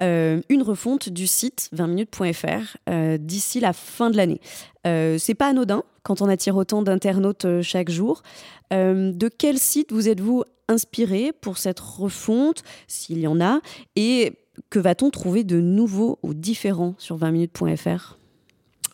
une 0.00 0.62
refonte 0.62 1.08
du 1.08 1.26
site 1.26 1.70
20minutes.fr 1.74 3.18
d'ici 3.18 3.60
la 3.60 3.72
fin 3.72 4.10
de 4.10 4.16
l'année. 4.16 4.40
c'est 4.84 5.34
pas 5.34 5.48
anodin 5.48 5.82
quand 6.02 6.22
on 6.22 6.28
attire 6.28 6.56
autant 6.56 6.82
d'internautes 6.82 7.62
chaque 7.62 7.90
jour. 7.90 8.22
de 8.70 9.28
quel 9.28 9.58
site 9.58 9.92
vous 9.92 10.08
êtes-vous 10.08 10.44
inspiré 10.68 11.32
pour 11.32 11.58
cette 11.58 11.80
refonte, 11.80 12.62
s'il 12.88 13.20
y 13.20 13.26
en 13.26 13.40
a, 13.40 13.60
et 13.94 14.34
que 14.70 14.78
va-t-on 14.78 15.10
trouver 15.10 15.44
de 15.44 15.60
nouveau 15.60 16.18
ou 16.22 16.34
différent 16.34 16.94
sur 16.98 17.18
20minutes.fr 17.18 18.16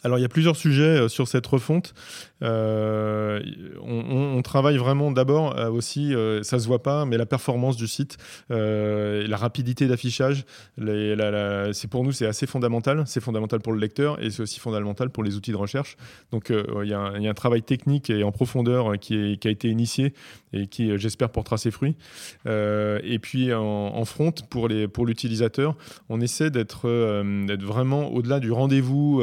alors 0.04 0.18
il 0.18 0.22
y 0.22 0.24
a 0.24 0.28
plusieurs 0.28 0.56
sujets 0.56 0.82
euh, 0.82 1.08
sur 1.08 1.28
cette 1.28 1.46
refonte. 1.46 1.94
Euh, 2.42 3.40
on, 3.82 4.42
travaille 4.42 4.76
vraiment 4.76 5.12
d'abord 5.12 5.56
euh, 5.56 5.70
aussi, 5.70 6.14
ça 6.42 6.58
se 6.58 6.66
voit 6.66 6.82
pas, 6.82 7.04
mais 7.04 7.16
la 7.16 7.26
performance 7.26 7.76
du 7.76 7.86
site, 7.86 8.16
la 8.50 9.36
rapidité 9.36 9.86
d'affichage, 9.86 10.44
c'est 10.78 11.88
pour 11.88 12.04
nous 12.04 12.12
c'est 12.12 12.26
assez 12.26 12.46
fondamental. 12.46 13.04
C'est 13.06 13.20
fondamental 13.20 13.60
pour 13.60 13.72
le 13.72 13.78
lecteur 13.78 14.22
et 14.22 14.30
c'est 14.30 14.42
aussi 14.42 14.60
fondamental 14.60 15.10
pour 15.10 15.22
les 15.22 15.36
outils 15.36 15.52
de 15.52 15.56
recherche. 15.56 15.96
Donc 16.32 16.50
il 16.50 16.88
y, 16.88 16.94
a 16.94 17.00
un 17.00 17.34
travail 17.34 17.62
technique 17.62 18.10
et 18.10 18.24
en 18.24 18.32
profondeur 18.32 18.98
qui, 18.98 19.38
a 19.44 19.48
été 19.48 19.68
initié 19.68 20.12
et 20.52 20.66
qui 20.66 20.96
j'espère 20.98 21.30
portera 21.30 21.56
ses 21.56 21.70
fruits. 21.70 21.96
et 22.46 23.18
puis 23.20 23.52
en, 23.54 24.04
front 24.04 24.32
pour 24.50 25.06
l'utilisateur, 25.06 25.76
on 26.08 26.20
essaie 26.20 26.50
d'être 26.50 26.88
vraiment 27.64 28.12
au-delà 28.12 28.40
du 28.40 28.50
rendez-vous. 28.50 29.22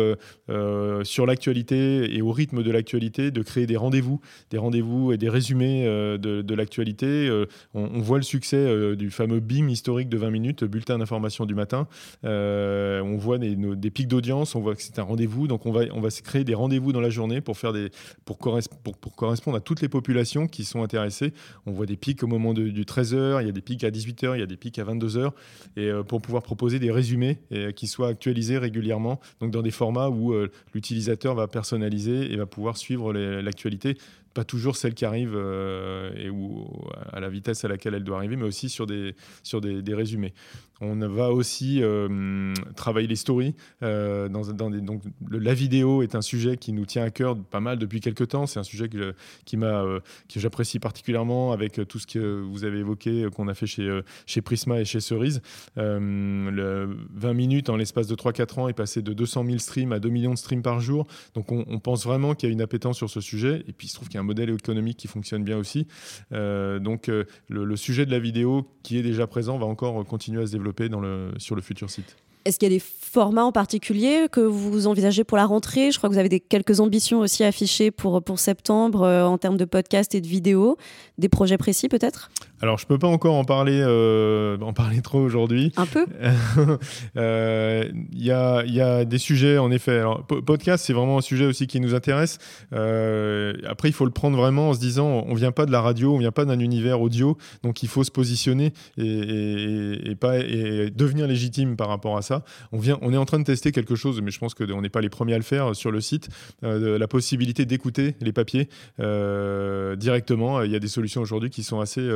Euh, 0.49 1.03
sur 1.03 1.25
l'actualité 1.25 2.15
et 2.15 2.21
au 2.21 2.31
rythme 2.31 2.63
de 2.63 2.71
l'actualité, 2.71 3.08
de 3.09 3.41
créer 3.41 3.65
des 3.65 3.77
rendez-vous, 3.77 4.19
des 4.49 4.57
rendez-vous 4.57 5.11
et 5.11 5.17
des 5.17 5.29
résumés 5.29 5.85
euh, 5.85 6.17
de, 6.17 6.53
l'actualité. 6.53 7.27
Euh, 7.27 7.45
on, 7.73 7.99
voit 7.99 8.17
le 8.17 8.23
succès 8.23 8.95
du 8.95 9.09
fameux 9.11 9.39
BIM 9.39 9.69
historique 9.69 10.09
de 10.09 10.17
20 10.17 10.29
minutes, 10.29 10.63
bulletin 10.63 10.97
d'information 10.97 11.45
du 11.45 11.55
matin. 11.55 11.87
on 12.23 13.17
voit 13.17 13.37
des, 13.37 13.91
pics 13.91 14.07
d'audience, 14.07 14.55
on 14.55 14.61
voit 14.61 14.75
que 14.75 14.81
c'est 14.81 14.99
un 14.99 15.03
rendez-vous. 15.03 15.47
Donc 15.47 15.65
on 15.65 15.71
va, 15.71 15.81
on 15.93 16.01
va 16.01 16.09
créer 16.09 16.43
des 16.43 16.53
rendez-vous 16.53 16.91
dans 16.91 17.01
la 17.01 17.09
journée 17.09 17.41
pour, 17.41 17.57
faire 17.57 17.73
des, 17.73 17.89
pour, 18.25 18.37
pour, 18.37 19.15
correspondre 19.15 19.57
à 19.57 19.61
toutes 19.61 19.81
les 19.81 19.89
populations 19.89 20.47
qui 20.47 20.63
sont 20.63 20.83
intéressées. 20.83 21.33
On 21.65 21.71
voit 21.71 21.85
des 21.85 21.97
pics 21.97 22.23
au 22.23 22.27
moment 22.27 22.53
du 22.53 22.83
13h, 22.83 23.41
il 23.41 23.47
y 23.47 23.49
a 23.49 23.53
des 23.53 23.61
pics 23.61 23.83
à 23.83 23.89
18h, 23.89 24.35
il 24.35 24.39
y 24.39 24.43
a 24.43 24.47
des 24.47 24.57
pics 24.57 24.77
à 24.79 24.83
22h. 24.83 25.31
Et 25.77 25.89
pour 26.07 26.21
pouvoir 26.21 26.43
proposer 26.43 26.79
des 26.79 26.91
résumés 26.91 27.39
qui 27.75 27.87
soient 27.87 28.09
actualisés 28.09 28.57
régulièrement, 28.57 29.19
donc 29.39 29.51
dans 29.51 29.61
des 29.61 29.71
formats 29.71 30.09
où 30.09 30.33
l'utilisateur 30.73 31.35
va 31.35 31.47
personnaliser 31.47 32.31
et 32.31 32.35
va 32.35 32.45
pouvoir 32.45 32.77
suivre 32.77 32.98
l'actualité 33.13 33.97
toujours 34.43 34.75
celle 34.75 34.93
qui 34.93 35.05
arrive 35.05 35.33
euh, 35.35 36.11
et 36.15 36.29
ou 36.29 36.67
à 37.11 37.19
la 37.19 37.29
vitesse 37.29 37.65
à 37.65 37.67
laquelle 37.67 37.93
elle 37.93 38.03
doit 38.03 38.17
arriver, 38.17 38.35
mais 38.35 38.45
aussi 38.45 38.69
sur 38.69 38.85
des, 38.85 39.15
sur 39.43 39.61
des, 39.61 39.93
résumés. 39.93 40.33
On 40.81 40.95
va 40.95 41.31
aussi 41.31 41.83
euh, 41.83 42.53
travailler 42.75 43.07
les 43.07 43.17
stories. 43.17 43.53
Euh, 43.83 44.29
donc, 44.29 45.01
la 45.29 45.53
vidéo 45.53 46.03
est 46.03 46.15
un 46.15 46.21
sujet 46.21 46.55
qui 46.55 46.71
nous 46.71 46.85
tient 46.85 47.03
à 47.03 47.09
cœur 47.09 47.37
pas 47.37 47.59
mal 47.59 47.77
depuis 47.77 47.99
quelques 47.99 48.29
temps. 48.29 48.45
C'est 48.45 48.59
un 48.59 48.63
sujet 48.63 48.87
que, 48.87 49.13
que 49.45 50.39
j'apprécie 50.39 50.79
particulièrement 50.79 51.51
avec 51.51 51.81
tout 51.87 51.99
ce 51.99 52.07
que 52.07 52.41
vous 52.41 52.63
avez 52.63 52.79
évoqué, 52.79 53.27
qu'on 53.35 53.49
a 53.49 53.53
fait 53.53 53.67
chez, 53.67 53.99
chez 54.25 54.41
Prisma 54.41 54.79
et 54.79 54.85
chez 54.85 55.01
Cerise. 55.01 55.41
le 55.75 56.89
20 57.13 57.33
minutes 57.33 57.69
en 57.69 57.75
l'espace 57.75 58.07
de 58.07 58.15
3-4 58.15 58.59
ans 58.61 58.67
est 58.69 58.73
passé 58.73 59.01
de 59.01 59.11
200 59.11 59.45
000 59.45 59.57
streams 59.57 59.91
à 59.91 59.99
2 59.99 60.07
millions 60.07 60.33
de 60.33 60.37
streams 60.37 60.61
par 60.61 60.79
jour. 60.79 61.07
Donc 61.33 61.51
on, 61.51 61.65
on 61.67 61.79
pense 61.79 62.05
vraiment 62.05 62.35
qu'il 62.35 62.47
y 62.47 62.51
a 62.51 62.53
une 62.53 62.61
appétence 62.61 62.97
sur 62.97 63.09
ce 63.09 63.19
sujet. 63.21 63.63
Et 63.67 63.73
puis 63.73 63.87
il 63.87 63.89
se 63.89 63.95
trouve 63.95 64.07
qu'il 64.07 64.15
y 64.15 64.17
a 64.19 64.21
un 64.21 64.25
modèle 64.29 64.49
économique 64.49 64.97
qui 64.97 65.07
fonctionne 65.07 65.43
bien 65.43 65.57
aussi. 65.57 65.87
donc 66.31 67.07
le, 67.07 67.25
le, 67.49 67.75
sujet 67.75 68.05
de 68.05 68.11
la 68.11 68.19
vidéo 68.19 68.65
qui 68.83 68.97
est 68.97 69.01
déjà 69.01 69.27
présent 69.27 69.57
va 69.57 69.65
encore 69.65 70.05
continuer 70.05 70.41
à 70.41 70.47
se 70.47 70.51
développer 70.51 70.89
sur 71.37 71.55
le 71.55 71.61
futur 71.61 71.89
site. 71.89 72.15
Est-ce 72.45 72.57
qu'il 72.57 72.71
y 72.71 72.73
a 72.73 72.75
des 72.75 72.83
formats 72.83 73.43
en 73.43 73.51
particulier 73.51 74.27
que 74.31 74.39
vous 74.39 74.87
envisagez 74.87 75.23
pour 75.23 75.37
la 75.37 75.45
rentrée? 75.45 75.91
Je 75.91 75.97
crois 75.97 76.09
que 76.09 76.13
vous 76.13 76.19
avez 76.19 76.39
quelques 76.39 76.79
ambitions 76.79 77.19
aussi 77.19 77.43
affichées 77.43 77.91
pour, 77.91 78.21
septembre 78.37 79.01
euh, 79.03 79.25
en 79.25 79.37
termes 79.37 79.57
de 79.57 79.65
podcast 79.65 80.15
et 80.15 80.21
de 80.21 80.27
vidéos. 80.27 80.77
Des 81.17 81.27
projets 81.27 81.57
précis 81.57 81.89
peut-être? 81.89 82.31
Alors, 82.61 82.77
je 82.77 82.85
peux 82.85 82.97
pas 82.97 83.07
encore 83.07 83.35
en 83.35 83.45
parler, 83.45 83.81
euh, 83.81 84.57
en 84.59 84.73
parler 84.73 85.01
trop 85.01 85.19
aujourd'hui. 85.19 85.71
Un 85.77 85.85
peu. 85.85 86.05
Euh, 87.17 87.89
il 88.11 88.23
y, 88.23 88.31
a, 88.31 88.63
y, 88.65 88.81
a, 88.81 89.03
des 89.05 89.17
sujets, 89.17 89.57
en 89.57 89.71
effet. 89.71 89.97
Alors, 89.99 90.25
podcast, 90.25 90.85
c'est 90.85 90.93
vraiment 90.93 91.17
un 91.17 91.21
sujet 91.21 91.45
aussi 91.45 91.67
qui 91.67 91.79
nous 91.79 91.95
intéresse. 91.95 92.37
Euh, 92.73 93.53
après, 93.67 93.89
il 93.89 93.93
faut 93.93 94.05
le 94.05 94.11
prendre 94.11 94.37
vraiment 94.37 94.69
en 94.69 94.73
se 94.73 94.79
disant, 94.79 95.23
on 95.27 95.33
vient 95.33 95.51
pas 95.51 95.65
de 95.65 95.71
la 95.71 95.81
radio, 95.81 96.13
on 96.13 96.17
vient 96.17 96.31
pas 96.31 96.45
d'un 96.45 96.59
univers 96.59 97.01
audio, 97.01 97.37
donc 97.63 97.83
il 97.83 97.89
faut 97.89 98.03
se 98.03 98.11
positionner 98.11 98.73
et, 98.97 99.05
et, 99.05 100.11
et, 100.11 100.15
pas 100.15 100.37
et 100.37 100.91
devenir 100.91 101.27
légitime 101.27 101.75
par 101.75 101.87
rapport 101.87 102.17
à 102.17 102.21
ça. 102.21 102.43
On 102.71 102.79
vient, 102.79 102.97
on 103.01 103.13
est 103.13 103.17
en 103.17 103.25
train 103.25 103.39
de 103.39 103.45
tester 103.45 103.71
quelque 103.71 103.95
chose, 103.95 104.21
mais 104.21 104.31
je 104.31 104.39
pense 104.39 104.53
qu'on 104.53 104.81
n'est 104.81 104.89
pas 104.89 105.01
les 105.01 105.09
premiers 105.09 105.33
à 105.33 105.37
le 105.37 105.43
faire 105.43 105.75
sur 105.75 105.91
le 105.91 106.01
site. 106.01 106.29
Euh, 106.63 106.97
la 106.97 107.07
possibilité 107.07 107.65
d'écouter 107.65 108.15
les 108.21 108.33
papiers 108.33 108.69
euh, 108.99 109.95
directement. 109.95 110.61
Il 110.61 110.71
y 110.71 110.75
a 110.75 110.79
des 110.79 110.87
solutions 110.87 111.21
aujourd'hui 111.21 111.49
qui 111.49 111.63
sont 111.63 111.79
assez 111.79 112.07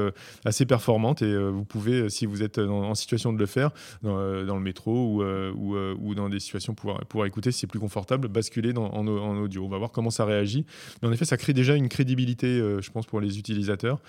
assez 0.45 0.65
performante 0.65 1.21
et 1.21 1.25
euh, 1.25 1.49
vous 1.49 1.65
pouvez, 1.65 2.01
euh, 2.01 2.09
si 2.09 2.25
vous 2.25 2.43
êtes 2.43 2.57
en, 2.57 2.95
situation 2.95 3.33
de 3.33 3.39
le 3.39 3.45
faire, 3.45 3.71
dans, 4.01 4.17
euh, 4.17 4.43
le 4.43 4.59
métro 4.59 5.21
ou, 5.53 5.75
ou, 5.75 6.15
dans 6.15 6.29
des 6.29 6.39
situations 6.39 6.73
pour 6.73 6.99
pouvoir 7.07 7.27
écouter 7.27 7.51
si 7.51 7.59
c'est 7.59 7.67
plus 7.67 7.79
confortable, 7.79 8.27
basculer 8.27 8.73
en, 8.77 9.07
audio. 9.07 9.65
On 9.65 9.69
va 9.69 9.77
voir 9.77 9.91
comment 9.91 10.09
ça 10.09 10.25
réagit. 10.25 10.65
Mais 11.01 11.07
en 11.09 11.11
effet, 11.11 11.25
ça 11.25 11.37
crée 11.37 11.53
déjà 11.53 11.75
une 11.75 11.89
crédibilité, 11.89 12.57
je 12.57 12.91
pense, 12.91 13.05
pour 13.05 13.19
les 13.19 13.39
utilisateurs. 13.39 13.99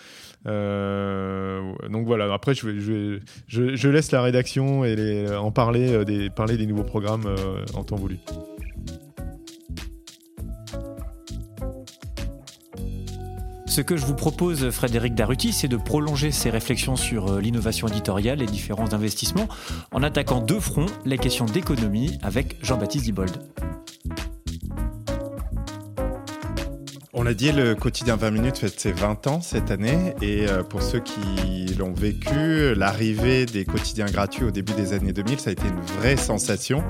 donc 0.45 2.07
voilà, 2.07 2.33
après, 2.33 2.55
je, 2.55 3.89
laisse 3.89 4.13
la 4.13 4.23
rédaction 4.23 4.85
et 4.85 5.27
en 5.35 5.51
parler 5.51 6.05
parler 6.35 6.57
des 6.57 6.67
nouveaux 6.67 6.85
programmes 6.85 7.35
en 7.75 7.85
temps 7.85 7.97
voulu. 7.97 8.19
Ce 13.75 13.81
que 13.81 13.97
je 13.97 14.07
vous 14.07 14.15
propose, 14.15 14.71
Frédéric 14.71 15.17
Daruti, 15.17 15.53
c'est 15.53 15.67
de 15.67 15.77
prolonger 15.77 16.31
ces 16.31 16.49
réflexions 16.49 16.95
sur 16.95 17.27
euh, 17.27 17.41
l'innovation 17.41 17.89
éditoriale 17.89 18.41
et 18.41 18.47
différents 18.47 18.93
investissements 18.93 19.49
en 19.91 20.05
attaquant 20.05 20.41
deux 20.41 20.61
fronts, 20.61 20.87
les 21.05 21.19
questions 21.19 21.47
d'économie 21.47 22.17
avec 22.23 22.57
Jean-Baptiste 22.63 23.07
Dibold. 23.07 23.33
On 27.17 27.27
a 27.27 27.33
dit, 27.33 27.53
le 27.53 27.77
quotidien 27.77 28.17
20 28.17 28.33
minutes 28.33 28.59
fête 28.59 28.81
ses 28.81 28.91
20 28.91 29.29
ans 29.29 29.41
cette 29.41 29.71
année. 29.71 30.15
Et 30.21 30.49
euh, 30.49 30.65
pour 30.65 30.83
ceux 30.83 30.99
qui 30.99 31.73
l'ont 31.79 31.93
vécu, 31.93 32.75
l'arrivée 32.75 33.47
des 33.47 33.65
quotidiens 33.65 34.07
gratuits 34.07 34.43
au 34.43 34.51
début 34.51 34.73
des 34.73 34.95
années 34.95 35.13
2000, 35.13 35.39
ça 35.39 35.51
a 35.51 35.53
été 35.53 35.63
une 35.69 35.81
vraie 35.81 36.17
sensation, 36.17 36.83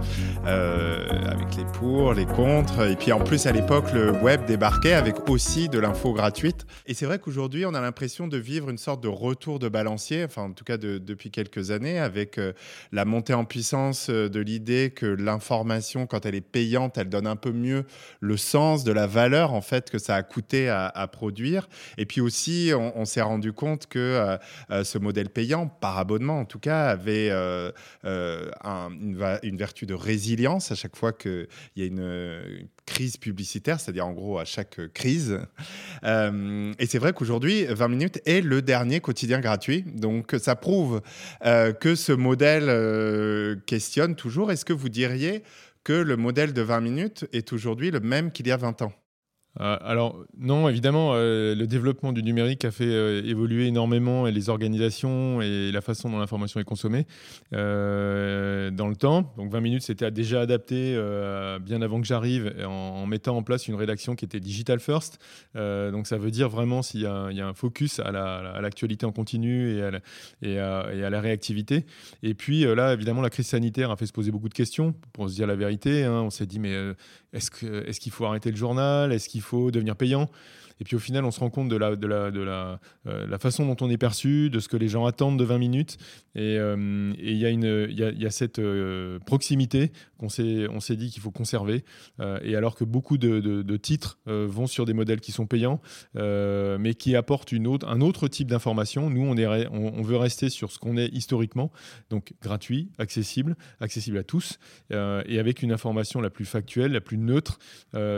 euh, 0.46 1.06
avec 1.26 1.56
les 1.58 1.64
pour, 1.74 2.14
les 2.14 2.24
contre. 2.24 2.88
Et 2.88 2.96
puis 2.96 3.12
en 3.12 3.20
plus, 3.20 3.44
à 3.44 3.52
l'époque, 3.52 3.92
le 3.92 4.12
web 4.12 4.46
débarquait 4.46 4.94
avec 4.94 5.28
aussi 5.28 5.68
de 5.68 5.78
l'info 5.78 6.14
gratuite. 6.14 6.64
Et 6.86 6.94
c'est 6.94 7.04
vrai 7.04 7.18
qu'aujourd'hui, 7.18 7.66
on 7.66 7.74
a 7.74 7.82
l'impression 7.82 8.26
de 8.26 8.38
vivre 8.38 8.70
une 8.70 8.78
sorte 8.78 9.02
de 9.02 9.08
retour 9.08 9.58
de 9.58 9.68
balancier, 9.68 10.24
enfin 10.24 10.44
en 10.44 10.52
tout 10.52 10.64
cas 10.64 10.78
depuis 10.78 11.32
quelques 11.32 11.70
années, 11.70 11.98
avec 11.98 12.38
euh, 12.38 12.54
la 12.92 13.04
montée 13.04 13.34
en 13.34 13.44
puissance 13.44 14.08
de 14.08 14.40
l'idée 14.40 14.90
que 14.90 15.04
l'information, 15.04 16.06
quand 16.06 16.24
elle 16.24 16.34
est 16.34 16.40
payante, 16.40 16.96
elle 16.96 17.10
donne 17.10 17.26
un 17.26 17.36
peu 17.36 17.52
mieux 17.52 17.84
le 18.20 18.38
sens 18.38 18.84
de 18.84 18.92
la 18.92 19.06
valeur 19.06 19.52
en 19.52 19.60
fait 19.60 19.90
que 19.90 19.98
ça 19.98 20.13
a 20.14 20.22
coûté 20.22 20.68
à, 20.68 21.08
produire. 21.12 21.68
Et 21.98 22.06
puis 22.06 22.20
aussi, 22.20 22.72
on, 22.74 23.04
s'est 23.04 23.22
rendu 23.22 23.52
compte 23.52 23.86
que 23.86 23.98
euh, 23.98 24.36
euh, 24.70 24.84
ce 24.84 24.98
modèle 24.98 25.28
payant, 25.28 25.66
par 25.66 25.98
abonnement 25.98 26.40
en 26.40 26.44
tout 26.44 26.58
cas, 26.58 26.86
avait 26.86 27.28
euh, 27.30 27.70
une, 28.04 29.56
vertu 29.56 29.86
de 29.86 29.94
résilience 29.94 30.72
à 30.72 30.74
chaque 30.74 30.96
fois 30.96 31.12
qu'il 31.12 31.48
y 31.76 31.82
a 31.82 31.86
une, 31.86 32.68
crise 32.86 33.16
publicitaire, 33.16 33.80
c'est-à-dire 33.80 34.06
en 34.06 34.12
gros 34.12 34.38
à 34.38 34.44
chaque 34.44 34.78
crise. 34.92 35.38
et 36.04 36.86
c'est 36.86 36.98
vrai 36.98 37.14
qu'aujourd'hui, 37.14 37.64
20 37.64 37.88
minutes 37.88 38.20
est 38.26 38.42
le 38.42 38.60
dernier 38.60 39.00
quotidien 39.00 39.40
gratuit. 39.40 39.84
Donc 39.94 40.34
ça 40.38 40.54
prouve 40.54 41.00
que 41.42 41.94
ce 41.94 42.12
modèle 42.12 43.62
questionne 43.64 44.16
toujours. 44.16 44.52
Est-ce 44.52 44.66
que 44.66 44.74
vous 44.74 44.90
diriez 44.90 45.42
que 45.84 45.92
le 45.92 46.16
modèle 46.16 46.52
de 46.52 46.62
20 46.62 46.80
minutes 46.80 47.26
est 47.32 47.52
aujourd'hui 47.52 47.90
le 47.90 48.00
même 48.00 48.32
qu'il 48.32 48.46
y 48.48 48.52
a 48.52 48.56
20 48.56 48.82
ans? 48.82 48.92
Alors 49.60 50.24
non, 50.36 50.68
évidemment, 50.68 51.12
euh, 51.14 51.54
le 51.54 51.66
développement 51.66 52.12
du 52.12 52.24
numérique 52.24 52.64
a 52.64 52.72
fait 52.72 52.86
euh, 52.86 53.22
évoluer 53.24 53.68
énormément 53.68 54.24
les 54.24 54.48
organisations 54.48 55.40
et 55.42 55.70
la 55.70 55.80
façon 55.80 56.10
dont 56.10 56.18
l'information 56.18 56.58
est 56.58 56.64
consommée 56.64 57.06
dans 57.52 58.88
le 58.88 58.94
temps. 58.96 59.32
Donc 59.36 59.52
20 59.52 59.60
minutes, 59.60 59.82
c'était 59.82 60.10
déjà 60.10 60.40
adapté 60.40 60.94
bien 61.60 61.82
avant 61.82 62.00
que 62.00 62.06
j'arrive 62.06 62.52
en, 62.66 63.06
mettant 63.06 63.36
en 63.36 63.42
place 63.42 63.68
une 63.68 63.74
rédaction 63.74 64.16
qui 64.16 64.24
était 64.24 64.40
digital 64.40 64.80
first. 64.80 65.18
donc 65.54 66.06
ça 66.06 66.18
veut 66.18 66.30
dire 66.30 66.48
vraiment 66.48 66.82
s'il 66.82 67.00
y, 67.02 67.06
a 67.06 67.46
un 67.46 67.54
focus 67.54 68.00
à 68.00 68.10
l'actualité 68.60 69.06
en 69.06 69.12
continu 69.12 69.78
et 70.42 70.58
à 70.58 71.10
la, 71.10 71.20
réactivité. 71.20 71.86
Et 72.22 72.34
puis 72.34 72.64
là, 72.64 72.92
évidemment, 72.92 73.22
la 73.22 73.30
crise 73.30 73.46
sanitaire 73.46 73.90
a 73.90 73.96
fait 73.96 74.06
se 74.06 74.12
poser 74.12 74.30
beaucoup 74.30 74.48
de 74.48 74.54
questions 74.54 74.94
pour 75.12 75.28
se 75.30 75.34
dire 75.34 75.46
la 75.46 75.56
vérité. 75.56 76.04
Hein. 76.04 76.22
On 76.22 76.30
s'est 76.30 76.46
dit 76.46 76.58
mais 76.58 76.74
est-ce 77.32 77.50
qu'il 78.00 78.12
faut 78.12 78.24
arrêter 78.24 78.50
le 78.50 78.56
journal? 78.56 79.12
Est-ce 79.12 79.28
qu'il 79.28 79.42
faut 79.44 79.70
devenir 79.70 79.96
payant 79.96 80.28
et 80.80 80.84
puis 80.84 80.96
au 80.96 80.98
final, 80.98 81.24
on 81.24 81.30
se 81.30 81.40
rend 81.40 81.50
compte 81.50 81.68
de 81.68 81.78
euh, 81.80 82.78
la 83.04 83.38
façon 83.38 83.66
dont 83.66 83.76
on 83.80 83.90
est 83.90 83.98
perçu, 83.98 84.50
de 84.50 84.60
ce 84.60 84.68
que 84.68 84.76
les 84.76 84.88
gens 84.88 85.06
attendent 85.06 85.38
de 85.38 85.44
20 85.44 85.58
minutes. 85.58 85.98
Et 86.34 86.58
euh, 86.58 87.12
il 87.18 87.36
y, 87.36 88.26
a 88.26 88.30
cette 88.30 88.58
euh, 88.58 89.18
proximité 89.20 89.92
qu'on 90.18 90.28
s'est, 90.28 90.96
dit 90.96 91.10
qu'il 91.10 91.22
faut 91.22 91.30
conserver. 91.30 91.84
et 92.42 92.56
alors 92.56 92.74
que 92.74 92.84
beaucoup 92.84 93.18
de, 93.18 93.76
titres 93.76 94.18
vont 94.26 94.66
sur 94.66 94.84
des 94.84 94.94
modèles 94.94 95.20
qui 95.20 95.32
sont 95.32 95.46
payants, 95.46 95.80
mais 96.14 96.94
qui 96.94 97.16
apportent 97.16 97.52
un 97.86 98.00
autre 98.00 98.28
type 98.28 98.48
d'information, 98.48 99.10
nous, 99.10 99.22
on, 99.22 100.02
veut 100.02 100.16
rester 100.16 100.48
sur 100.48 100.70
ce 100.70 100.78
qu'on 100.78 100.96
est 100.96 101.08
historiquement, 101.12 101.70
donc 102.10 102.32
gratuit, 102.42 102.90
accessible, 102.98 103.56
accessible 103.80 104.18
à 104.18 104.24
tous, 104.24 104.58
et 104.90 105.38
avec 105.38 105.62
une 105.62 105.72
information 105.72 106.20
la 106.20 106.30
plus 106.30 106.46
factuelle, 106.46 106.92
la 106.92 107.00
plus 107.00 107.18
neutre, 107.18 107.58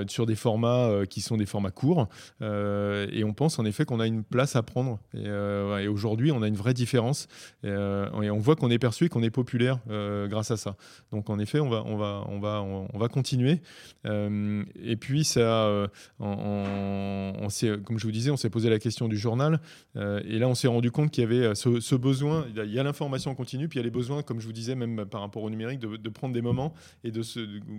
sur 0.06 0.26
des 0.26 0.36
formats 0.36 1.06
qui 1.08 1.20
sont 1.20 1.36
des 1.36 1.46
formats 1.46 1.70
courts. 1.70 2.08
Euh, 2.46 3.06
et 3.12 3.24
on 3.24 3.32
pense 3.32 3.58
en 3.58 3.64
effet 3.64 3.84
qu'on 3.84 4.00
a 4.00 4.06
une 4.06 4.22
place 4.22 4.56
à 4.56 4.62
prendre. 4.62 4.98
Et, 5.14 5.24
euh, 5.26 5.90
aujourd'hui, 5.90 6.30
on 6.32 6.42
a 6.42 6.48
une 6.48 6.56
vraie 6.56 6.74
différence. 6.74 7.28
Euh, 7.64 8.08
et, 8.22 8.30
on 8.30 8.38
voit 8.38 8.56
qu'on 8.56 8.70
est 8.70 8.78
perçu 8.78 9.06
et 9.06 9.08
qu'on 9.08 9.22
est 9.22 9.30
populaire 9.30 9.80
grâce 10.28 10.50
à 10.50 10.56
ça. 10.56 10.76
Donc 11.10 11.30
en 11.30 11.38
effet, 11.38 11.60
on 11.60 11.68
va, 11.68 11.82
on 11.86 11.96
va, 11.96 12.24
on 12.28 12.38
va, 12.38 12.62
on, 12.62 12.98
va 12.98 13.08
continuer. 13.08 13.60
et 14.04 14.96
puis 14.96 15.24
ça, 15.24 15.88
on, 16.20 17.48
comme 17.84 17.98
je 17.98 18.06
vous 18.06 18.12
disais, 18.12 18.30
on 18.30 18.36
s'est 18.36 18.50
posé 18.50 18.70
la 18.70 18.78
question 18.78 19.08
du 19.08 19.16
journal. 19.16 19.60
et 19.96 20.38
là, 20.38 20.48
on 20.48 20.54
s'est 20.54 20.68
rendu 20.68 20.90
compte 20.90 21.10
qu'il 21.10 21.22
y 21.22 21.26
avait 21.26 21.54
ce, 21.54 21.94
besoin. 21.94 22.46
Il 22.54 22.72
y 22.72 22.78
a 22.78 22.82
l'information 22.82 23.34
continue, 23.34 23.68
puis 23.68 23.78
il 23.78 23.82
y 23.82 23.84
a 23.84 23.84
les 23.84 23.90
besoins, 23.90 24.22
comme 24.22 24.40
je 24.40 24.46
vous 24.46 24.52
disais, 24.52 24.74
même 24.74 25.06
par 25.06 25.20
rapport 25.20 25.42
au 25.42 25.50
numérique, 25.50 25.80
de, 25.80 26.08
prendre 26.08 26.34
des 26.34 26.42
moments 26.42 26.72
et 27.04 27.10
de 27.10 27.22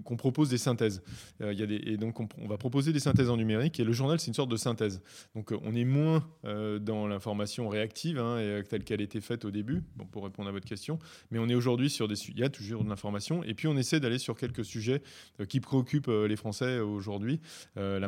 qu'on 0.04 0.18
propose 0.18 0.50
des 0.50 0.58
synthèses. 0.58 1.02
il 1.40 1.58
y 1.58 1.64
a 1.64 1.66
des, 1.66 1.82
et 1.86 1.98
donc 1.98 2.20
on, 2.20 2.28
on 2.40 2.48
va 2.48 2.58
proposer 2.58 2.94
des 2.94 3.00
synthèses 3.00 3.30
en 3.30 3.38
numérique. 3.38 3.80
Et 3.80 3.84
le 3.84 3.94
journal, 3.94 4.20
c'est 4.20 4.28
une 4.28 4.34
sorte 4.34 4.52
de 4.52 4.57
synthèse. 4.58 5.02
Donc 5.36 5.52
euh, 5.52 5.58
on 5.64 5.76
est 5.76 5.86
moins 5.86 6.28
euh, 6.46 6.80
dans 6.80 7.08
l'information 7.08 7.70
réactive, 7.70 8.20
hein, 8.20 8.40
et, 8.40 8.44
euh, 8.44 8.64
telle 8.64 8.84
qu'elle 8.84 9.02
était 9.02 9.22
faite 9.22 9.46
au 9.46 9.52
début, 9.52 9.84
pour 10.12 10.24
répondre 10.24 10.50
à 10.50 10.52
votre 10.52 10.66
question, 10.66 11.00
mais 11.32 11.40
on 11.40 11.48
est 11.48 11.56
aujourd'hui 11.56 11.90
sur 11.90 12.08
des 12.08 12.16
il 12.30 12.40
y 12.40 12.44
a 12.44 12.50
toujours 12.50 12.84
de 12.84 12.90
l'information, 12.90 13.44
et 13.44 13.54
puis 13.54 13.68
on 13.68 13.78
essaie 13.78 14.00
d'aller 14.00 14.18
sur 14.18 14.36
quelques 14.36 14.66
sujets 14.66 15.02
qui 15.48 15.60
préoccupent 15.60 16.08
les 16.08 16.36
Français 16.36 16.80
aujourd'hui. 16.80 17.40
La, 17.76 18.08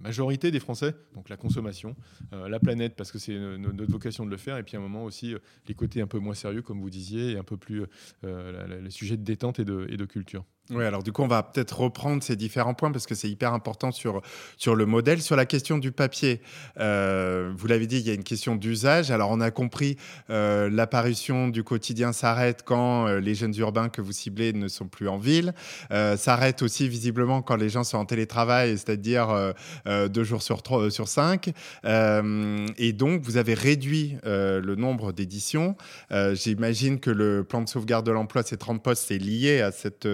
majorité 0.00 0.50
des 0.50 0.60
Français, 0.60 0.94
donc 1.14 1.28
la 1.28 1.36
consommation, 1.36 1.94
la 2.32 2.58
planète, 2.58 2.94
parce 2.96 3.12
que 3.12 3.18
c'est 3.18 3.36
notre 3.36 3.92
vocation 3.92 4.24
de 4.24 4.30
le 4.30 4.38
faire, 4.38 4.56
et 4.56 4.62
puis 4.62 4.76
à 4.76 4.78
un 4.78 4.82
moment 4.82 5.04
aussi 5.04 5.34
les 5.66 5.74
côtés 5.74 6.00
un 6.00 6.06
peu 6.06 6.18
moins 6.18 6.34
sérieux, 6.34 6.62
comme 6.62 6.80
vous 6.80 6.90
disiez, 6.90 7.32
et 7.32 7.38
un 7.38 7.44
peu 7.44 7.58
plus 7.58 7.84
les 8.22 8.90
sujets 8.90 9.18
de 9.18 9.24
détente 9.24 9.58
et 9.58 9.64
de 9.64 10.04
culture. 10.06 10.44
Oui, 10.70 10.84
alors 10.84 11.02
du 11.02 11.12
coup, 11.12 11.22
on 11.22 11.28
va 11.28 11.42
peut-être 11.42 11.80
reprendre 11.80 12.22
ces 12.22 12.36
différents 12.36 12.74
points 12.74 12.92
parce 12.92 13.06
que 13.06 13.14
c'est 13.14 13.30
hyper 13.30 13.54
important 13.54 13.90
sur, 13.90 14.20
sur 14.58 14.74
le 14.74 14.84
modèle. 14.84 15.22
Sur 15.22 15.34
la 15.34 15.46
question 15.46 15.78
du 15.78 15.92
papier, 15.92 16.42
euh, 16.78 17.50
vous 17.56 17.66
l'avez 17.68 17.86
dit, 17.86 18.00
il 18.00 18.06
y 18.06 18.10
a 18.10 18.14
une 18.14 18.22
question 18.22 18.54
d'usage. 18.54 19.10
Alors, 19.10 19.30
on 19.30 19.40
a 19.40 19.50
compris, 19.50 19.96
euh, 20.28 20.68
l'apparition 20.70 21.48
du 21.48 21.64
quotidien 21.64 22.12
s'arrête 22.12 22.64
quand 22.66 23.06
euh, 23.06 23.18
les 23.18 23.34
jeunes 23.34 23.54
urbains 23.56 23.88
que 23.88 24.02
vous 24.02 24.12
ciblez 24.12 24.52
ne 24.52 24.68
sont 24.68 24.88
plus 24.88 25.08
en 25.08 25.16
ville. 25.16 25.54
s'arrête 25.90 26.60
aussi 26.60 26.86
visiblement 26.86 27.40
quand 27.40 27.56
les 27.56 27.70
gens 27.70 27.82
sont 27.82 27.96
en 27.96 28.04
télétravail, 28.04 28.76
c'est-à-dire 28.76 29.54
deux 29.86 30.24
jours 30.24 30.42
sur, 30.42 30.62
trois, 30.62 30.90
sur 30.90 31.08
cinq. 31.08 31.52
et 31.84 32.92
donc, 32.92 33.22
vous 33.22 33.36
avez 33.36 33.54
réduit 33.54 34.16
le 34.24 34.74
nombre 34.74 35.12
d'éditions. 35.12 35.76
J'imagine 36.10 37.00
que 37.00 37.10
le 37.10 37.44
plan 37.44 37.62
de 37.62 37.68
sauvegarde 37.68 38.04
de 38.06 38.12
l'emploi, 38.12 38.42
ces 38.42 38.56
30 38.56 38.82
postes, 38.82 39.04
c'est 39.08 39.18
lié 39.18 39.60
à 39.60 39.72
cette 39.72 40.06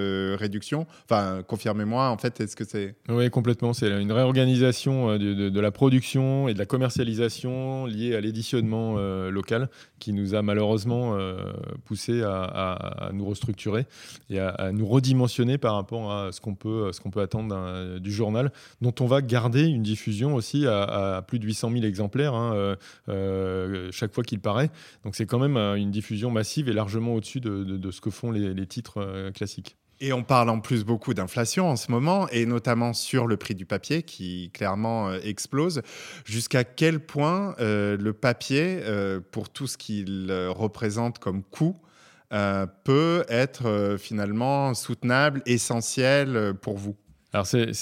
réduction. 0.45 0.87
Enfin, 1.05 1.43
confirmez-moi, 1.47 2.09
en 2.09 2.19
fait, 2.19 2.41
est-ce 2.41 2.55
que 2.55 2.65
c'est... 2.65 2.95
Oui, 3.09 3.29
complètement. 3.31 3.73
C'est 3.73 3.91
une 4.01 4.13
réorganisation 4.13 5.11
euh, 5.11 5.19
de, 5.51 5.61
la 5.61 5.71
production 5.71 6.49
et 6.49 6.55
de 6.55 6.59
la 6.59 6.67
commercialisation 6.67 7.87
liée 7.87 8.15
à 8.15 8.21
l'éditionnement 8.21 8.97
euh, 8.99 9.31
local 9.31 9.69
qui 9.99 10.13
nous 10.13 10.35
a 10.35 10.43
malheureusement 10.43 11.17
euh, 11.17 11.53
poussé 11.85 12.23
à, 12.23 13.11
nous 13.13 13.25
restructurer 13.25 13.87
et 14.29 14.39
à, 14.39 14.71
nous 14.73 14.87
redimensionner 14.87 15.57
par 15.57 15.75
rapport 15.75 16.13
à 16.13 16.31
ce 16.33 16.41
qu'on 16.41 16.55
peut, 16.55 16.91
attendre 17.21 17.99
du 17.99 18.13
journal, 18.13 18.53
dont 18.83 18.95
on 19.01 19.07
va 19.07 19.23
garder 19.23 19.65
une 19.65 19.83
diffusion 19.83 20.35
aussi 20.35 20.67
à, 20.67 21.25
plus 21.27 21.39
de 21.39 21.47
800 21.47 21.71
000 21.73 21.85
exemplaires 21.85 22.35
hein, 22.35 22.77
chaque 23.91 24.13
fois 24.13 24.25
qu'il 24.25 24.41
paraît. 24.41 24.71
Donc 25.05 25.15
c'est 25.15 25.27
quand 25.27 25.39
même 25.39 25.57
une 25.57 25.91
diffusion 25.91 26.31
massive 26.31 26.69
et 26.69 26.75
largement 26.75 27.15
au-dessus 27.15 27.41
de, 27.41 27.91
ce 27.91 28.01
que 28.01 28.11
font 28.11 28.31
les 28.31 28.67
titres 28.67 29.31
classiques. 29.33 29.77
Et 30.05 30.13
on 30.13 30.23
parle 30.23 30.51
en 30.51 30.61
plus 30.61 30.85
beaucoup 30.85 31.15
d'inflation 31.15 31.71
en 31.71 31.77
ce 31.77 31.91
moment, 31.91 32.29
et 32.29 32.45
notamment 32.45 32.93
sur 32.93 33.27
le 33.27 33.39
prix 33.39 33.55
du 33.55 33.65
papier 33.65 34.03
qui 34.03 34.51
clairement 34.53 35.09
euh, 35.09 35.19
explose. 35.25 35.81
Jusqu'à 36.27 36.63
quel 36.63 37.01
point 37.01 37.57
euh, 37.59 37.97
le 37.97 38.13
papier, 38.13 38.81
euh, 38.83 39.21
pour 39.31 39.49
tout 39.49 39.67
ce 39.67 39.79
qu'il 39.79 40.31
représente 40.51 41.19
comme 41.21 41.43
coût, 41.43 41.81
peut 42.83 43.25
être 43.29 43.97
finalement 43.99 44.75
soutenable, 44.75 45.41
essentiel 45.47 46.53
pour 46.61 46.77
vous? 46.77 46.97
Alors 47.35 47.47
c'est, 47.47 47.73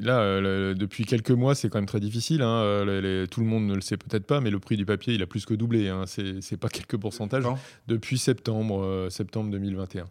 là 0.00 0.20
euh, 0.20 0.72
depuis 0.72 1.04
quelques 1.04 1.30
mois 1.32 1.54
c'est 1.54 1.68
quand 1.68 1.76
même 1.76 1.86
très 1.86 2.00
difficile. 2.00 2.40
Hein, 2.40 2.86
tout 3.30 3.40
le 3.40 3.46
monde 3.46 3.66
ne 3.66 3.74
le 3.74 3.82
sait 3.82 3.98
peut-être 3.98 4.24
pas, 4.24 4.40
mais 4.40 4.48
le 4.48 4.58
prix 4.58 4.78
du 4.78 4.86
papier 4.86 5.12
il 5.12 5.22
a 5.22 5.26
plus 5.26 5.44
que 5.44 5.52
doublé. 5.52 5.88
Hein, 5.88 6.04
c'est, 6.06 6.56
pas 6.56 6.70
quelques 6.70 6.96
pourcentages 6.96 7.44
depuis 7.88 8.16
septembre 8.16 8.82
euh, 8.82 9.10
septembre 9.10 9.50
2021. 9.50 10.06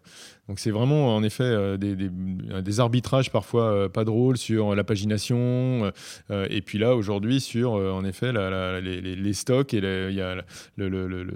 Donc 0.48 0.58
c'est 0.58 0.70
vraiment 0.70 1.14
en 1.14 1.22
effet 1.22 1.78
des, 1.78 1.94
des, 1.94 2.80
arbitrages 2.80 3.30
parfois 3.30 3.90
pas 3.92 4.04
drôles 4.04 4.38
sur 4.38 4.74
la 4.74 4.84
pagination 4.84 5.92
et 6.30 6.62
puis 6.62 6.78
là 6.78 6.96
aujourd'hui 6.96 7.40
sur 7.40 7.72
en 7.72 8.04
effet 8.04 8.32
les, 8.80 9.32
stocks 9.34 9.74
et 9.74 9.78
il 9.78 10.14
y 10.14 10.22
a 10.22 10.36
le, 10.76 11.26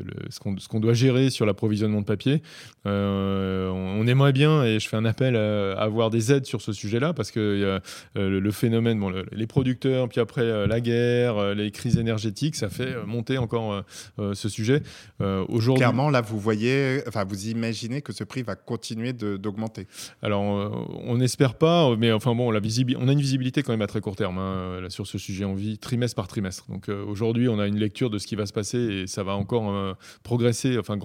qu'on, 0.41 0.57
ce 0.59 0.69
qu'on 0.69 0.81
doit 0.81 0.95
gérer 0.95 1.31
sur 1.31 1.45
l'approvisionnement 1.45 2.01
de 2.01 2.07
papier. 2.07 2.43
on, 2.85 4.07
aimerait 4.07 4.33
bien 4.33 4.65
et 4.65 4.81
je 4.81 4.89
fais 4.89 4.97
un 4.97 5.05
appel 5.05 5.37
à 5.37 5.83
avoir 5.83 6.11
des 6.11 6.33
aides 6.33 6.47
sur 6.47 6.63
ce 6.63 6.73
sujet 6.73 6.99
là 6.99 7.13
parce 7.13 7.31
que 7.31 7.81
euh, 8.17 8.41
le, 8.41 8.51
phénomène, 8.51 8.99
bon, 8.99 9.13
les 9.33 9.47
producteurs, 9.47 10.09
puis 10.09 10.21
après 10.21 10.43
euh, 10.43 10.67
la 10.67 10.81
guerre, 10.81 11.39
euh, 11.39 11.55
les 11.55 11.71
crises 11.71 11.99
énergétiques, 11.99 12.57
ça 12.57 12.69
fait 12.69 12.95
monter 13.07 13.39
encore 13.39 13.85
ce 14.19 14.49
sujet. 14.49 14.83
Aujourd'hui, 15.21 15.81
clairement, 15.81 16.11
là, 16.11 16.21
vous 16.21 16.39
voyez, 16.39 17.03
enfin, 17.07 17.25
vous 17.25 17.49
imaginez 17.49 18.03
que 18.03 18.13
ce 18.13 18.25
prix 18.25 18.43
va 18.43 18.55
continuer 18.55 19.02
d'augmenter. 19.13 19.87
Alors, 20.23 20.43
on 20.43 21.17
n'espère 21.17 21.55
pas, 21.55 21.97
mais 21.97 22.13
enfin 22.13 22.35
bon, 22.35 22.53
on 22.53 22.55
a 22.55 23.13
une 23.13 23.21
visibilité 23.21 23.63
quand 23.63 23.73
même 23.73 23.83
à 23.83 23.87
très 23.87 24.01
court 24.01 24.17
terme 24.17 24.39
hein, 24.39 24.87
sur 24.89 25.07
ce 25.07 25.19
sujet. 25.19 25.45
On 25.45 25.55
vit 25.55 25.79
trimestre 25.79 26.15
par 26.15 26.29
trimestre. 26.29 26.67
Donc 26.69 26.89
aujourd'hui, 26.89 27.49
on 27.49 27.59
a 27.59 27.67
une 27.67 27.79
lecture 27.79 28.11
de 28.11 28.19
ce 28.19 28.27
qui 28.27 28.37
va 28.37 28.47
se 28.47 28.53
passer 28.53 28.79
et 28.79 29.07
ça 29.07 29.23
va 29.23 29.35
encore 29.35 29.97
progresser, 30.23 30.79
enfin 30.79 30.99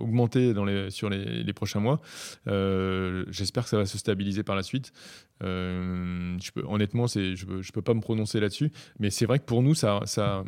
augmenter 0.00 0.52
les, 0.64 0.90
sur 0.90 1.10
les 1.10 1.52
prochains 1.52 1.80
mois. 1.80 2.00
J'espère 2.46 3.64
que 3.64 3.70
ça 3.70 3.78
va 3.78 3.86
se 3.86 3.98
stabiliser 3.98 4.42
par 4.42 4.56
la 4.56 4.62
suite. 4.62 4.92
Euh, 5.42 6.38
honnêtement, 6.66 7.06
je 7.06 7.20
ne 7.20 7.72
peux, 7.72 7.82
pas 7.82 7.94
me 7.94 8.00
prononcer 8.00 8.40
là-dessus, 8.40 8.70
mais 8.98 9.10
c'est 9.10 9.26
vrai 9.26 9.38
que 9.38 9.44
pour 9.44 9.62
nous, 9.62 9.74
ça, 9.74 10.00
ça 10.06 10.44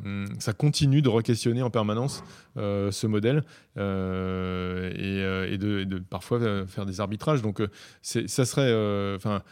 continue 0.57 1.03
de 1.03 1.09
re-questionner 1.09 1.63
en 1.63 1.71
permanence 1.71 2.23
euh, 2.57 2.91
ce 2.91 3.07
modèle 3.07 3.45
euh, 3.77 5.47
et, 5.51 5.59
de, 5.59 5.85
de, 5.85 5.99
parfois 5.99 6.67
faire 6.67 6.87
des 6.87 7.01
arbitrages. 7.01 7.43
Donc, 7.43 7.63
ça 8.03 8.45
serait. 8.45 9.15
Enfin 9.17 9.43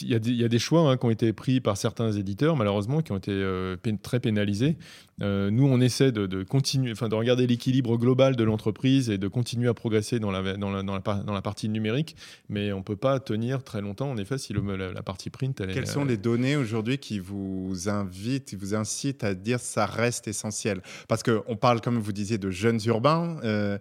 il 0.00 0.08
y, 0.08 0.14
a 0.14 0.18
des, 0.18 0.30
il 0.30 0.40
y, 0.40 0.44
a 0.44 0.48
des 0.48 0.58
choix 0.58 0.90
hein, 0.90 0.96
qui 0.96 1.04
ont 1.04 1.10
été 1.10 1.32
pris 1.32 1.60
par 1.60 1.76
certains 1.76 2.12
éditeurs, 2.12 2.56
malheureusement, 2.56 3.02
qui 3.02 3.12
ont 3.12 3.18
été 3.18 3.32
euh, 3.32 3.76
très 4.02 4.18
pénalisés. 4.18 4.76
Euh, 5.22 5.50
nous, 5.50 5.66
on 5.66 5.80
essaie 5.80 6.10
de, 6.10 6.26
de 6.26 6.42
continuer, 6.42 6.92
enfin, 6.92 7.08
de 7.08 7.14
regarder 7.14 7.46
l'équilibre 7.46 7.96
global 7.96 8.34
de 8.34 8.44
l'entreprise 8.44 9.10
et 9.10 9.18
de 9.18 9.28
continuer 9.28 9.68
à 9.68 9.74
progresser 9.74 10.18
dans 10.18 10.30
la, 10.30 10.56
dans 10.56 10.70
la, 10.70 10.82
dans 10.82 10.94
la, 10.94 11.22
dans 11.22 11.32
la 11.32 11.42
partie 11.42 11.68
numérique, 11.68 12.16
mais 12.48 12.72
on 12.72 12.78
ne 12.78 12.82
peut 12.82 12.96
pas 12.96 13.20
tenir 13.20 13.62
très 13.62 13.80
longtemps, 13.80 14.10
en 14.10 14.16
effet, 14.16 14.38
si 14.38 14.52
le, 14.52 14.62
la, 14.76 15.02
partie 15.02 15.30
print. 15.30 15.60
Elle 15.60 15.72
Quelles 15.72 15.86
sont 15.86 16.04
les 16.04 16.16
données 16.16 16.56
aujourd'hui 16.56 16.98
qui 16.98 17.18
vous 17.18 17.88
invitent, 17.88 18.46
qui 18.46 18.56
vous 18.56 18.74
incitent 18.74 19.22
à 19.22 19.34
dire 19.34 19.60
ça 19.60 19.86
reste 19.86 20.28
essentiel? 20.28 20.80
Parce 21.08 21.22
qu'on 21.22 21.56
parle, 21.56 21.80
comme 21.80 21.98
vous 21.98 22.12
disiez, 22.12 22.38
de 22.38 22.50
jeunes 22.50 22.80
urbains. 22.86 23.38
Euh, 23.44 23.78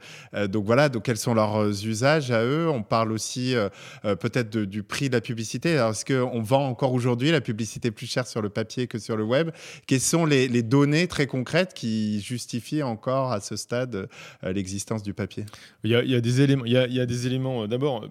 donc 0.49 0.65
voilà, 0.65 0.89
donc 0.89 1.03
quels 1.03 1.17
sont 1.17 1.33
leurs 1.33 1.85
usages 1.85 2.29
à 2.29 2.43
eux? 2.43 2.69
On 2.69 2.83
parle 2.83 3.11
aussi 3.11 3.55
peut-être 4.03 4.55
du 4.57 4.83
prix 4.83 5.07
de 5.09 5.13
la 5.13 5.21
publicité. 5.21 5.77
Alors, 5.77 5.92
parce 5.93 6.03
qu'on 6.05 6.41
vend 6.41 6.67
encore 6.67 6.91
aujourd'hui 6.91 7.29
la 7.29 7.39
publicité 7.39 7.91
plus 7.91 8.07
chère 8.07 8.25
sur 8.25 8.41
le 8.41 8.49
papier 8.49 8.87
que 8.87 8.97
sur 8.97 9.15
le 9.15 9.23
web. 9.23 9.51
Quelles 9.85 9.99
sont 9.99 10.25
les, 10.25 10.63
données 10.63 11.07
très 11.07 11.27
concrètes 11.27 11.75
qui 11.75 12.19
justifient 12.19 12.81
encore 12.81 13.31
à 13.31 13.41
ce 13.41 13.55
stade 13.55 14.09
euh, 14.43 14.53
l'existence 14.53 15.03
du 15.03 15.13
papier? 15.13 15.45
Il 15.83 15.91
y, 15.91 16.15
a, 16.15 16.21
des 16.21 16.41
éléments. 16.41 16.65
Il 16.65 16.71
y 16.71 16.99
a 16.99 17.05
des 17.05 17.27
éléments. 17.27 17.63
Euh, 17.63 17.67
d'abord, 17.67 18.09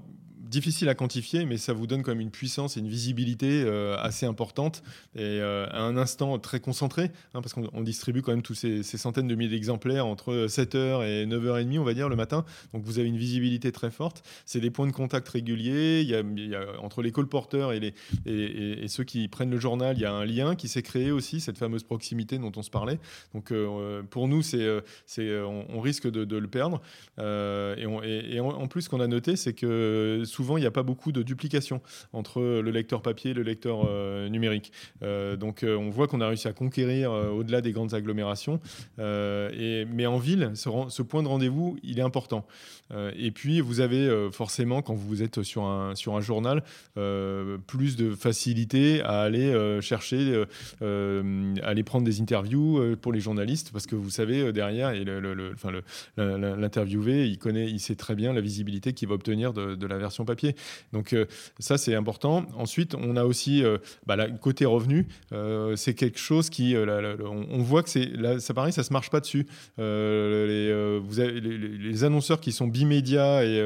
difficile 0.52 0.88
à 0.90 0.94
quantifier, 0.94 1.46
mais 1.46 1.56
ça 1.56 1.72
vous 1.72 1.86
donne 1.86 2.02
quand 2.02 2.12
même 2.12 2.20
une 2.20 2.30
puissance 2.30 2.76
et 2.76 2.80
une 2.80 2.88
visibilité 2.88 3.64
euh, 3.64 3.96
assez 3.98 4.26
importante 4.26 4.82
et 5.16 5.40
euh, 5.40 5.66
à 5.70 5.80
un 5.80 5.96
instant 5.96 6.38
très 6.38 6.60
concentré, 6.60 7.10
hein, 7.34 7.40
parce 7.40 7.54
qu'on 7.54 7.80
distribue 7.80 8.20
quand 8.20 8.32
même 8.32 8.42
tous 8.42 8.54
ces, 8.54 8.82
centaines 8.82 9.26
de 9.26 9.34
milliers 9.34 9.50
d'exemplaires 9.50 10.06
entre 10.06 10.46
7h 10.46 11.04
et 11.06 11.26
9h30, 11.26 11.78
on 11.78 11.84
va 11.84 11.94
dire, 11.94 12.08
le 12.10 12.16
matin. 12.16 12.44
Donc 12.74 12.84
vous 12.84 12.98
avez 12.98 13.08
une 13.08 13.16
visibilité 13.16 13.72
très 13.72 13.90
forte. 13.90 14.22
C'est 14.44 14.60
des 14.60 14.70
points 14.70 14.86
de 14.86 14.92
contact 14.92 15.28
réguliers. 15.30 16.02
Il 16.02 16.08
y 16.08 16.14
a, 16.14 16.22
entre 16.82 17.00
les 17.00 17.12
colporteurs 17.12 17.72
et, 17.72 17.80
les, 17.80 17.94
et, 18.26 18.88
ceux 18.88 19.04
qui 19.04 19.26
prennent 19.28 19.50
le 19.50 19.58
journal, 19.58 19.96
il 19.96 20.02
y 20.02 20.04
a 20.04 20.12
un 20.12 20.26
lien 20.26 20.54
qui 20.54 20.68
s'est 20.68 20.82
créé 20.82 21.10
aussi, 21.10 21.40
cette 21.40 21.56
fameuse 21.56 21.82
proximité 21.82 22.36
dont 22.36 22.52
on 22.54 22.62
se 22.62 22.70
parlait. 22.70 22.98
Donc 23.32 23.50
euh, 23.52 24.02
pour 24.02 24.28
nous, 24.28 24.42
c'est, 24.42 24.68
c'est, 25.06 25.40
on, 25.40 25.80
risque 25.80 26.10
de, 26.10 26.36
le 26.36 26.48
perdre. 26.48 26.82
et, 27.18 27.86
on, 27.86 28.02
et, 28.02 28.38
en, 28.38 28.68
plus, 28.68 28.82
ce 28.82 28.90
qu'on 28.90 29.00
a 29.00 29.06
noté, 29.06 29.36
c'est 29.36 29.54
que 29.54 30.22
souvent, 30.26 30.41
souvent, 30.42 30.56
il 30.56 30.62
n'y 30.62 30.66
a 30.66 30.72
pas 30.72 30.82
beaucoup 30.82 31.12
de 31.12 31.22
duplication 31.22 31.80
entre 32.12 32.40
le 32.40 32.70
lecteur 32.72 33.00
papier 33.00 33.30
et 33.30 33.34
le 33.34 33.44
lecteur 33.44 33.86
euh, 33.88 34.28
numérique. 34.28 34.72
Euh, 35.04 35.36
donc, 35.36 35.62
euh, 35.62 35.76
on 35.76 35.88
voit 35.88 36.08
qu'on 36.08 36.20
a 36.20 36.26
réussi 36.26 36.48
à 36.48 36.52
conquérir 36.52 37.12
au-delà 37.12 37.60
des 37.60 37.70
grandes 37.70 37.94
agglomérations. 37.94 38.58
et, 38.98 39.84
mais 39.92 40.06
en 40.06 40.18
ville, 40.18 40.50
ce, 40.54 41.02
point 41.02 41.22
de 41.22 41.28
rendez-vous, 41.28 41.78
il 41.84 42.00
est 42.00 42.02
important. 42.02 42.44
et 43.16 43.30
puis, 43.30 43.60
vous 43.60 43.78
avez 43.80 44.28
forcément, 44.32 44.82
quand 44.82 44.94
vous 44.94 45.22
êtes 45.22 45.42
sur 45.42 45.62
un, 45.62 46.20
journal, 46.20 46.64
plus 47.66 47.96
de 47.96 48.14
facilité 48.14 49.00
à 49.02 49.20
aller 49.20 49.80
chercher, 49.80 50.44
à 50.80 51.66
aller 51.68 51.84
prendre 51.84 52.04
des 52.04 52.20
interviews 52.20 52.96
pour 53.00 53.12
les 53.12 53.20
journalistes, 53.20 53.70
parce 53.72 53.86
que 53.86 53.94
vous 53.94 54.10
savez, 54.10 54.52
derrière, 54.52 54.92
l'interviewé, 56.16 57.28
il 57.28 57.38
connaît, 57.38 57.70
il 57.70 57.80
sait 57.80 57.96
très 57.96 58.14
bien 58.14 58.32
la 58.32 58.40
visibilité 58.40 58.92
qu'il 58.92 59.08
va 59.08 59.14
obtenir 59.14 59.52
de, 59.52 59.74
de 59.74 59.86
la 59.86 59.98
version 59.98 60.24
papier 60.24 60.31
Donc 60.92 61.12
euh, 61.12 61.26
ça, 61.58 61.78
c'est 61.78 61.94
important. 61.94 62.44
Ensuite, 62.56 62.94
on 62.94 63.16
a 63.16 63.24
aussi 63.24 63.64
euh, 63.64 63.78
bah, 64.06 64.16
côté 64.40 64.64
revenu. 64.64 65.06
Euh, 65.32 65.76
c'est 65.76 65.94
quelque 65.94 66.18
chose 66.18 66.50
qui, 66.50 66.74
on, 66.76 67.62
voit 67.62 67.82
que 67.82 67.88
c'est, 67.90 68.10
ça 68.40 68.54
pareil, 68.54 68.72
ça 68.72 68.82
se 68.82 68.92
marche 68.92 69.10
pas 69.10 69.20
dessus. 69.20 69.46
les, 69.78 70.72
annonceurs 72.04 72.40
qui 72.40 72.52
sont 72.52 72.66
bimédias 72.66 73.44
et 73.44 73.60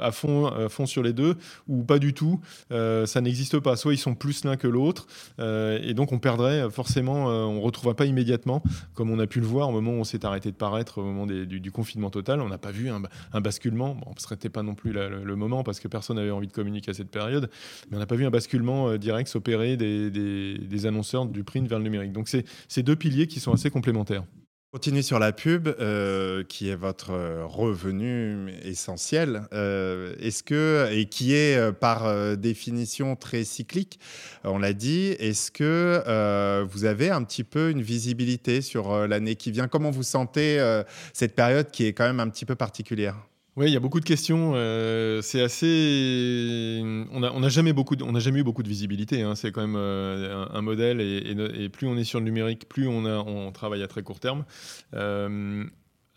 à 0.00 0.12
fond, 0.12 0.46
à 0.46 0.68
fond 0.68 0.86
sur 0.86 1.02
les 1.02 1.12
deux, 1.12 1.36
ou 1.68 1.82
pas 1.82 1.98
du 1.98 2.14
tout, 2.14 2.40
ça 2.70 3.20
n'existe 3.20 3.58
pas. 3.60 3.76
Soit 3.76 3.94
ils 3.94 3.98
sont 3.98 4.14
plus 4.14 4.44
l'un 4.44 4.56
que 4.56 4.66
l'autre, 4.68 5.06
et 5.38 5.94
donc 5.94 6.12
on 6.12 6.18
perdrait 6.18 6.70
forcément, 6.70 7.26
on 7.26 7.60
retrouvera 7.60 7.94
pas 7.94 8.06
immédiatement, 8.06 8.62
comme 8.94 9.10
on 9.10 9.18
a 9.18 9.26
pu 9.26 9.40
le 9.40 9.46
voir 9.46 9.68
au 9.68 9.72
moment 9.72 9.92
où 9.92 10.00
on 10.00 10.04
s'est 10.04 10.24
arrêté 10.24 10.50
de 10.50 10.56
paraître, 10.56 10.98
au 10.98 11.04
moment 11.04 11.26
du, 11.26 11.70
confinement 11.70 12.10
total. 12.10 12.40
On 12.40 12.48
n'a 12.48 12.58
pas 12.58 12.70
vu 12.70 12.88
un, 12.88 13.40
basculement. 13.40 13.94
Bon, 13.94 14.12
ce 14.16 14.22
serait 14.22 14.36
pas 14.48 14.62
non 14.62 14.74
plus 14.74 14.92
le, 14.92 15.24
le 15.24 15.36
moment 15.36 15.62
parce 15.62 15.80
que 15.80 15.88
personne 15.96 16.16
n'avait 16.16 16.30
envie 16.30 16.46
de 16.46 16.52
communiquer 16.52 16.90
à 16.90 16.94
cette 16.94 17.10
période, 17.10 17.48
mais 17.90 17.96
on 17.96 18.00
n'a 18.00 18.06
pas 18.06 18.16
vu 18.16 18.26
un 18.26 18.30
basculement 18.30 18.90
euh, 18.90 18.98
direct 18.98 19.30
s'opérer 19.30 19.78
des, 19.78 20.86
annonceurs 20.86 21.24
du 21.24 21.42
print 21.42 21.66
vers 21.66 21.78
le 21.78 21.84
numérique. 21.84 22.12
Donc 22.12 22.28
c'est 22.28 22.44
ces 22.68 22.82
deux 22.82 22.96
piliers 22.96 23.26
qui 23.26 23.40
sont 23.40 23.52
assez 23.54 23.70
complémentaires. 23.70 24.24
Continuez 24.72 25.00
sur 25.00 25.18
la 25.18 25.32
pub, 25.32 25.68
euh, 25.68 26.44
qui 26.44 26.68
est 26.68 26.76
votre 26.76 27.12
revenu 27.46 28.52
essentiel. 28.62 29.44
Euh, 29.54 30.14
est-ce 30.20 30.42
que 30.42 30.86
et 30.92 31.06
qui 31.06 31.32
est 31.32 31.72
par 31.72 32.36
définition 32.36 33.16
très 33.16 33.44
cyclique, 33.44 33.98
on 34.44 34.58
l'a 34.58 34.74
dit. 34.74 35.16
Est-ce 35.18 35.50
que 35.50 36.62
vous 36.64 36.84
avez 36.84 37.08
un 37.08 37.22
petit 37.22 37.44
peu 37.44 37.70
une 37.70 37.80
visibilité 37.80 38.60
sur 38.60 39.08
l'année 39.08 39.36
qui 39.36 39.50
vient? 39.50 39.66
Comment 39.66 39.90
vous 39.90 40.02
sentez 40.02 40.82
cette 41.14 41.34
période 41.34 41.70
qui 41.70 41.86
est 41.86 41.94
quand 41.94 42.06
même 42.06 42.20
un 42.20 42.28
petit 42.28 42.44
peu 42.44 42.54
particulière? 42.54 43.16
Oui, 43.56 43.68
il 43.68 43.72
y 43.72 43.76
a 43.76 43.80
beaucoup 43.80 44.00
de 44.00 44.04
questions. 44.04 44.52
Euh, 44.54 45.22
c'est 45.22 45.40
assez. 45.40 46.82
On 47.10 47.20
n'a 47.40 47.48
jamais, 47.48 47.72
beaucoup 47.72 47.96
on 48.02 48.14
a 48.14 48.18
jamais 48.18 48.40
eu 48.40 48.44
beaucoup 48.44 48.62
de 48.62 48.68
visibilité. 48.68 49.22
Hein. 49.22 49.34
C'est 49.34 49.50
quand 49.50 49.62
même 49.62 49.76
euh, 49.78 50.44
un, 50.52 50.60
modèle. 50.60 51.00
Et, 51.00 51.68
plus 51.70 51.86
on 51.86 51.96
est 51.96 52.04
sur 52.04 52.18
le 52.18 52.26
numérique, 52.26 52.68
plus 52.68 52.86
on, 52.86 53.06
a, 53.06 53.16
on 53.16 53.50
travaille 53.52 53.82
à 53.82 53.88
très 53.88 54.02
court 54.02 54.20
terme. 54.20 54.44
Euh, 54.92 55.64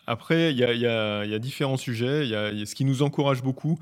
après, 0.06 0.52
il 0.52 0.58
y, 0.58 0.64
a 0.66 1.40
différents 1.40 1.78
sujets. 1.78 2.28
Y 2.28 2.36
a, 2.36 2.66
ce 2.66 2.76
qui 2.76 2.84
nous 2.84 3.04
encourage 3.04 3.42
beaucoup, 3.42 3.78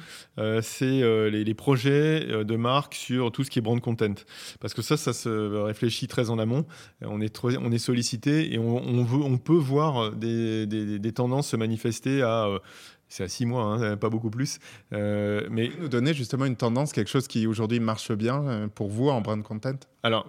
c'est 0.61 1.29
les, 1.31 1.53
projets 1.55 2.43
de 2.43 2.55
marque 2.57 2.93
sur 2.93 3.31
tout 3.31 3.43
ce 3.43 3.49
qui 3.49 3.57
est 3.57 3.61
brand 3.61 3.79
content. 3.79 4.13
Parce 4.59 4.73
que 4.73 4.81
ça, 4.81 4.97
ça 4.97 5.13
se 5.13 5.29
réfléchit 5.63 6.07
très 6.07 6.29
en 6.29 6.37
amont. 6.37 6.65
On 7.01 7.21
est, 7.21 7.33
on 7.43 7.71
est 7.71 7.77
sollicité 7.77 8.53
et 8.53 8.59
on, 8.59 9.03
veut, 9.05 9.23
on 9.23 9.37
peut 9.37 9.53
voir 9.53 10.11
des 10.11 11.11
tendances 11.15 11.47
se 11.47 11.55
manifester 11.55 12.21
à 12.21 12.59
c'est 13.09 13.23
à 13.23 13.27
six 13.27 13.45
mois, 13.45 13.63
hein, 13.63 13.97
pas 13.97 14.09
beaucoup 14.09 14.29
plus. 14.29 14.59
Euh, 14.93 15.47
mais 15.49 15.71
nous 15.79 15.87
donner 15.87 16.13
justement 16.13 16.45
une 16.45 16.55
tendance, 16.55 16.91
quelque 16.91 17.09
chose 17.09 17.27
qui 17.27 17.47
aujourd'hui 17.47 17.79
marche 17.79 18.11
bien 18.11 18.43
euh, 18.43 18.67
pour 18.67 18.89
vous 18.89 19.09
en 19.09 19.21
brand 19.21 19.41
content? 19.41 19.77
Alors, 20.03 20.27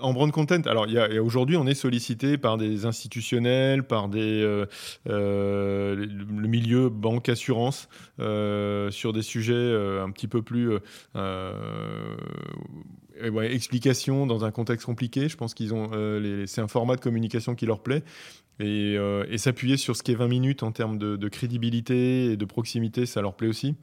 en 0.00 0.12
brand 0.12 0.30
content, 0.32 0.62
alors 0.66 0.86
il 0.86 0.94
y 0.94 0.98
a, 0.98 1.22
aujourd'hui, 1.22 1.56
on 1.56 1.66
est 1.66 1.74
sollicité 1.74 2.38
par 2.38 2.58
des 2.58 2.86
institutionnels, 2.86 3.84
par 3.84 4.08
des 4.08 4.42
euh, 4.42 4.66
euh 5.08 5.94
le 5.94 6.48
milieu 6.48 6.88
banque 6.88 7.28
assurance 7.28 7.88
sur 8.18 9.12
des 9.12 9.22
sujets 9.22 9.52
un 10.00 10.10
petit 10.10 10.28
peu 10.28 10.42
plus 10.42 10.70
ouais, 13.30 13.54
explication 13.54 14.26
dans 14.26 14.44
un 14.44 14.50
contexte 14.50 14.86
compliqué. 14.86 15.28
Je 15.28 15.36
pense 15.36 15.54
qu'ils 15.54 15.74
ont, 15.74 15.90
c'est 16.46 16.60
un 16.60 16.68
format 16.68 16.96
de 16.96 17.00
communication 17.00 17.54
qui 17.54 17.66
leur 17.66 17.80
plaît. 17.80 18.02
Euh, 18.60 19.24
et, 19.28 19.38
s'appuyer 19.38 19.76
sur 19.76 19.96
ce 19.96 20.02
qui 20.02 20.12
est 20.12 20.16
20 20.16 20.28
minutes 20.28 20.62
en 20.62 20.72
termes 20.72 20.98
de, 20.98 21.28
crédibilité 21.28 22.32
et 22.32 22.36
de 22.36 22.44
proximité, 22.44 23.06
ça 23.06 23.22
leur 23.22 23.34
plaît 23.34 23.48
aussi. 23.48 23.74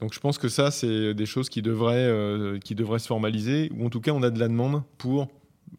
Donc 0.00 0.12
je 0.12 0.20
pense 0.20 0.38
que 0.38 0.48
ça, 0.48 0.70
c'est 0.70 1.14
des 1.14 1.26
choses 1.26 1.48
qui 1.48 1.62
devraient, 1.62 1.96
euh, 1.96 2.58
qui 2.58 2.74
devraient 2.74 2.98
se 2.98 3.06
formaliser, 3.06 3.70
ou 3.76 3.86
en 3.86 3.90
tout 3.90 4.00
cas, 4.00 4.12
on 4.12 4.22
a 4.22 4.30
de 4.30 4.38
la 4.38 4.48
demande 4.48 4.82
pour 4.98 5.28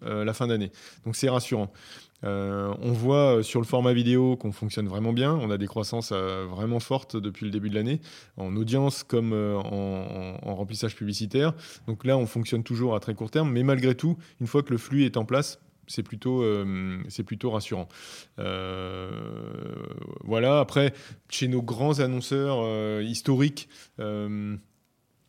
euh, 0.04 0.26
la 0.26 0.34
fin 0.34 0.48
d'année. 0.48 0.72
Donc 1.06 1.16
c'est 1.16 1.30
rassurant. 1.30 1.72
on 2.24 2.92
voit 2.94 3.44
sur 3.44 3.60
le 3.60 3.66
format 3.66 3.94
vidéo 3.94 4.38
qu'on 4.38 4.52
fonctionne 4.52 4.88
vraiment 4.88 5.14
bien. 5.14 5.34
On 5.34 5.52
a 5.52 5.58
des 5.58 5.68
croissances 5.68 6.12
vraiment 6.12 6.80
fortes 6.80 7.18
depuis 7.18 7.46
le 7.46 7.52
début 7.52 7.70
de 7.70 7.76
l'année, 7.76 8.00
en 8.38 8.56
audience 8.56 9.04
comme 9.04 9.34
en, 9.34 10.56
remplissage 10.56 10.96
publicitaire. 10.96 11.54
Donc 11.88 12.06
là, 12.06 12.18
on 12.18 12.26
fonctionne 12.26 12.64
toujours 12.64 12.96
à 12.96 13.00
très 13.00 13.14
court 13.14 13.32
terme, 13.32 13.52
mais 13.52 13.64
malgré 13.64 13.96
tout, 13.96 14.18
une 14.40 14.48
fois 14.48 14.64
que 14.64 14.72
le 14.72 14.78
flux 14.78 15.04
est 15.04 15.18
en 15.18 15.26
place, 15.26 15.60
c'est 15.88 16.04
plutôt, 16.04 16.44
euh, 16.44 17.04
rassurant. 17.44 17.88
Euh, 18.40 19.12
voilà, 20.24 20.60
après, 20.60 20.94
chez 21.30 21.48
nos 21.48 21.62
grands 21.62 22.00
annonceurs 22.00 22.60
euh, 22.62 23.04
historiques, 23.04 23.70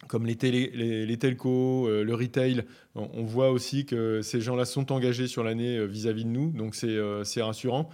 comme 0.08 0.26
les, 0.26 0.36
télé, 0.36 0.70
les, 0.74 1.16
telcos, 1.16 1.88
le 1.88 2.14
retail, 2.14 2.64
on, 2.94 3.24
voit 3.24 3.50
aussi 3.50 3.86
que 3.86 4.22
ces 4.22 4.40
gens-là 4.40 4.64
sont 4.64 4.92
engagés 4.92 5.26
sur 5.26 5.42
l'année 5.44 5.86
vis-à-vis 5.86 6.24
de 6.24 6.30
nous, 6.30 6.50
donc 6.50 6.74
c'est 6.74 7.42
rassurant. 7.42 7.90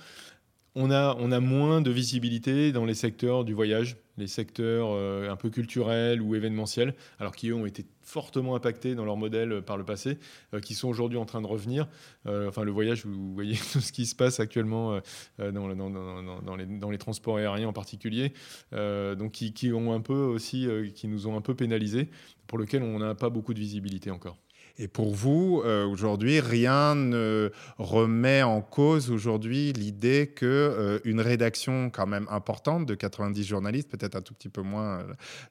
On 0.75 0.91
a, 0.91 1.41
moins 1.41 1.81
de 1.81 1.91
visibilité 1.91 2.73
dans 2.73 2.85
les 2.85 2.95
secteurs 2.95 3.45
du 3.45 3.55
voyage, 3.55 3.97
les 4.19 4.29
secteurs 4.29 4.93
un 5.31 5.37
peu 5.37 5.51
culturels 5.51 6.21
ou 6.23 6.35
événementiels, 6.35 6.95
alors 7.19 7.35
qui 7.35 7.49
eux 7.49 7.55
ont 7.55 7.67
été 7.67 7.85
fortement 8.11 8.57
impactés 8.57 8.95
dans 8.95 9.05
leur 9.05 9.17
modèle 9.17 9.53
euh, 9.53 9.61
par 9.63 9.77
le 9.77 9.85
passé, 9.85 10.19
euh, 10.53 10.61
qui 10.61 10.75
sont 10.75 10.89
aujourd'hui 10.89 11.19
en 11.19 11.25
train 11.25 11.41
de 11.41 11.47
revenir. 11.47 11.87
Euh, 12.27 12.49
enfin, 12.49 12.65
le 12.65 12.73
voyage, 12.73 13.07
vous 13.07 13.33
voyez 13.33 13.57
tout 13.73 13.81
ce 13.81 13.93
qui 13.93 14.07
se 14.07 14.15
passe 14.15 14.41
actuellement 14.41 15.01
dans, 15.39 15.53
dans, 15.53 16.57
les, 16.57 16.67
dans, 16.67 16.91
les, 16.91 16.99
transports 16.99 17.37
aériens 17.37 17.69
en 17.69 17.73
particulier, 17.73 18.33
donc 18.73 19.33
qui, 19.33 19.53
qui, 19.53 19.73
ont 19.73 19.93
un 19.93 20.01
peu 20.01 20.15
aussi, 20.15 20.69
qui 20.95 21.09
nous 21.09 21.27
ont 21.27 21.37
un 21.37 21.41
peu 21.41 21.55
pénalisés, 21.55 22.11
pour 22.47 22.59
lequel 22.59 22.83
on 22.83 22.99
n'a 22.99 23.15
pas 23.15 23.31
beaucoup 23.31 23.55
de 23.55 23.61
visibilité 23.61 24.11
encore. 24.11 24.37
Et 24.83 24.89
pour 24.89 25.15
vous, 25.15 25.61
euh, 25.67 25.87
aujourd'hui, 25.87 26.41
rien 26.41 26.95
ne 26.95 27.53
remet 27.77 28.43
en 28.43 28.63
cause 28.63 29.11
aujourd'hui 29.11 29.75
l'idée 29.75 30.33
que 30.35 30.47
euh, 30.47 30.99
une 31.05 31.21
rédaction 31.21 31.91
quand 31.91 32.07
même 32.07 32.27
importante 32.31 32.87
de 32.87 32.95
90 32.95 33.45
journalistes, 33.45 33.91
peut-être 33.91 34.17
un 34.17 34.23
tout 34.23 34.33
petit 34.33 34.49
peu 34.49 34.63
moins 34.63 35.01
euh, 35.01 35.03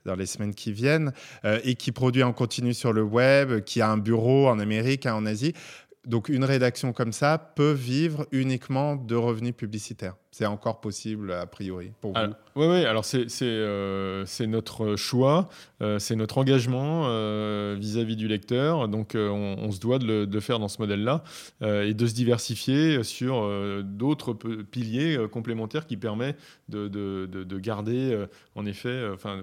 dans 0.03 0.15
les 0.15 0.25
semaines 0.25 0.55
qui 0.55 0.71
viennent, 0.71 1.13
et 1.63 1.75
qui 1.75 1.91
produit 1.91 2.23
en 2.23 2.33
continu 2.33 2.73
sur 2.73 2.91
le 2.91 3.03
web, 3.03 3.61
qui 3.61 3.81
a 3.81 3.89
un 3.91 3.97
bureau 3.97 4.47
en 4.47 4.57
Amérique, 4.57 5.05
en 5.05 5.27
Asie, 5.27 5.53
donc 6.07 6.27
une 6.29 6.43
rédaction 6.43 6.91
comme 6.91 7.13
ça 7.13 7.37
peut 7.37 7.71
vivre 7.71 8.25
uniquement 8.31 8.95
de 8.95 9.15
revenus 9.15 9.53
publicitaires. 9.55 10.15
C'est 10.31 10.45
encore 10.45 10.79
possible 10.79 11.31
a 11.31 11.47
priori 11.47 11.91
pour 12.01 12.13
vous? 12.13 12.33
Oui, 12.55 12.67
oui, 12.67 12.85
alors 12.85 13.03
c'est 13.03 13.27
euh, 13.41 14.25
notre 14.47 14.95
choix, 14.95 15.49
euh, 15.81 15.97
c'est 15.97 16.15
notre 16.15 16.37
engagement 16.37 17.05
euh, 17.05 17.75
vis-à-vis 17.79 18.15
du 18.15 18.27
lecteur. 18.27 18.87
Donc 18.87 19.15
on, 19.15 19.71
se 19.71 19.79
doit 19.79 19.97
de 19.97 20.05
le 20.05 20.27
de 20.27 20.39
faire 20.39 20.59
dans 20.59 20.67
ce 20.67 20.79
modèle-là 20.79 21.23
et 21.61 21.93
de 21.93 22.07
se 22.07 22.13
diversifier 22.13 23.03
sur 23.03 23.49
d'autres 23.83 24.33
piliers 24.33 25.17
complémentaires 25.31 25.87
qui 25.87 25.97
permettent 25.97 26.37
de, 26.67 26.87
de, 26.87 27.25
de 27.25 27.59
garder 27.59 28.25
en 28.55 28.65
effet. 28.65 29.07
enfin 29.13 29.41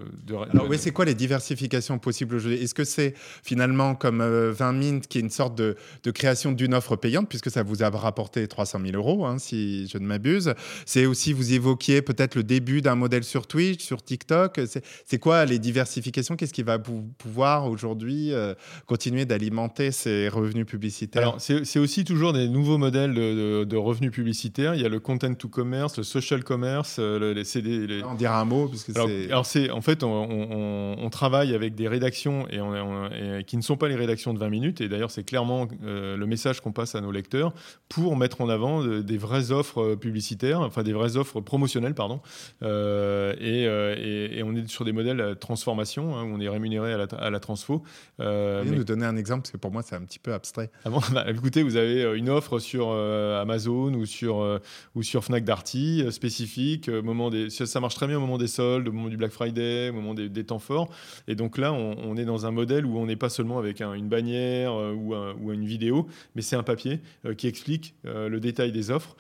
alors 0.50 0.68
oui, 0.68 0.76
c'est 0.78 0.92
quoi 0.92 1.04
les 1.04 1.14
diversifications 1.14 1.98
possibles 1.98 2.36
aujourd'hui? 2.36 2.62
Est-ce 2.62 2.74
que 2.74 2.84
c'est 2.84 3.14
finalement 3.42 3.94
comme 3.94 4.22
20 4.22 4.72
Mint 4.72 5.06
qui 5.06 5.18
est 5.18 5.22
une 5.22 5.30
sorte 5.30 5.56
de, 5.56 5.76
création 6.12 6.52
d'une 6.52 6.74
offre 6.74 6.96
payante 6.96 7.28
puisque 7.28 7.50
ça 7.50 7.62
vous 7.62 7.82
a 7.82 7.90
rapporté 7.90 8.46
300 8.46 8.80
000 8.84 8.96
euros, 8.96 9.26
hein, 9.26 9.38
si 9.38 9.88
je 9.88 9.98
ne 9.98 10.06
m'abuse 10.06 10.54
c'est 10.86 11.04
aussi, 11.04 11.32
vous 11.32 11.52
évoquiez 11.52 12.00
peut-être 12.00 12.36
le 12.36 12.44
début 12.44 12.80
d'un 12.80 12.94
modèle 12.94 13.24
sur 13.24 13.48
Twitch, 13.48 13.84
sur 13.84 14.02
TikTok. 14.02 14.60
C'est 15.04 15.18
quoi 15.18 15.44
les 15.44 15.58
diversifications? 15.58 16.36
Qu'est-ce 16.36 16.52
qui 16.52 16.62
va 16.62 16.78
pouvoir 16.78 17.68
aujourd'hui 17.68 18.32
euh, 18.32 18.54
continuer 18.86 19.24
d'alimenter 19.24 19.90
ces 19.90 20.28
revenus 20.28 20.64
publicitaires? 20.64 21.22
Alors, 21.22 21.40
c'est 21.40 21.78
aussi 21.80 22.04
toujours 22.04 22.32
des 22.32 22.48
nouveaux 22.48 22.78
modèles 22.78 23.14
de, 23.14 23.76
revenus 23.76 24.12
publicitaires. 24.12 24.74
Il 24.76 24.80
y 24.80 24.84
a 24.84 24.88
le 24.88 25.00
content 25.00 25.34
to 25.34 25.48
commerce, 25.48 25.98
le 25.98 26.04
social 26.04 26.44
commerce, 26.44 26.96
euh, 27.00 27.34
les 27.34 27.44
CD. 27.44 27.86
Les... 27.86 28.02
On 28.04 28.14
dira 28.14 28.40
un 28.40 28.44
mot 28.44 28.68
parce 28.68 28.84
que 28.84 28.92
alors, 29.26 29.44
c'est 29.44 29.70
en 29.70 29.82
fait, 29.82 30.04
on, 30.04 31.08
travaille 31.10 31.54
avec 31.54 31.74
des 31.74 31.88
rédactions 31.88 32.46
et, 32.48 33.44
qui 33.44 33.56
ne 33.56 33.62
sont 33.62 33.76
pas 33.76 33.88
les 33.88 33.96
rédactions 33.96 34.34
de 34.34 34.38
20 34.38 34.50
minutes. 34.50 34.80
Et 34.80 34.88
d'ailleurs, 34.88 35.10
c'est 35.10 35.24
clairement 35.24 35.66
euh, 35.84 36.16
le 36.16 36.26
message 36.26 36.60
qu'on 36.60 36.72
passe 36.72 36.94
à 36.94 37.00
nos 37.00 37.10
lecteurs 37.10 37.54
pour 37.88 38.16
mettre 38.16 38.40
en 38.40 38.48
avant 38.48 38.84
des 38.84 39.18
vraies 39.18 39.50
offres 39.50 39.94
publicitaires 39.96 40.65
enfin 40.66 40.82
des 40.82 40.92
vraies 40.92 41.16
offres 41.16 41.40
promotionnelles, 41.40 41.94
pardon. 41.94 42.20
Euh, 42.62 43.34
euh, 43.40 43.96
et, 43.98 44.38
et, 44.38 44.42
on 44.42 44.54
est 44.54 44.68
sur 44.68 44.84
des 44.84 44.92
modèles 44.92 45.36
transformation, 45.40 46.16
hein, 46.16 46.24
où 46.24 46.34
on 46.34 46.40
est 46.40 46.48
rémunéré 46.48 46.92
à 46.92 46.98
la, 46.98 47.04
à 47.04 47.30
la 47.30 47.40
transfo. 47.40 47.82
Euh, 48.20 48.62
vous 48.64 48.70
mais... 48.70 48.76
nous 48.78 48.84
donner 48.84 49.06
un 49.06 49.16
exemple, 49.16 49.42
parce 49.42 49.52
que 49.52 49.56
pour 49.56 49.70
moi, 49.70 49.82
c'est 49.82 49.96
un 49.96 50.02
petit 50.02 50.18
peu 50.18 50.32
abstrait. 50.32 50.70
Ah 50.84 50.90
bah, 51.12 51.24
écoutez, 51.28 51.62
vous 51.62 51.76
avez 51.76 52.16
une 52.16 52.28
offre 52.28 52.58
sur 52.58 52.90
Amazon 52.90 53.94
ou 53.94 54.06
sur, 54.06 54.60
ou 54.94 55.02
sur 55.02 55.24
Fnac 55.24 55.44
Darty 55.44 56.04
spécifique. 56.10 56.88
Moment 56.88 57.30
des, 57.30 57.50
ça 57.50 57.80
marche 57.80 57.94
très 57.94 58.06
bien 58.06 58.16
au 58.16 58.20
moment 58.20 58.38
des 58.38 58.46
soldes, 58.46 58.88
au 58.88 58.92
moment 58.92 59.08
du 59.08 59.16
Black 59.16 59.32
Friday, 59.32 59.90
au 59.90 59.94
moment 59.94 60.14
des, 60.14 60.44
temps 60.44 60.58
forts. 60.58 60.88
Et 61.28 61.34
donc 61.34 61.58
là, 61.58 61.72
on, 61.72 62.16
est 62.16 62.24
dans 62.24 62.46
un 62.46 62.50
modèle 62.50 62.86
où 62.86 62.98
on 62.98 63.06
n'est 63.06 63.16
pas 63.16 63.28
seulement 63.28 63.58
avec 63.58 63.80
une 63.80 64.08
bannière 64.08 64.74
ou, 64.74 65.14
ou, 65.14 65.52
une 65.52 65.64
vidéo, 65.64 66.06
mais 66.34 66.42
c'est 66.42 66.56
un 66.56 66.62
papier 66.62 67.00
qui 67.36 67.46
explique 67.48 67.94
le 68.04 68.38
détail 68.38 68.72
des 68.72 68.90
offres. 68.90 69.16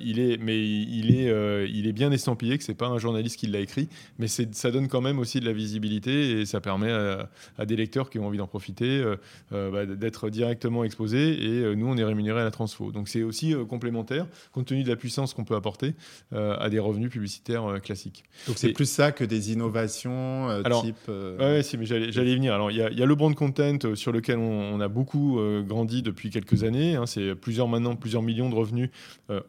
il 0.00 0.18
est, 0.18 0.36
mais 0.38 0.58
il 0.58 0.77
est, 1.10 1.28
euh, 1.28 1.66
il 1.70 1.86
est 1.86 1.92
bien 1.92 2.10
estampillé, 2.10 2.58
que 2.58 2.64
c'est 2.64 2.74
pas 2.74 2.86
un 2.86 2.98
journaliste 2.98 3.38
qui 3.38 3.46
l'a 3.46 3.60
écrit, 3.60 3.88
mais 4.18 4.26
ça 4.28 4.70
donne 4.70 4.88
quand 4.88 5.00
même 5.00 5.18
aussi 5.18 5.40
de 5.40 5.46
la 5.46 5.52
visibilité 5.52 6.40
et 6.40 6.46
ça 6.46 6.60
permet 6.60 6.90
à, 6.90 7.66
des 7.66 7.76
lecteurs 7.76 8.10
qui 8.10 8.18
ont 8.18 8.26
envie 8.26 8.38
d'en 8.38 8.46
profiter 8.46 8.86
euh, 8.86 9.16
euh, 9.52 9.70
bah, 9.70 9.86
d'être 9.86 10.30
directement 10.30 10.84
exposés 10.84 11.44
et 11.44 11.76
nous 11.76 11.86
on 11.86 11.96
est 11.96 12.04
rémunéré 12.04 12.40
à 12.40 12.44
la 12.44 12.50
transfo. 12.50 12.92
Donc 12.92 13.08
c'est 13.08 13.22
aussi 13.22 13.54
complémentaire 13.68 14.26
compte 14.52 14.66
tenu 14.66 14.82
de 14.82 14.88
la 14.88 14.96
puissance 14.96 15.34
qu'on 15.34 15.44
peut 15.44 15.56
apporter 15.56 15.94
à 16.32 16.68
des 16.68 16.78
revenus 16.78 17.10
publicitaires 17.10 17.80
classiques. 17.82 18.24
Donc 18.46 18.58
c'est 18.58 18.72
plus 18.72 18.88
ça 18.88 19.12
que 19.12 19.24
des 19.24 19.52
innovations 19.52 20.48
alors, 20.48 20.82
type. 20.82 20.96
Ouais, 21.08 21.62
si, 21.62 21.76
mais 21.78 21.86
j'allais 21.86 22.32
y 22.32 22.34
venir. 22.34 22.54
Alors 22.54 22.70
il 22.70 22.76
y, 22.76 22.82
a 23.02 23.06
le 23.06 23.14
brand 23.14 23.34
content 23.34 23.94
sur 23.94 24.12
lequel 24.12 24.38
on, 24.38 24.80
a 24.80 24.88
beaucoup 24.88 25.40
grandi 25.66 26.02
depuis 26.02 26.30
quelques 26.30 26.64
années. 26.64 26.96
Hein. 26.96 27.06
c'est 27.06 27.34
plusieurs 27.34 27.68
maintenant 27.68 27.96
plusieurs 27.96 28.22
millions 28.22 28.50
de 28.50 28.54
revenus 28.54 28.90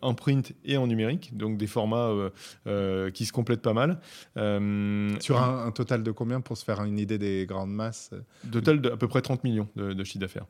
en 0.01 0.13
print 0.13 0.53
et 0.65 0.77
en 0.77 0.87
numérique 0.87 1.18
donc 1.31 1.57
des 1.57 1.67
formats 1.67 2.09
euh, 2.09 2.29
euh, 2.67 3.11
qui 3.11 3.25
se 3.25 3.31
complètent 3.31 3.61
pas 3.61 3.73
mal. 3.73 3.99
Euh, 4.37 5.15
Sur 5.19 5.41
un, 5.41 5.71
total 5.71 6.03
de 6.03 6.11
combien 6.11 6.41
pour 6.41 6.57
se 6.57 6.65
faire 6.65 6.83
une 6.83 6.99
idée 6.99 7.17
des 7.17 7.45
grandes 7.45 7.71
masses 7.71 8.11
Total 8.51 8.81
de 8.81 8.89
à 8.89 8.97
peu 8.97 9.07
près 9.07 9.21
30 9.21 9.43
millions 9.43 9.67
de, 9.75 9.93
de 9.93 10.03
chiffre 10.03 10.19
d'affaires. 10.19 10.45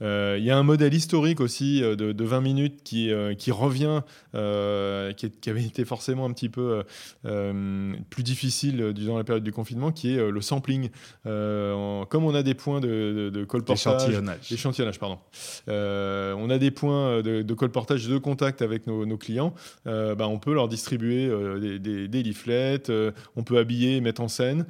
Il 0.00 0.44
y 0.44 0.50
a 0.50 0.56
un 0.56 0.62
modèle 0.62 0.94
historique 0.94 1.40
aussi 1.40 1.80
de, 1.80 2.24
20 2.24 2.40
minutes 2.40 2.82
qui, 2.82 3.10
qui 3.38 3.50
revient, 3.50 4.02
qui, 4.32 5.50
avait 5.50 5.64
été 5.64 5.84
forcément 5.84 6.26
un 6.26 6.32
petit 6.32 6.48
peu 6.48 6.84
plus 8.10 8.22
difficile 8.22 8.92
durant 8.92 9.18
la 9.18 9.24
période 9.24 9.44
du 9.44 9.52
confinement, 9.52 9.92
qui 9.92 10.14
est 10.14 10.30
le 10.30 10.40
sampling. 10.40 10.90
comme 11.24 12.24
on 12.24 12.34
a 12.34 12.42
des 12.42 12.54
points 12.54 12.80
de, 12.80 13.30
de, 13.32 13.44
colportage, 13.44 14.08
échantillonnage, 14.50 14.98
pardon. 14.98 15.18
on 15.68 16.50
a 16.50 16.58
des 16.58 16.70
points 16.70 17.22
de, 17.22 17.54
colportage 17.54 18.08
de 18.08 18.18
contact 18.18 18.62
avec 18.62 18.86
nos, 18.86 19.06
nos 19.06 19.18
clients. 19.18 19.54
Euh, 19.86 20.01
bah, 20.14 20.28
on 20.28 20.38
peut 20.38 20.52
leur 20.52 20.68
distribuer 20.68 21.26
euh, 21.26 21.78
des, 21.78 22.22
leaflets, 22.22 22.82
on 23.36 23.42
peut 23.42 23.58
habiller, 23.58 24.00
mettre 24.00 24.22
en 24.22 24.28
scène, 24.28 24.66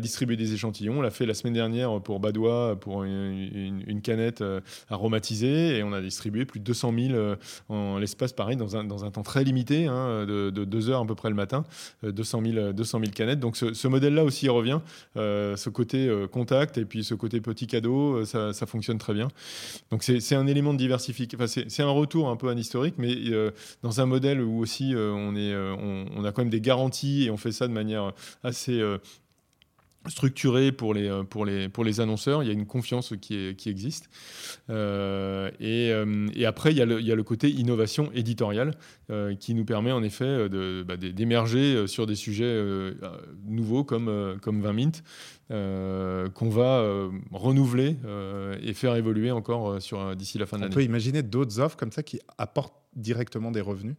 distribuer 0.00 0.36
des 0.36 0.54
échantillons. 0.54 0.98
On 0.98 1.02
l'a 1.02 1.10
fait 1.10 1.26
la 1.26 1.34
semaine 1.34 1.54
dernière 1.54 2.00
pour 2.00 2.20
Badois, 2.20 2.78
pour 2.80 3.04
une, 3.04 4.00
canette 4.02 4.44
aromatisée, 4.88 5.78
et 5.78 5.82
on 5.82 5.92
a 5.92 6.00
distribué 6.00 6.44
plus 6.44 6.60
de 6.60 6.64
200 6.64 6.94
000 7.10 7.34
en 7.68 7.98
l'espace, 7.98 8.32
pareil, 8.32 8.56
dans 8.56 8.76
un, 8.76 9.10
temps 9.10 9.22
très 9.22 9.44
limité, 9.44 9.86
hein, 9.86 10.24
de, 10.26 10.50
de, 10.50 10.64
deux 10.64 10.90
heures 10.90 11.02
à 11.02 11.06
peu 11.06 11.14
près 11.14 11.28
le 11.28 11.34
matin, 11.34 11.64
200 12.02 12.42
000, 12.52 12.72
200 12.72 13.00
000 13.00 13.12
canettes. 13.12 13.40
Donc 13.40 13.56
ce, 13.56 13.88
modèle-là 13.88 14.24
aussi 14.24 14.48
revient, 14.48 14.80
ce 15.16 15.68
côté 15.68 16.10
contact 16.30 16.78
et 16.78 16.84
puis 16.84 17.04
ce 17.04 17.14
côté 17.14 17.40
petit 17.40 17.66
cadeau, 17.66 18.24
ça, 18.24 18.52
ça 18.52 18.66
fonctionne 18.66 18.98
très 18.98 19.14
bien. 19.14 19.28
Donc 19.90 20.02
c'est 20.02 20.34
un 20.34 20.46
élément 20.46 20.72
de 20.72 20.78
diversification. 20.78 21.38
Enfin, 21.42 21.62
c'est 21.68 21.82
un 21.82 21.90
retour 21.90 22.28
un 22.28 22.36
peu 22.36 22.48
à 22.48 22.52
un 22.52 22.56
historique, 22.56 22.94
mais 22.98 23.14
euh, 23.30 23.50
dans 23.82 24.00
un 24.00 24.06
modèle 24.06 24.40
où 24.40 24.57
aussi 24.58 24.94
euh, 24.94 25.12
on, 25.12 25.34
est, 25.34 25.52
euh, 25.52 25.74
on, 26.16 26.24
a 26.24 26.32
quand 26.32 26.42
même 26.42 26.50
des 26.50 26.60
garanties 26.60 27.24
et 27.24 27.30
on 27.30 27.36
fait 27.36 27.52
ça 27.52 27.68
de 27.68 27.72
manière 27.72 28.12
assez 28.42 28.82
structurée 30.06 30.72
pour 30.72 30.94
les, 30.94 31.22
pour, 31.28 31.44
les, 31.44 31.68
pour 31.68 31.84
les 31.84 32.00
annonceurs. 32.00 32.42
Il 32.42 32.46
y 32.46 32.50
a 32.50 32.52
une 32.52 32.66
confiance 32.66 33.12
qui, 33.20 33.54
qui 33.56 33.68
existe. 33.68 34.08
et, 34.70 35.92
et, 36.34 36.46
après, 36.46 36.72
il 36.72 36.78
y, 36.78 36.82
a 36.82 36.86
le, 36.86 37.00
il 37.00 37.06
y, 37.06 37.12
a 37.12 37.14
le, 37.14 37.22
côté 37.22 37.50
innovation 37.50 38.10
éditoriale 38.14 38.74
qui 39.40 39.54
nous 39.54 39.64
permet 39.64 39.92
en 39.92 40.02
effet 40.02 40.48
bah, 40.84 40.96
d'émerger 40.96 41.86
sur 41.86 42.06
des 42.06 42.14
sujets 42.14 42.64
nouveaux 43.46 43.84
comme, 43.84 44.38
comme 44.40 44.62
20 44.62 44.72
Mint. 44.72 45.02
Euh, 45.50 46.28
qu'on 46.28 46.50
va 46.50 46.80
euh, 46.80 47.08
renouveler 47.32 47.96
euh, 48.04 48.54
et 48.60 48.74
faire 48.74 48.96
évoluer 48.96 49.30
encore 49.30 49.80
sur 49.80 50.14
d'ici 50.14 50.36
la 50.36 50.44
fin 50.44 50.58
de 50.58 50.62
l'année. 50.62 50.74
On 50.74 50.76
peut 50.76 50.82
imaginer 50.82 51.22
d'autres 51.22 51.58
offres 51.58 51.78
comme 51.78 51.90
ça 51.90 52.02
qui 52.02 52.20
apportent 52.36 52.76
directement 52.94 53.50
des 53.50 53.62
revenus? 53.62 53.96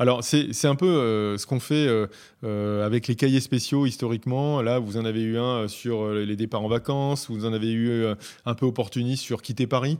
Alors, 0.00 0.24
c'est 0.24 0.64
un 0.64 0.76
peu 0.76 0.86
euh, 0.86 1.36
ce 1.36 1.44
qu'on 1.44 1.60
fait 1.60 1.86
euh, 1.86 2.06
euh, 2.42 2.86
avec 2.86 3.06
les 3.06 3.16
cahiers 3.16 3.40
spéciaux 3.40 3.84
historiquement. 3.84 4.62
Là, 4.62 4.78
vous 4.78 4.96
en 4.96 5.04
avez 5.04 5.20
eu 5.20 5.36
un 5.36 5.68
sur 5.68 6.08
les 6.14 6.36
départs 6.36 6.62
en 6.62 6.68
vacances, 6.68 7.28
vous 7.28 7.44
en 7.44 7.52
avez 7.52 7.70
eu 7.70 8.06
un 8.46 8.54
peu 8.54 8.64
opportuniste 8.64 9.22
sur 9.22 9.42
quitter 9.42 9.66
Paris, 9.66 9.98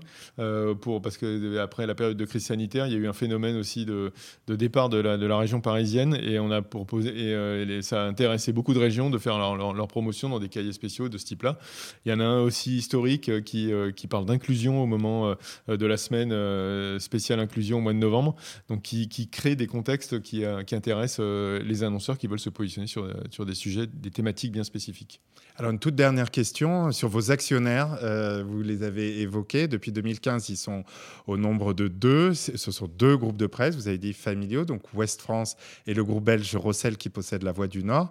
pour, 0.80 1.02
parce 1.02 1.18
que 1.18 1.58
après 1.58 1.86
la 1.86 1.94
période 1.94 2.16
de 2.16 2.24
crise 2.24 2.46
sanitaire, 2.46 2.86
il 2.86 2.94
y 2.94 2.96
a 2.96 2.98
eu 2.98 3.08
un 3.08 3.12
phénomène 3.12 3.56
aussi 3.56 3.84
de, 3.84 4.10
départ 4.48 4.88
de 4.88 4.96
la, 4.96 5.18
de 5.18 5.26
la, 5.26 5.36
région 5.36 5.60
parisienne 5.60 6.18
et 6.22 6.38
on 6.38 6.50
a 6.50 6.62
proposé, 6.62 7.10
et 7.10 7.82
ça 7.82 8.04
a 8.04 8.06
intéressé 8.06 8.52
beaucoup 8.52 8.72
de 8.72 8.78
régions 8.78 9.10
de 9.10 9.18
faire 9.18 9.36
leur, 9.36 9.88
promotion 9.88 10.30
dans 10.30 10.38
des 10.38 10.48
cahiers 10.48 10.72
spéciaux 10.72 11.10
de 11.10 11.18
ce 11.18 11.26
type-là. 11.26 11.58
Il 12.06 12.12
y 12.12 12.14
en 12.14 12.20
a 12.20 12.24
un 12.24 12.40
aussi 12.40 12.74
historique 12.74 13.44
qui, 13.44 13.70
qui 13.94 14.06
parle 14.06 14.24
d'inclusion 14.24 14.82
au 14.82 14.86
moment 14.86 15.34
de 15.68 15.86
la 15.86 15.98
semaine 15.98 16.98
spéciale 16.98 17.38
inclusion 17.38 17.78
au 17.78 17.80
mois 17.82 17.92
de 17.92 17.98
novembre, 17.98 18.34
donc 18.70 18.80
qui, 18.80 19.06
qui 19.10 19.28
crée 19.28 19.56
des 19.56 19.66
contextes 19.66 19.89
qui, 19.96 20.44
euh, 20.44 20.62
qui 20.62 20.74
intéresse 20.74 21.18
euh, 21.20 21.62
les 21.62 21.82
annonceurs 21.82 22.18
qui 22.18 22.26
veulent 22.26 22.40
se 22.40 22.50
positionner 22.50 22.86
sur, 22.86 23.04
euh, 23.04 23.14
sur 23.30 23.46
des 23.46 23.54
sujets, 23.54 23.86
des 23.86 24.10
thématiques 24.10 24.52
bien 24.52 24.64
spécifiques. 24.64 25.20
Alors, 25.56 25.72
une 25.72 25.78
toute 25.78 25.94
dernière 25.94 26.30
question 26.30 26.90
sur 26.90 27.08
vos 27.08 27.30
actionnaires. 27.30 27.98
vous 28.46 28.62
les 28.62 28.82
avez 28.82 29.20
évoqués. 29.20 29.68
Depuis 29.68 29.92
2015, 29.92 30.48
ils 30.48 30.56
sont 30.56 30.84
au 31.26 31.36
nombre 31.36 31.74
de 31.74 31.86
deux. 31.86 32.32
Ce 32.32 32.56
sont 32.56 32.86
deux 32.86 33.16
groupes 33.16 33.36
de 33.36 33.46
presse. 33.46 33.74
Vous 33.74 33.86
avez 33.86 33.98
dit 33.98 34.14
familiaux, 34.14 34.64
donc 34.64 34.94
Ouest 34.94 35.20
France 35.20 35.56
et 35.86 35.92
le 35.92 36.02
groupe 36.02 36.24
belge 36.24 36.56
Rossel 36.56 36.96
qui 36.96 37.10
possède 37.10 37.42
la 37.42 37.52
Voix 37.52 37.68
du 37.68 37.84
Nord. 37.84 38.10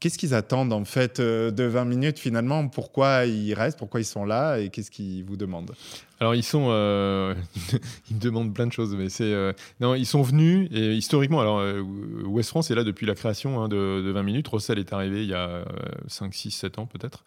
Qu'est-ce 0.00 0.18
qu'ils 0.18 0.34
attendent 0.34 0.72
en 0.72 0.84
fait 0.84 1.20
de 1.20 1.64
20 1.64 1.84
minutes 1.84 2.18
finalement? 2.18 2.68
Pourquoi 2.68 3.26
ils 3.26 3.54
restent? 3.54 3.78
Pourquoi 3.78 4.00
ils 4.00 4.04
sont 4.04 4.24
là? 4.24 4.58
Et 4.58 4.68
qu'est-ce 4.68 4.90
qu'ils 4.90 5.24
vous 5.24 5.36
demandent? 5.36 5.72
Alors 6.18 6.34
ils 6.34 6.42
sont, 6.42 6.68
euh, 6.70 7.34
ils 8.10 8.16
me 8.16 8.20
demandent 8.20 8.54
plein 8.54 8.66
de 8.66 8.72
choses, 8.72 8.94
mais 8.96 9.10
c'est 9.10 9.24
euh, 9.24 9.52
non, 9.80 9.94
ils 9.94 10.06
sont 10.06 10.22
venus 10.22 10.68
et 10.72 10.94
historiquement, 10.94 11.40
alors 11.40 11.58
euh, 11.58 11.82
West 12.24 12.48
France 12.50 12.70
est 12.70 12.74
là 12.74 12.84
depuis 12.84 13.04
la 13.04 13.14
création 13.14 13.62
hein, 13.62 13.68
de, 13.68 14.10
20 14.10 14.22
minutes. 14.22 14.48
Rossel 14.48 14.78
est 14.78 14.92
arrivé 14.94 15.24
il 15.24 15.28
y 15.28 15.34
a 15.34 15.64
5, 16.06 16.32
6, 16.32 16.50
7 16.52 16.78
ans 16.78 16.86
peut-être 16.86 17.24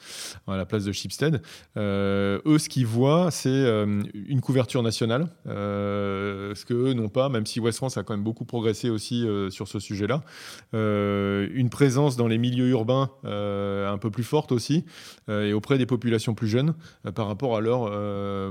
à 0.48 0.58
la 0.58 0.66
place 0.66 0.86
de 0.86 0.92
Shipstead. 0.92 1.42
eux, 1.78 2.58
ce 2.58 2.70
qu'ils 2.70 2.88
voient, 2.88 3.30
c'est 3.30 3.50
une 3.50 4.42
couverture 4.42 4.82
nationale, 4.82 5.28
ce 5.46 6.66
que 6.66 6.74
eux 6.74 6.94
n'ont 6.94 7.10
pas, 7.10 7.30
même 7.30 7.46
si 7.46 7.60
West 7.60 7.78
France 7.78 7.98
a 7.98 8.04
quand 8.04 8.14
même 8.14 8.24
beaucoup 8.24 8.46
progressé 8.46 8.90
aussi 8.90 9.26
sur 9.52 9.68
ce 9.68 9.80
sujet-là. 9.80 10.24
une 10.74 11.70
présence 11.70 12.16
dans 12.16 12.28
les 12.28 12.40
milieux 12.40 12.59
urbains 12.68 13.10
un 13.24 13.98
peu 13.98 14.10
plus 14.12 14.24
forte 14.24 14.52
aussi 14.52 14.86
et 15.30 15.54
auprès 15.54 15.78
des 15.78 15.86
populations 15.86 16.34
plus 16.34 16.48
jeunes 16.48 16.74
par 17.16 17.28
rapport 17.28 17.58
à 17.58 17.62
leur 17.62 17.90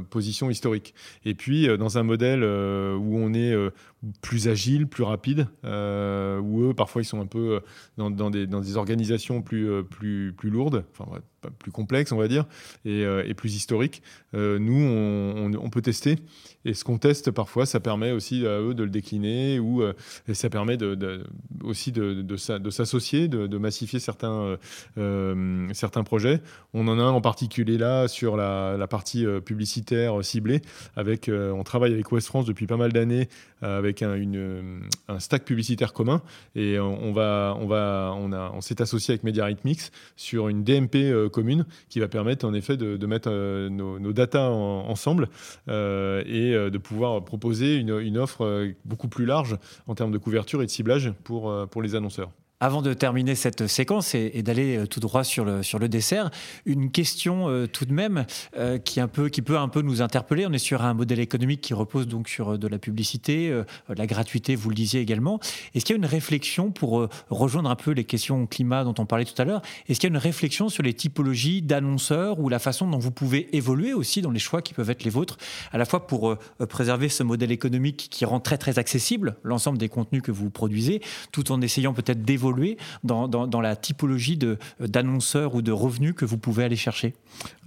position 0.05 0.51
historique. 0.51 0.95
Et 1.25 1.35
puis, 1.35 1.69
euh, 1.69 1.77
dans 1.77 1.99
un 1.99 2.03
modèle 2.03 2.43
euh, 2.43 2.97
où 2.97 3.19
on 3.19 3.33
est 3.33 3.53
euh, 3.53 3.71
plus 4.21 4.49
agile, 4.49 4.87
plus 4.87 5.03
rapide, 5.03 5.47
où 5.65 6.63
eux, 6.63 6.75
parfois, 6.77 7.03
ils 7.03 7.05
sont 7.05 7.21
un 7.21 7.27
peu 7.27 7.61
dans, 7.97 8.11
des, 8.31 8.47
dans 8.47 8.61
des, 8.61 8.77
organisations 8.77 9.43
plus, 9.43 9.83
plus, 9.85 10.33
plus 10.37 10.51
lourdes, 10.51 10.85
enfin, 10.93 11.21
plus 11.59 11.73
complexes, 11.73 12.13
on 12.13 12.17
va 12.17 12.29
dire, 12.29 12.45
et, 12.85 13.03
et 13.03 13.35
plus 13.35 13.55
historiques. 13.55 14.03
nous, 14.33 15.57
on, 15.63 15.71
peut 15.71 15.83
tester. 15.83 16.17
Et 16.65 16.75
ce 16.75 16.85
qu'on 16.85 16.99
teste, 16.99 17.31
parfois, 17.31 17.67
ça 17.67 17.81
permet 17.81 18.13
aussi 18.13 18.47
à 18.47 18.61
eux 18.61 18.75
de 18.75 18.83
le 18.83 18.91
décliner, 18.91 19.59
ou 19.59 19.83
et 20.27 20.35
ça 20.35 20.51
permet 20.51 20.77
aussi 21.63 21.93
de, 21.93 22.37
s'associer, 22.37 23.29
de, 23.29 23.59
massifier 23.59 23.99
certains, 23.99 24.59
projets. 26.05 26.41
On 26.75 26.89
en 26.89 26.99
a 26.99 27.03
un 27.03 27.11
en 27.11 27.21
particulier 27.21 27.79
là 27.79 28.09
sur 28.09 28.37
la, 28.37 28.87
partie 28.89 29.27
publicitaire 29.45 30.23
ciblé. 30.23 30.61
Avec, 30.97 31.29
euh, 31.29 31.51
on 31.53 31.65
travaille 31.65 31.93
avec 31.93 32.11
West 32.13 32.29
France 32.29 32.45
depuis 32.45 32.67
pas 32.67 32.77
mal 32.77 32.93
d'années 32.93 33.29
euh, 33.63 33.79
avec 33.79 34.03
un, 34.03 34.19
stack 35.19 35.45
publicitaire 35.45 35.93
commun 35.93 36.23
et 36.55 36.79
on, 36.79 38.61
s'est 38.61 38.83
associé 38.83 39.13
avec 39.13 39.25
MediaRite 39.25 39.65
Mix 39.65 39.91
sur 40.17 40.49
une 40.49 40.65
DMP 40.65 40.97
euh, 40.97 41.28
commune 41.29 41.67
qui 41.89 42.01
va 42.01 42.09
permettre 42.09 42.47
en 42.47 42.55
effet 42.55 42.77
de, 42.77 43.07
mettre 43.07 43.31
nos, 43.69 43.99
nos 43.99 44.13
data 44.13 44.51
ensemble 44.51 45.29
et 45.69 45.73
de 45.73 46.79
pouvoir 46.79 47.25
proposer 47.25 47.77
une, 47.77 47.99
une, 47.99 48.19
offre 48.19 48.69
beaucoup 48.85 49.09
plus 49.09 49.27
large 49.27 49.57
en 49.87 49.95
termes 49.95 50.13
de 50.13 50.19
couverture 50.19 50.63
et 50.63 50.67
de 50.67 50.71
ciblage 50.71 51.13
pour, 51.25 51.69
pour 51.69 51.83
les 51.83 51.95
annonceurs. 51.95 52.31
Avant 52.61 52.83
de 52.83 52.93
terminer 52.93 53.37
cette 53.37 53.69
séquence 53.69 54.17
et, 54.17 54.43
d'aller 54.43 54.79
euh, 54.79 54.87
tout 54.89 54.99
droit 54.99 55.23
sur 55.23 55.45
le, 55.45 55.63
sur 55.63 55.79
le 55.79 55.89
dessert, 55.89 56.29
une 56.67 56.91
question 56.91 57.49
euh, 57.49 57.69
tout 57.69 57.85
de 57.85 57.93
même 57.93 58.27
euh, 58.57 58.79
qui, 58.79 58.99
un 58.99 59.07
peu, 59.07 59.29
qui 59.29 59.43
peut 59.43 59.57
un 59.57 59.69
peu 59.69 59.81
nous 59.81 60.03
interpeller. 60.03 60.45
On 60.45 60.53
est 60.53 60.59
sur 60.59 60.83
un 60.83 60.93
modèle 60.93 61.21
économique 61.21 61.61
qui 61.61 61.73
repose 61.73 62.09
donc 62.09 62.29
sur 62.29 62.59
de 62.59 62.67
la 62.67 62.81
publicité, 62.81 63.63
la 63.89 64.07
gratuité, 64.09 64.57
vous 64.57 64.71
le 64.71 64.75
disiez 64.75 65.01
également. 65.01 65.39
Est-ce 65.73 65.85
qu'il 65.85 65.95
y 65.95 65.99
a 65.99 66.03
une 66.03 66.07
réflexion 66.07 66.73
pour 66.73 67.07
rejoindre 67.31 67.71
un 67.71 67.77
peu 67.77 67.93
les 67.93 68.03
questions 68.03 68.47
climat 68.47 68.83
dont 68.83 68.95
on 68.99 69.07
parlait 69.07 69.25
tout 69.25 69.41
à 69.41 69.45
l'heure? 69.45 69.63
Est-ce 69.89 70.01
qu'il 70.01 70.11
y 70.11 70.13
a 70.13 70.17
une 70.17 70.23
réflexion 70.23 70.69
sur 70.69 70.83
les 70.83 70.95
typologies 70.95 71.63
d'annonceurs 71.63 72.41
ou 72.41 72.49
la 72.49 72.59
façon 72.59 72.89
dont 72.89 72.99
vous 72.99 73.13
pouvez 73.13 73.55
évoluer 73.57 73.93
aussi 73.93 74.21
dans 74.21 74.33
les 74.33 74.41
choix 74.41 74.63
qui 74.63 74.75
peuvent 74.75 74.91
être 74.91 75.05
les 75.05 75.11
vôtres, 75.11 75.37
à 75.71 75.79
la 75.79 75.85
fois 75.85 76.09
pour 76.09 76.37
préserver 76.69 77.09
ce 77.09 77.23
modèle 77.23 77.53
économique 77.53 78.09
qui 78.11 78.25
rend 78.25 78.41
très 78.41 78.59
très 78.59 78.81
accessible 78.81 79.37
l'ensemble 79.45 79.79
des 79.79 79.89
contenus 79.89 80.23
que 80.23 80.33
vous 80.33 80.51
produisez, 80.51 81.03
tout 81.31 81.53
en 81.53 81.61
essayant 81.61 81.95
peut-être 81.95 82.23
d'évoluer 82.23 82.48
dans, 83.05 83.61
la 83.61 83.77
typologie 83.77 84.39
d'annonceurs 84.81 85.55
ou 85.55 85.63
de 85.63 85.73
revenus 85.73 86.15
que 86.15 86.25
vous 86.25 86.39
pouvez 86.39 86.65
aller 86.65 86.77
chercher 86.77 87.15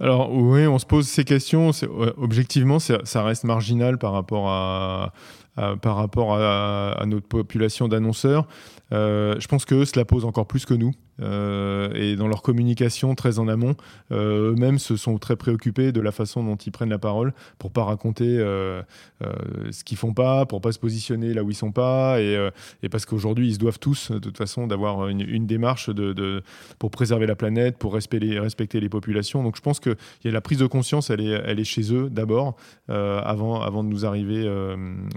Alors 0.00 0.32
oui, 0.32 0.66
on 0.66 0.78
se 0.78 0.86
pose 0.86 1.06
ces 1.06 1.24
questions. 1.24 1.70
Objectivement, 2.16 2.78
ça 2.78 3.22
reste 3.22 3.44
marginal 3.44 3.98
par 3.98 4.12
rapport 4.12 4.48
à, 4.48 5.12
par 5.56 5.96
rapport 5.96 6.36
à, 6.36 7.02
notre 7.06 7.26
population 7.26 7.88
d'annonceurs. 7.88 8.46
Euh, 8.92 9.36
je 9.38 9.48
pense 9.48 9.64
qu'eux 9.64 9.84
se 9.84 9.98
la 9.98 10.04
posent 10.04 10.24
encore 10.24 10.46
plus 10.46 10.66
que 10.66 10.74
nous. 10.74 10.92
Euh, 11.20 11.92
et 11.94 12.16
dans 12.16 12.26
leur 12.26 12.42
communication 12.42 13.14
très 13.14 13.38
en 13.38 13.46
amont, 13.48 13.76
euh, 14.10 14.52
eux-mêmes 14.52 14.78
se 14.78 14.96
sont 14.96 15.18
très 15.18 15.36
préoccupés 15.36 15.92
de 15.92 16.00
la 16.00 16.10
façon 16.10 16.42
dont 16.42 16.56
ils 16.56 16.72
prennent 16.72 16.90
la 16.90 16.98
parole 16.98 17.32
pour 17.58 17.70
pas 17.70 17.84
raconter 17.84 18.22
ce 18.22 19.84
qu'ils 19.84 19.96
font 19.96 20.14
pas, 20.14 20.46
pour 20.46 20.60
pas 20.60 20.72
se 20.72 20.78
positionner 20.78 21.34
là 21.34 21.42
où 21.42 21.50
ils 21.50 21.54
sont 21.54 21.72
pas, 21.72 22.20
et, 22.20 22.48
parce 22.90 23.06
qu'aujourd'hui 23.06 23.48
ils 23.48 23.54
se 23.54 23.58
doivent 23.58 23.78
tous 23.78 24.10
de 24.10 24.18
toute 24.18 24.36
façon 24.36 24.66
d'avoir 24.66 25.08
une, 25.08 25.46
démarche 25.46 25.90
de, 25.90 26.42
pour 26.78 26.90
préserver 26.90 27.26
la 27.26 27.36
planète, 27.36 27.78
pour 27.78 27.94
respecter 27.94 28.80
les, 28.80 28.88
populations. 28.88 29.42
Donc 29.42 29.56
je 29.56 29.62
pense 29.62 29.80
que 29.80 29.96
y 30.24 30.28
a 30.28 30.32
la 30.32 30.40
prise 30.40 30.58
de 30.58 30.66
conscience, 30.66 31.10
elle 31.10 31.20
est, 31.20 31.40
elle 31.44 31.60
est 31.60 31.64
chez 31.64 31.94
eux 31.94 32.08
d'abord, 32.10 32.56
avant, 32.88 33.60
avant 33.60 33.84
de 33.84 33.88
nous 33.88 34.04
arriver 34.06 34.50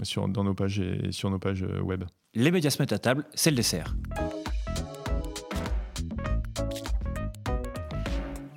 sur, 0.02 0.28
dans 0.28 0.44
nos 0.44 0.54
pages 0.54 0.78
et 0.78 1.12
sur 1.12 1.30
nos 1.30 1.38
pages 1.38 1.64
web. 1.82 2.04
Les 2.38 2.50
médias 2.50 2.68
se 2.68 2.82
mettent 2.82 2.92
à 2.92 2.98
table, 2.98 3.24
c'est 3.34 3.48
le 3.48 3.56
dessert. 3.56 3.96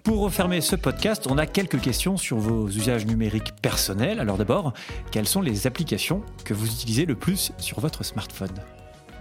Pour 0.03 0.19
refermer 0.19 0.59
ce 0.59 0.75
podcast, 0.75 1.27
on 1.29 1.37
a 1.37 1.45
quelques 1.45 1.79
questions 1.79 2.17
sur 2.17 2.39
vos 2.39 2.67
usages 2.67 3.05
numériques 3.05 3.53
personnels. 3.61 4.19
Alors 4.19 4.37
d'abord, 4.37 4.73
quelles 5.11 5.29
sont 5.29 5.39
les 5.39 5.65
applications 5.65 6.23
que 6.43 6.53
vous 6.53 6.65
utilisez 6.65 7.05
le 7.05 7.15
plus 7.15 7.53
sur 7.57 7.79
votre 7.79 8.03
smartphone 8.03 8.51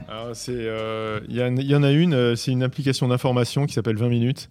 il 0.09 0.34
euh, 0.48 1.20
y, 1.28 1.74
en 1.74 1.82
a 1.82 1.90
une, 1.90 2.14
euh, 2.14 2.34
c'est 2.34 2.50
une 2.50 2.62
application 2.62 3.09
d'information 3.09 3.66
qui 3.66 3.74
s'appelle 3.74 3.96
20 3.96 4.09
minutes, 4.09 4.48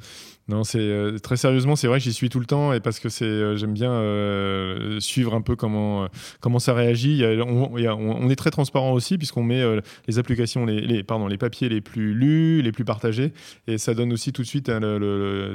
Non, 0.50 0.64
c'est 0.64 0.80
euh, 0.80 1.18
très 1.20 1.36
sérieusement, 1.36 1.76
c'est 1.76 1.88
vrai 1.88 1.98
que 2.00 2.06
j'y 2.06 2.14
suis 2.14 2.30
tout 2.30 2.40
le 2.40 2.46
temps 2.46 2.72
et 2.72 2.80
parce 2.80 3.00
que 3.00 3.10
c'est, 3.10 3.26
euh, 3.26 3.58
j'aime 3.58 3.74
bien 3.74 3.92
euh, 3.92 4.98
suivre 5.02 5.34
un 5.36 5.42
peu 5.42 5.58
comment 5.58 6.08
comment 6.40 6.60
ça 6.60 6.74
réagit. 6.74 7.12
Il 7.12 7.18
y 7.18 7.26
a- 7.26 7.44
on, 7.46 7.78
il 7.78 7.84
y 7.84 7.88
a- 7.88 7.96
on- 7.96 8.16
on 8.24 8.30
est 8.30 8.36
très 8.38 8.50
transparent 8.50 8.94
aussi 8.94 9.18
puisqu'on 9.18 9.44
met 9.44 9.62
les 10.08 10.20
applications, 10.20 10.66
les, 10.66 10.80
les- 10.80 11.04
pardon, 11.04 11.28
les 11.28 11.38
papiers 11.38 11.68
les 11.68 11.82
plus 11.82 12.14
lus, 12.14 12.62
les 12.62 12.72
plus 12.72 12.86
partagés 12.86 13.34
et 13.68 13.78
ça 13.78 13.94
donne 13.94 14.14
aussi 14.14 14.32
tout 14.32 14.42
de 14.42 14.48
suite 14.48 14.70
hein, 14.70 14.80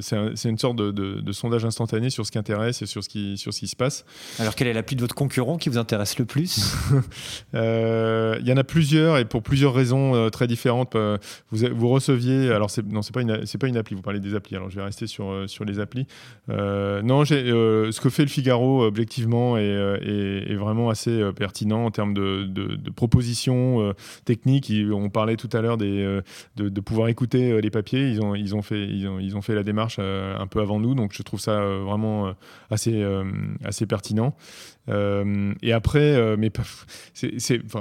c'est 0.01 0.17
un- 0.17 0.33
c'est 0.37 0.51
une 0.51 0.59
sorte 0.59 0.77
de, 0.77 0.91
de- 0.91 1.21
de 1.21 1.33
sondage 1.33 1.65
instantané 1.65 2.11
sur 2.11 2.27
ce 2.27 2.31
qui 2.31 2.37
intéresse 2.39 2.83
et 2.83 2.87
sur 2.87 3.03
ce 3.03 3.09
qui 3.09 3.39
sur 3.39 3.55
ce 3.55 3.61
qui 3.61 3.69
se 3.69 3.77
passe. 3.77 4.05
Alors, 4.39 4.55
quelle 4.55 4.69
est 4.69 4.73
l'appli 4.75 4.95
de 4.97 5.01
votre 5.01 5.15
concurrent 5.15 5.57
qui 5.57 5.71
vous 5.71 5.79
intéresse 5.79 6.19
le 6.19 6.27
plus? 6.27 6.75
Il 7.55 8.47
y 8.49 8.53
en 8.53 8.57
a 8.57 8.65
plusieurs 8.65 9.19
et 9.19 9.25
pour 9.25 9.43
plusieurs 9.43 9.75
raisons 9.75 10.29
très 10.31 10.47
différentes. 10.47 10.95
Vous, 11.51 11.67
vous 11.75 11.89
receviez, 11.89 12.51
alors 12.53 12.71
c'est, 12.71 12.85
non, 12.87 13.03
c'est 13.03 13.15
pas 13.15 13.23
une, 13.23 13.47
c'est 13.47 13.59
pas 13.59 13.69
une 13.69 13.77
appli. 13.77 13.95
Vous 13.95 14.03
parlez 14.03 14.21
des 14.21 14.35
applis. 14.35 14.57
Alors 14.57 14.71
je 14.71 14.77
vais 14.77 14.82
rester 14.85 15.07
sur 15.07 15.31
euh, 15.31 15.47
sur 15.47 15.65
les 15.65 15.81
applis. 15.81 16.07
Euh, 16.49 17.03
non, 17.03 17.23
euh, 17.31 17.93
ce 17.93 18.01
que 18.01 18.11
fait 18.11 18.23
le 18.23 18.29
Figaro 18.29 18.85
objectivement 18.85 19.57
est, 19.57 19.63
est- 19.63 20.55
vraiment 20.57 20.91
assez 20.91 21.23
pertinent 21.37 21.85
en 21.85 21.91
termes 21.91 22.15
de, 22.15 22.45
de- 22.45 22.91
propositions 22.91 23.95
techniques. 24.25 24.73
On 24.93 25.09
parlait 25.11 25.37
tout 25.37 25.49
à 25.53 25.61
l'heure 25.61 25.77
de, 25.77 26.23
de 26.57 26.81
pouvoir 26.81 27.09
écouter 27.09 27.61
les 27.61 27.71
papiers. 27.71 28.09
Ils 28.09 28.21
ont 28.23 28.35
ils 28.35 28.55
ont 28.55 28.63
fait 28.63 28.87
ils 28.87 29.09
ont, 29.09 29.19
ils 29.19 29.37
ont 29.37 29.43
fait 29.43 29.55
la 29.55 29.63
démarche 29.63 29.99
un 29.99 30.47
peu 30.47 30.61
avant 30.61 30.79
nous. 30.79 30.95
Donc 30.95 31.13
je 31.15 31.23
trouve 31.23 31.41
ça 31.41 31.61
vraiment 31.61 32.33
assez 32.71 33.05
assez 33.65 33.87
pertinent. 33.87 34.35
Euh, 34.89 35.55
et 35.63 35.73
après, 35.73 36.01
euh, 36.01 36.37
mais 36.37 36.51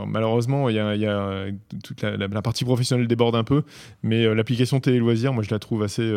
malheureusement, 0.07 0.69
il 0.69 0.75
y 0.75 0.79
a, 0.79 1.45
toute 1.83 2.01
la, 2.01 2.41
partie 2.41 2.63
professionnelle 2.63 3.07
déborde 3.07 3.35
un 3.35 3.43
peu, 3.43 3.63
mais 4.03 4.25
euh, 4.25 4.33
l'application 4.33 4.79
télé 4.79 4.99
loisirs, 4.99 5.33
moi, 5.33 5.43
je 5.43 5.49
la 5.49 5.59
trouve 5.59 5.83
assez, 5.83 6.11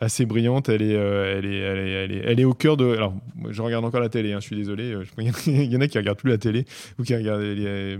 assez 0.00 0.26
brillante. 0.26 0.68
Elle 0.68 0.82
est, 0.82 0.92
elle 0.92 1.46
est, 1.46 1.58
elle 1.58 1.78
est, 1.78 1.90
elle 1.90 2.12
est, 2.12 2.22
elle 2.24 2.40
est 2.40 2.44
au 2.44 2.54
cœur 2.54 2.76
de. 2.76 2.92
Alors, 2.92 3.14
je 3.48 3.62
regarde 3.62 3.84
encore 3.84 4.00
la 4.00 4.08
télé. 4.08 4.32
hein, 4.32 4.40
je 4.40 4.46
suis 4.46 4.56
désolé. 4.56 4.94
Il 5.46 5.72
y 5.72 5.76
en 5.76 5.80
a 5.80 5.88
qui 5.88 5.98
regardent 5.98 6.18
plus 6.18 6.30
la 6.30 6.38
télé 6.38 6.66
ou 6.98 7.02
qui 7.02 7.14
regardent. 7.14 7.42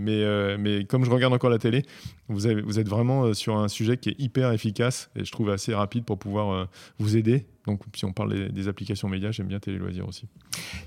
mais, 0.00 0.58
mais 0.58 0.84
comme 0.84 1.04
je 1.04 1.10
regarde 1.10 1.32
encore 1.32 1.50
la 1.50 1.58
télé, 1.58 1.84
vous, 2.28 2.46
êtes 2.46 2.88
vraiment 2.88 3.32
sur 3.34 3.56
un 3.56 3.68
sujet 3.68 3.96
qui 3.96 4.10
est 4.10 4.16
hyper 4.18 4.52
efficace 4.52 5.10
et 5.16 5.24
je 5.24 5.32
trouve 5.32 5.50
assez 5.50 5.74
rapide 5.74 6.04
pour 6.04 6.18
pouvoir 6.18 6.68
vous 6.98 7.16
aider. 7.16 7.46
Donc, 7.66 7.80
si 7.94 8.04
on 8.04 8.12
parle 8.12 8.34
des, 8.34 8.48
des 8.48 8.68
applications 8.68 9.08
médias, 9.08 9.30
j'aime 9.30 9.46
bien 9.46 9.60
télé 9.60 9.78
loisirs 9.78 10.08
aussi. 10.08 10.24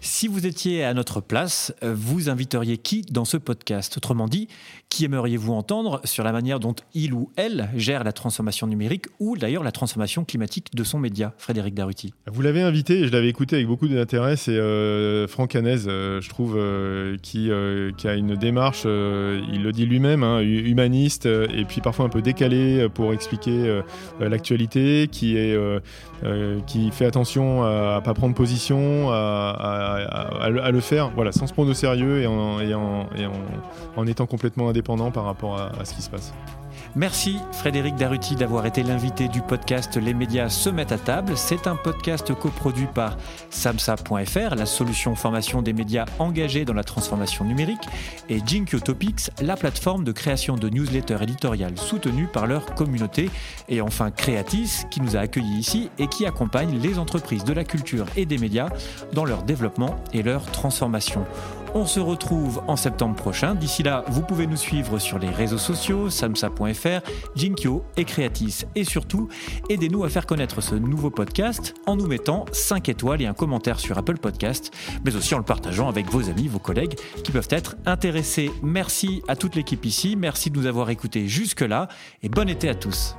Si 0.02 0.28
vous 0.28 0.46
étiez 0.46 0.84
à 0.84 0.94
notre 0.94 1.22
place, 1.22 1.74
euh, 1.84 1.94
vous 1.96 2.30
inviteriez 2.30 2.78
qui 2.78 3.02
dans 3.04 3.26
ce 3.26 3.38
podcast? 3.38 3.96
Autrement 3.98 4.28
dit, 4.28 4.48
qui 4.90 5.06
aimeriez-vous 5.06 5.54
entendre 5.54 6.02
sur 6.04 6.24
la 6.24 6.32
manière 6.32 6.60
dont 6.60 6.76
il 6.94 7.14
ou 7.14 7.32
elle 7.38 7.70
gère 7.76 8.04
la 8.04 8.12
transformation 8.12 8.68
numérique 8.68 9.06
ou 9.20 9.38
d'ailleurs 9.38 9.64
la 9.64 9.72
transformation 9.72 10.26
climatique 10.26 10.68
de 10.76 10.84
son 10.84 11.00
média? 11.00 11.34
Frédéric 11.38 11.74
Daruti. 11.76 12.14
Vous 12.28 12.42
l'avez 12.42 12.62
invité 12.62 13.00
et 13.00 13.08
je 13.08 13.12
l'avais 13.12 13.30
écouté 13.30 13.56
avec 13.56 13.68
beaucoup 13.68 13.88
d'intérêt. 13.88 14.36
C'est 14.36 14.58
euh, 14.58 15.28
Franck 15.28 15.56
Hanez, 15.56 15.88
euh, 15.88 16.20
je 16.22 16.30
trouve, 16.30 16.56
euh, 16.58 17.18
qui, 17.22 17.50
euh, 17.52 17.92
qui 17.94 18.08
a 18.08 18.16
une 18.16 18.36
démarche, 18.36 18.84
euh, 18.86 19.42
il 19.52 19.64
le 19.64 19.72
dit 19.72 19.86
lui-même, 19.86 20.24
hein, 20.24 20.42
hu- 20.42 20.68
humaniste 20.70 21.26
et 21.26 21.64
puis 21.66 21.80
parfois 21.82 22.06
un 22.06 22.10
peu 22.10 22.22
décalé 22.22 22.82
euh, 22.82 22.90
pour 22.90 23.14
expliquer 23.14 23.82
l'actualité, 24.20 25.08
qui, 25.12 25.38
est, 25.38 25.54
euh, 25.56 25.80
euh, 26.24 26.60
qui 26.68 26.92
fait 26.92 27.06
attention 27.06 27.64
à 27.64 27.96
ne 28.00 28.00
pas 28.06 28.14
prendre 28.14 28.34
position, 28.36 29.10
à, 29.12 30.48
le- 30.50 30.80
faire 30.82 31.10
voilà, 31.16 31.32
sans 31.32 31.48
se 31.48 31.54
prendre 31.54 31.70
au 31.70 31.74
sérieux 31.74 32.22
et 32.22 32.28
en, 32.28 34.06
étant 34.08 34.26
complètement 34.26 34.70
indépendant 34.70 35.12
par 35.12 35.26
rapport 35.26 35.60
à 35.60 35.86
ce 35.86 35.94
qui 35.94 36.02
se 36.02 36.10
passe. 36.10 36.34
Merci 36.98 37.40
Frédéric 37.52 37.96
Daruti 37.96 38.38
d'avoir 38.38 38.66
été 38.66 38.82
l'invité 38.82 39.28
du 39.28 39.42
podcast 39.42 39.98
Les 39.98 40.14
médias 40.14 40.48
se 40.48 40.70
mettent 40.70 40.94
à 40.94 40.98
table. 40.98 41.36
C'est 41.36 41.68
un 41.68 41.76
podcast 41.76 42.34
coproduit 42.34 42.88
par 42.88 43.18
samsa.fr, 43.50 44.56
la 44.56 44.66
solution 44.66 45.14
formation 45.14 45.62
des 45.62 45.74
médias 45.74 46.06
engagés 46.20 46.64
dans 46.64 46.74
la 46.74 46.86
transformation 46.86 47.44
numérique, 47.44 47.84
et 48.30 48.40
Jinkyo 48.46 48.80
Topics, 48.80 49.30
la 49.42 49.58
plateforme 49.58 50.06
de 50.06 50.14
création 50.14 50.56
de 50.56 50.70
newsletters 50.70 51.22
éditoriales 51.22 51.78
soutenue 51.78 52.28
par 52.28 52.48
leur 52.48 52.76
communauté. 52.76 53.30
Et 53.68 53.82
enfin 53.82 54.10
Creatis, 54.10 54.86
qui 54.90 55.02
nous 55.02 55.18
a 55.18 55.20
accueillis 55.20 55.60
ici 55.60 55.90
et 56.00 56.08
qui 56.08 56.26
accompagne 56.26 56.80
les 56.80 56.98
entreprises 56.98 57.44
de 57.44 57.52
la 57.52 57.66
culture 57.66 58.06
et 58.16 58.26
des 58.26 58.38
médias 58.38 58.70
dans 59.12 59.26
leur 59.26 59.44
développement 59.44 59.98
et 60.14 60.24
leur 60.24 60.46
transformation. 60.46 61.26
On 61.78 61.86
se 61.86 62.00
retrouve 62.00 62.62
en 62.70 62.78
septembre 62.78 63.16
prochain. 63.16 63.54
D'ici 63.54 63.84
là, 63.84 64.06
vous 64.08 64.22
pouvez 64.22 64.48
nous 64.48 64.56
suivre 64.56 64.98
sur 64.98 65.20
les 65.20 65.30
réseaux 65.30 65.58
sociaux, 65.58 66.10
samsa.fr, 66.10 67.02
Jinkyo 67.36 67.84
et 67.98 68.06
Creatis. 68.06 68.64
Et 68.76 68.86
surtout, 68.86 69.28
aidez-nous 69.70 70.06
à 70.06 70.10
faire 70.10 70.26
connaître 70.26 70.62
ce 70.62 70.74
nouveau 70.76 71.10
podcast 71.10 71.74
en 71.86 71.98
nous 71.98 72.08
mettant 72.08 72.46
5 72.54 72.88
étoiles 72.88 73.22
et 73.22 73.26
un 73.26 73.34
commentaire 73.34 73.82
sur 73.82 73.98
Apple 73.98 74.20
Podcast, 74.20 74.72
mais 75.04 75.18
aussi 75.18 75.36
en 75.36 75.40
le 75.40 75.44
partageant 75.44 75.90
avec 75.90 76.10
vos 76.10 76.30
amis, 76.30 76.48
vos 76.48 76.60
collègues 76.60 76.96
qui 77.26 77.34
peuvent 77.34 77.50
être 77.50 77.76
intéressés. 77.86 78.52
Merci 78.64 79.22
à 79.28 79.36
toute 79.36 79.56
l'équipe 79.56 79.84
ici, 79.84 80.16
merci 80.16 80.52
de 80.52 80.58
nous 80.58 80.68
avoir 80.68 80.90
écoutés 80.92 81.28
jusque-là 81.28 81.90
et 82.24 82.30
bon 82.30 82.48
été 82.48 82.70
à 82.70 82.76
tous. 82.76 83.18